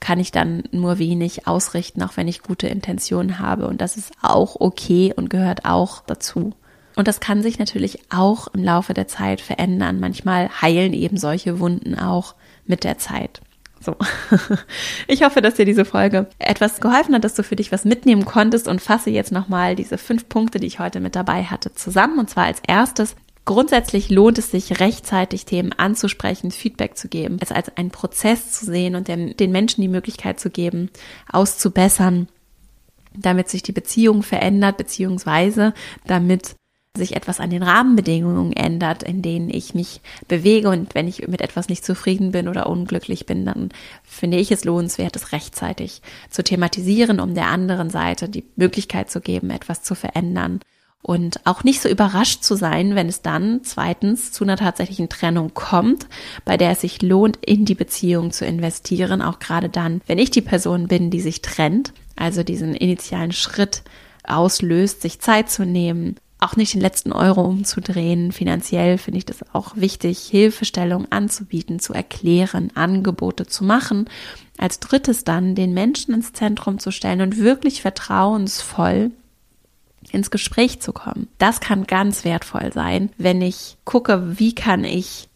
kann 0.00 0.18
ich 0.18 0.32
dann 0.32 0.64
nur 0.72 0.98
wenig 0.98 1.46
ausrichten, 1.46 2.02
auch 2.02 2.16
wenn 2.16 2.28
ich 2.28 2.42
gute 2.42 2.66
Intentionen 2.68 3.38
habe. 3.38 3.66
Und 3.66 3.80
das 3.80 3.96
ist 3.96 4.12
auch 4.22 4.56
okay 4.58 5.12
und 5.14 5.28
gehört 5.28 5.64
auch 5.64 6.02
dazu. 6.06 6.54
Und 6.96 7.08
das 7.08 7.20
kann 7.20 7.42
sich 7.42 7.58
natürlich 7.58 8.00
auch 8.10 8.48
im 8.48 8.62
Laufe 8.62 8.94
der 8.94 9.08
Zeit 9.08 9.40
verändern. 9.40 10.00
Manchmal 10.00 10.50
heilen 10.60 10.92
eben 10.92 11.16
solche 11.16 11.58
Wunden 11.58 11.98
auch 11.98 12.34
mit 12.66 12.84
der 12.84 12.98
Zeit. 12.98 13.40
So. 13.80 13.96
Ich 15.08 15.22
hoffe, 15.24 15.42
dass 15.42 15.54
dir 15.54 15.64
diese 15.64 15.84
Folge 15.84 16.26
etwas 16.38 16.80
geholfen 16.80 17.14
hat, 17.14 17.24
dass 17.24 17.34
du 17.34 17.42
für 17.42 17.56
dich 17.56 17.72
was 17.72 17.84
mitnehmen 17.84 18.24
konntest 18.24 18.68
und 18.68 18.80
fasse 18.80 19.10
jetzt 19.10 19.32
nochmal 19.32 19.74
diese 19.76 19.98
fünf 19.98 20.28
Punkte, 20.28 20.60
die 20.60 20.66
ich 20.66 20.78
heute 20.78 21.00
mit 21.00 21.16
dabei 21.16 21.44
hatte, 21.44 21.74
zusammen. 21.74 22.18
Und 22.18 22.30
zwar 22.30 22.44
als 22.44 22.60
erstes, 22.66 23.16
Grundsätzlich 23.44 24.08
lohnt 24.08 24.38
es 24.38 24.52
sich, 24.52 24.78
rechtzeitig 24.78 25.44
Themen 25.46 25.72
anzusprechen, 25.72 26.52
Feedback 26.52 26.96
zu 26.96 27.08
geben, 27.08 27.38
es 27.40 27.50
als 27.50 27.76
einen 27.76 27.90
Prozess 27.90 28.52
zu 28.52 28.64
sehen 28.64 28.94
und 28.94 29.08
den, 29.08 29.34
Menschen 29.50 29.80
die 29.80 29.88
Möglichkeit 29.88 30.38
zu 30.38 30.48
geben, 30.48 30.90
auszubessern, 31.28 32.28
damit 33.16 33.48
sich 33.48 33.64
die 33.64 33.72
Beziehung 33.72 34.22
verändert, 34.22 34.76
beziehungsweise 34.76 35.74
damit 36.06 36.54
sich 36.96 37.16
etwas 37.16 37.40
an 37.40 37.48
den 37.48 37.62
Rahmenbedingungen 37.62 38.52
ändert, 38.52 39.02
in 39.02 39.22
denen 39.22 39.48
ich 39.48 39.74
mich 39.74 40.02
bewege. 40.28 40.68
Und 40.68 40.94
wenn 40.94 41.08
ich 41.08 41.26
mit 41.26 41.40
etwas 41.40 41.68
nicht 41.68 41.84
zufrieden 41.84 42.32
bin 42.32 42.48
oder 42.48 42.68
unglücklich 42.68 43.24
bin, 43.24 43.46
dann 43.46 43.70
finde 44.04 44.36
ich 44.36 44.52
es 44.52 44.64
lohnenswert, 44.64 45.16
es 45.16 45.32
rechtzeitig 45.32 46.02
zu 46.28 46.44
thematisieren, 46.44 47.18
um 47.18 47.34
der 47.34 47.46
anderen 47.46 47.88
Seite 47.88 48.28
die 48.28 48.44
Möglichkeit 48.56 49.10
zu 49.10 49.22
geben, 49.22 49.48
etwas 49.48 49.82
zu 49.82 49.94
verändern. 49.94 50.60
Und 51.00 51.40
auch 51.46 51.64
nicht 51.64 51.80
so 51.80 51.88
überrascht 51.88 52.44
zu 52.44 52.56
sein, 52.56 52.94
wenn 52.94 53.08
es 53.08 53.22
dann 53.22 53.64
zweitens 53.64 54.30
zu 54.30 54.44
einer 54.44 54.56
tatsächlichen 54.56 55.08
Trennung 55.08 55.52
kommt, 55.54 56.06
bei 56.44 56.56
der 56.56 56.72
es 56.72 56.82
sich 56.82 57.02
lohnt, 57.02 57.38
in 57.44 57.64
die 57.64 57.74
Beziehung 57.74 58.32
zu 58.32 58.44
investieren, 58.44 59.20
auch 59.22 59.38
gerade 59.38 59.68
dann, 59.68 60.02
wenn 60.06 60.18
ich 60.18 60.30
die 60.30 60.42
Person 60.42 60.88
bin, 60.88 61.10
die 61.10 61.20
sich 61.20 61.42
trennt, 61.42 61.92
also 62.14 62.44
diesen 62.44 62.74
initialen 62.74 63.32
Schritt 63.32 63.82
auslöst, 64.24 65.02
sich 65.02 65.18
Zeit 65.20 65.50
zu 65.50 65.64
nehmen, 65.64 66.16
auch 66.42 66.56
nicht 66.56 66.74
den 66.74 66.80
letzten 66.80 67.12
Euro 67.12 67.42
umzudrehen. 67.42 68.32
Finanziell 68.32 68.98
finde 68.98 69.18
ich 69.18 69.26
das 69.26 69.44
auch 69.52 69.76
wichtig, 69.76 70.18
Hilfestellung 70.18 71.06
anzubieten, 71.10 71.78
zu 71.78 71.92
erklären, 71.92 72.70
Angebote 72.74 73.46
zu 73.46 73.64
machen. 73.64 74.08
Als 74.58 74.80
drittes 74.80 75.24
dann 75.24 75.54
den 75.54 75.72
Menschen 75.72 76.14
ins 76.14 76.32
Zentrum 76.32 76.78
zu 76.78 76.90
stellen 76.90 77.20
und 77.20 77.38
wirklich 77.38 77.82
vertrauensvoll 77.82 79.12
ins 80.10 80.30
Gespräch 80.30 80.80
zu 80.80 80.92
kommen. 80.92 81.28
Das 81.38 81.60
kann 81.60 81.86
ganz 81.86 82.24
wertvoll 82.24 82.72
sein, 82.72 83.10
wenn 83.18 83.40
ich 83.40 83.76
gucke, 83.84 84.38
wie 84.38 84.54
kann 84.54 84.84
ich 84.84 85.28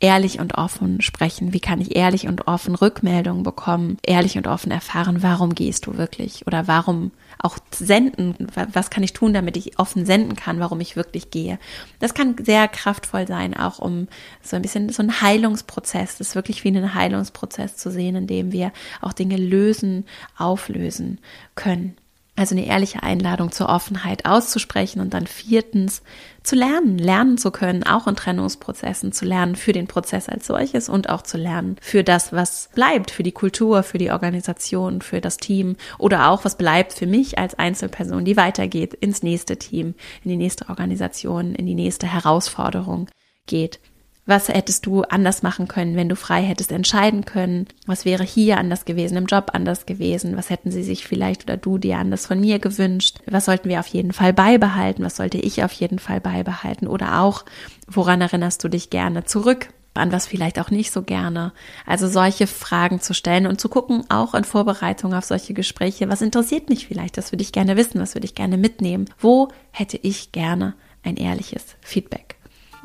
ehrlich 0.00 0.40
und 0.40 0.56
offen 0.56 1.00
sprechen? 1.00 1.52
Wie 1.52 1.60
kann 1.60 1.80
ich 1.80 1.96
ehrlich 1.96 2.26
und 2.26 2.46
offen 2.46 2.74
Rückmeldungen 2.74 3.42
bekommen? 3.42 3.96
Ehrlich 4.02 4.36
und 4.36 4.46
offen 4.46 4.70
erfahren, 4.70 5.22
warum 5.22 5.54
gehst 5.54 5.86
du 5.86 5.96
wirklich? 5.96 6.46
Oder 6.46 6.66
warum 6.66 7.12
auch 7.46 7.58
senden? 7.70 8.36
Was 8.72 8.90
kann 8.90 9.02
ich 9.02 9.12
tun, 9.12 9.32
damit 9.32 9.56
ich 9.56 9.78
offen 9.78 10.04
senden 10.04 10.36
kann, 10.36 10.60
warum 10.60 10.80
ich 10.80 10.96
wirklich 10.96 11.30
gehe? 11.30 11.58
Das 12.00 12.12
kann 12.12 12.36
sehr 12.42 12.68
kraftvoll 12.68 13.26
sein, 13.26 13.56
auch 13.56 13.78
um 13.78 14.08
so 14.42 14.56
ein 14.56 14.62
bisschen 14.62 14.90
so 14.90 15.02
ein 15.02 15.20
Heilungsprozess, 15.20 16.18
das 16.18 16.28
ist 16.28 16.34
wirklich 16.34 16.64
wie 16.64 16.68
einen 16.68 16.94
Heilungsprozess 16.94 17.76
zu 17.76 17.90
sehen, 17.90 18.16
in 18.16 18.26
dem 18.26 18.52
wir 18.52 18.72
auch 19.00 19.12
Dinge 19.12 19.36
lösen, 19.36 20.04
auflösen 20.36 21.20
können. 21.54 21.96
Also 22.38 22.54
eine 22.54 22.66
ehrliche 22.66 23.02
Einladung 23.02 23.50
zur 23.50 23.70
Offenheit 23.70 24.26
auszusprechen 24.26 25.00
und 25.00 25.14
dann 25.14 25.26
viertens 25.26 26.02
zu 26.42 26.54
lernen, 26.54 26.98
lernen 26.98 27.38
zu 27.38 27.50
können, 27.50 27.82
auch 27.82 28.06
in 28.06 28.14
Trennungsprozessen 28.14 29.10
zu 29.12 29.24
lernen 29.24 29.56
für 29.56 29.72
den 29.72 29.86
Prozess 29.86 30.28
als 30.28 30.46
solches 30.46 30.90
und 30.90 31.08
auch 31.08 31.22
zu 31.22 31.38
lernen 31.38 31.76
für 31.80 32.04
das, 32.04 32.34
was 32.34 32.68
bleibt, 32.74 33.10
für 33.10 33.22
die 33.22 33.32
Kultur, 33.32 33.82
für 33.82 33.96
die 33.96 34.10
Organisation, 34.10 35.00
für 35.00 35.22
das 35.22 35.38
Team 35.38 35.76
oder 35.98 36.28
auch 36.28 36.44
was 36.44 36.58
bleibt 36.58 36.92
für 36.92 37.06
mich 37.06 37.38
als 37.38 37.58
Einzelperson, 37.58 38.26
die 38.26 38.36
weitergeht 38.36 38.92
ins 38.92 39.22
nächste 39.22 39.56
Team, 39.56 39.94
in 40.22 40.30
die 40.30 40.36
nächste 40.36 40.68
Organisation, 40.68 41.54
in 41.54 41.64
die 41.64 41.74
nächste 41.74 42.06
Herausforderung 42.06 43.08
geht. 43.46 43.80
Was 44.28 44.48
hättest 44.48 44.86
du 44.86 45.02
anders 45.02 45.44
machen 45.44 45.68
können, 45.68 45.94
wenn 45.94 46.08
du 46.08 46.16
frei 46.16 46.42
hättest 46.42 46.72
entscheiden 46.72 47.24
können? 47.24 47.68
Was 47.86 48.04
wäre 48.04 48.24
hier 48.24 48.58
anders 48.58 48.84
gewesen, 48.84 49.16
im 49.16 49.26
Job 49.26 49.50
anders 49.52 49.86
gewesen? 49.86 50.36
Was 50.36 50.50
hätten 50.50 50.72
sie 50.72 50.82
sich 50.82 51.06
vielleicht 51.06 51.44
oder 51.44 51.56
du 51.56 51.78
dir 51.78 51.98
anders 51.98 52.26
von 52.26 52.40
mir 52.40 52.58
gewünscht? 52.58 53.20
Was 53.26 53.44
sollten 53.44 53.68
wir 53.68 53.78
auf 53.78 53.86
jeden 53.86 54.12
Fall 54.12 54.32
beibehalten? 54.32 55.04
Was 55.04 55.14
sollte 55.14 55.38
ich 55.38 55.62
auf 55.62 55.70
jeden 55.70 56.00
Fall 56.00 56.20
beibehalten? 56.20 56.88
Oder 56.88 57.20
auch, 57.20 57.44
woran 57.86 58.20
erinnerst 58.20 58.64
du 58.64 58.68
dich 58.68 58.90
gerne 58.90 59.24
zurück? 59.24 59.68
an 59.94 60.12
was 60.12 60.26
vielleicht 60.26 60.58
auch 60.58 60.70
nicht 60.70 60.90
so 60.90 61.02
gerne. 61.02 61.52
Also 61.86 62.06
solche 62.06 62.46
Fragen 62.46 63.00
zu 63.00 63.14
stellen 63.14 63.46
und 63.46 63.60
zu 63.60 63.70
gucken, 63.70 64.04
auch 64.10 64.34
in 64.34 64.44
Vorbereitung 64.44 65.14
auf 65.14 65.24
solche 65.24 65.54
Gespräche, 65.54 66.10
was 66.10 66.20
interessiert 66.20 66.68
mich 66.68 66.86
vielleicht, 66.86 67.16
das 67.16 67.32
würde 67.32 67.42
ich 67.42 67.52
gerne 67.52 67.78
wissen, 67.78 67.98
was 67.98 68.14
würde 68.14 68.26
ich 68.26 68.34
gerne 68.34 68.58
mitnehmen, 68.58 69.06
wo 69.18 69.48
hätte 69.70 69.96
ich 69.96 70.32
gerne 70.32 70.74
ein 71.02 71.16
ehrliches 71.16 71.76
Feedback. 71.80 72.25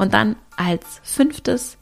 Und 0.02 0.16
dann 0.16 0.36
als 0.58 1.00
fünftes 1.04 1.78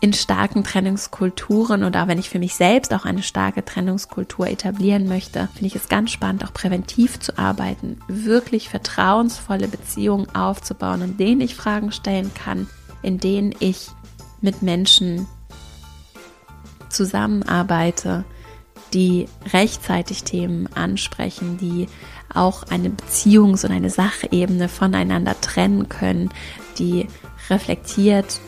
in 0.00 0.12
starken 0.12 0.62
Trennungskulturen 0.62 1.82
oder 1.82 2.06
wenn 2.06 2.20
ich 2.20 2.30
für 2.30 2.38
mich 2.38 2.54
selbst 2.54 2.94
auch 2.94 3.04
eine 3.04 3.24
starke 3.24 3.64
Trennungskultur 3.64 4.46
etablieren 4.46 5.08
möchte, 5.08 5.48
finde 5.54 5.66
ich 5.66 5.74
es 5.74 5.88
ganz 5.88 6.12
spannend, 6.12 6.44
auch 6.44 6.54
präventiv 6.54 7.18
zu 7.18 7.36
arbeiten, 7.36 7.98
wirklich 8.06 8.68
vertrauensvolle 8.68 9.66
Beziehungen 9.66 10.32
aufzubauen, 10.36 11.02
in 11.02 11.16
denen 11.16 11.40
ich 11.40 11.56
Fragen 11.56 11.90
stellen 11.90 12.30
kann, 12.32 12.68
in 13.02 13.18
denen 13.18 13.56
ich 13.58 13.88
mit 14.40 14.62
Menschen 14.62 15.26
zusammenarbeite, 16.90 18.24
die 18.94 19.26
rechtzeitig 19.52 20.22
Themen 20.22 20.68
ansprechen, 20.76 21.58
die 21.58 21.88
auch 22.32 22.62
eine 22.70 22.90
Beziehungs- 22.90 23.66
und 23.66 23.72
eine 23.72 23.90
Sachebene 23.90 24.68
voneinander 24.68 25.40
trennen 25.40 25.88
können, 25.88 26.30
die 26.80 27.06
reflektiert 27.48 28.40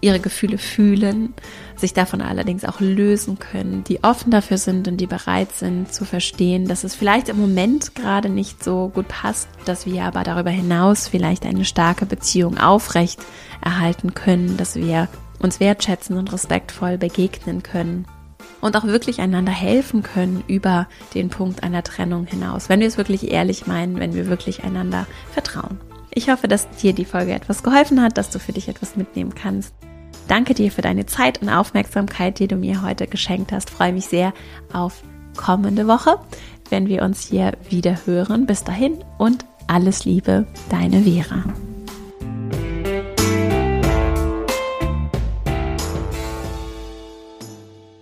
ihre 0.00 0.20
Gefühle 0.20 0.58
fühlen, 0.58 1.34
sich 1.76 1.94
davon 1.94 2.20
allerdings 2.20 2.64
auch 2.64 2.80
lösen 2.80 3.38
können, 3.38 3.84
die 3.84 4.04
offen 4.04 4.30
dafür 4.30 4.58
sind 4.58 4.86
und 4.86 4.98
die 4.98 5.06
bereit 5.06 5.52
sind 5.52 5.92
zu 5.92 6.04
verstehen, 6.04 6.66
dass 6.66 6.84
es 6.84 6.94
vielleicht 6.94 7.28
im 7.28 7.38
Moment 7.40 7.94
gerade 7.94 8.28
nicht 8.28 8.62
so 8.62 8.90
gut 8.94 9.08
passt, 9.08 9.48
dass 9.64 9.86
wir 9.86 10.04
aber 10.04 10.22
darüber 10.22 10.50
hinaus 10.50 11.08
vielleicht 11.08 11.46
eine 11.46 11.64
starke 11.64 12.06
Beziehung 12.06 12.58
aufrecht 12.58 13.20
erhalten 13.62 14.14
können, 14.14 14.56
dass 14.56 14.76
wir 14.76 15.08
uns 15.40 15.58
wertschätzen 15.58 16.16
und 16.16 16.32
respektvoll 16.32 16.98
begegnen 16.98 17.62
können 17.62 18.06
und 18.60 18.76
auch 18.76 18.84
wirklich 18.84 19.20
einander 19.20 19.52
helfen 19.52 20.02
können 20.02 20.44
über 20.46 20.86
den 21.14 21.28
Punkt 21.28 21.62
einer 21.62 21.82
Trennung 21.82 22.26
hinaus, 22.26 22.68
wenn 22.68 22.80
wir 22.80 22.88
es 22.88 22.98
wirklich 22.98 23.30
ehrlich 23.30 23.66
meinen, 23.66 23.98
wenn 24.00 24.14
wir 24.14 24.26
wirklich 24.26 24.64
einander 24.64 25.06
vertrauen. 25.32 25.78
Ich 26.14 26.30
hoffe, 26.30 26.46
dass 26.46 26.68
dir 26.70 26.92
die 26.92 27.04
Folge 27.04 27.32
etwas 27.32 27.62
geholfen 27.62 28.00
hat, 28.00 28.16
dass 28.16 28.30
du 28.30 28.38
für 28.38 28.52
dich 28.52 28.68
etwas 28.68 28.96
mitnehmen 28.96 29.34
kannst. 29.34 29.74
Danke 30.28 30.54
dir 30.54 30.70
für 30.70 30.80
deine 30.80 31.06
Zeit 31.06 31.42
und 31.42 31.48
Aufmerksamkeit, 31.48 32.38
die 32.38 32.46
du 32.46 32.56
mir 32.56 32.82
heute 32.82 33.06
geschenkt 33.06 33.52
hast. 33.52 33.68
freue 33.68 33.92
mich 33.92 34.06
sehr 34.06 34.32
auf 34.72 35.02
kommende 35.36 35.86
Woche, 35.86 36.18
wenn 36.70 36.88
wir 36.88 37.02
uns 37.02 37.26
hier 37.26 37.52
wieder 37.68 38.06
hören. 38.06 38.46
Bis 38.46 38.62
dahin 38.64 39.04
und 39.18 39.44
alles 39.66 40.04
Liebe, 40.04 40.46
deine 40.70 41.02
Vera. 41.02 41.44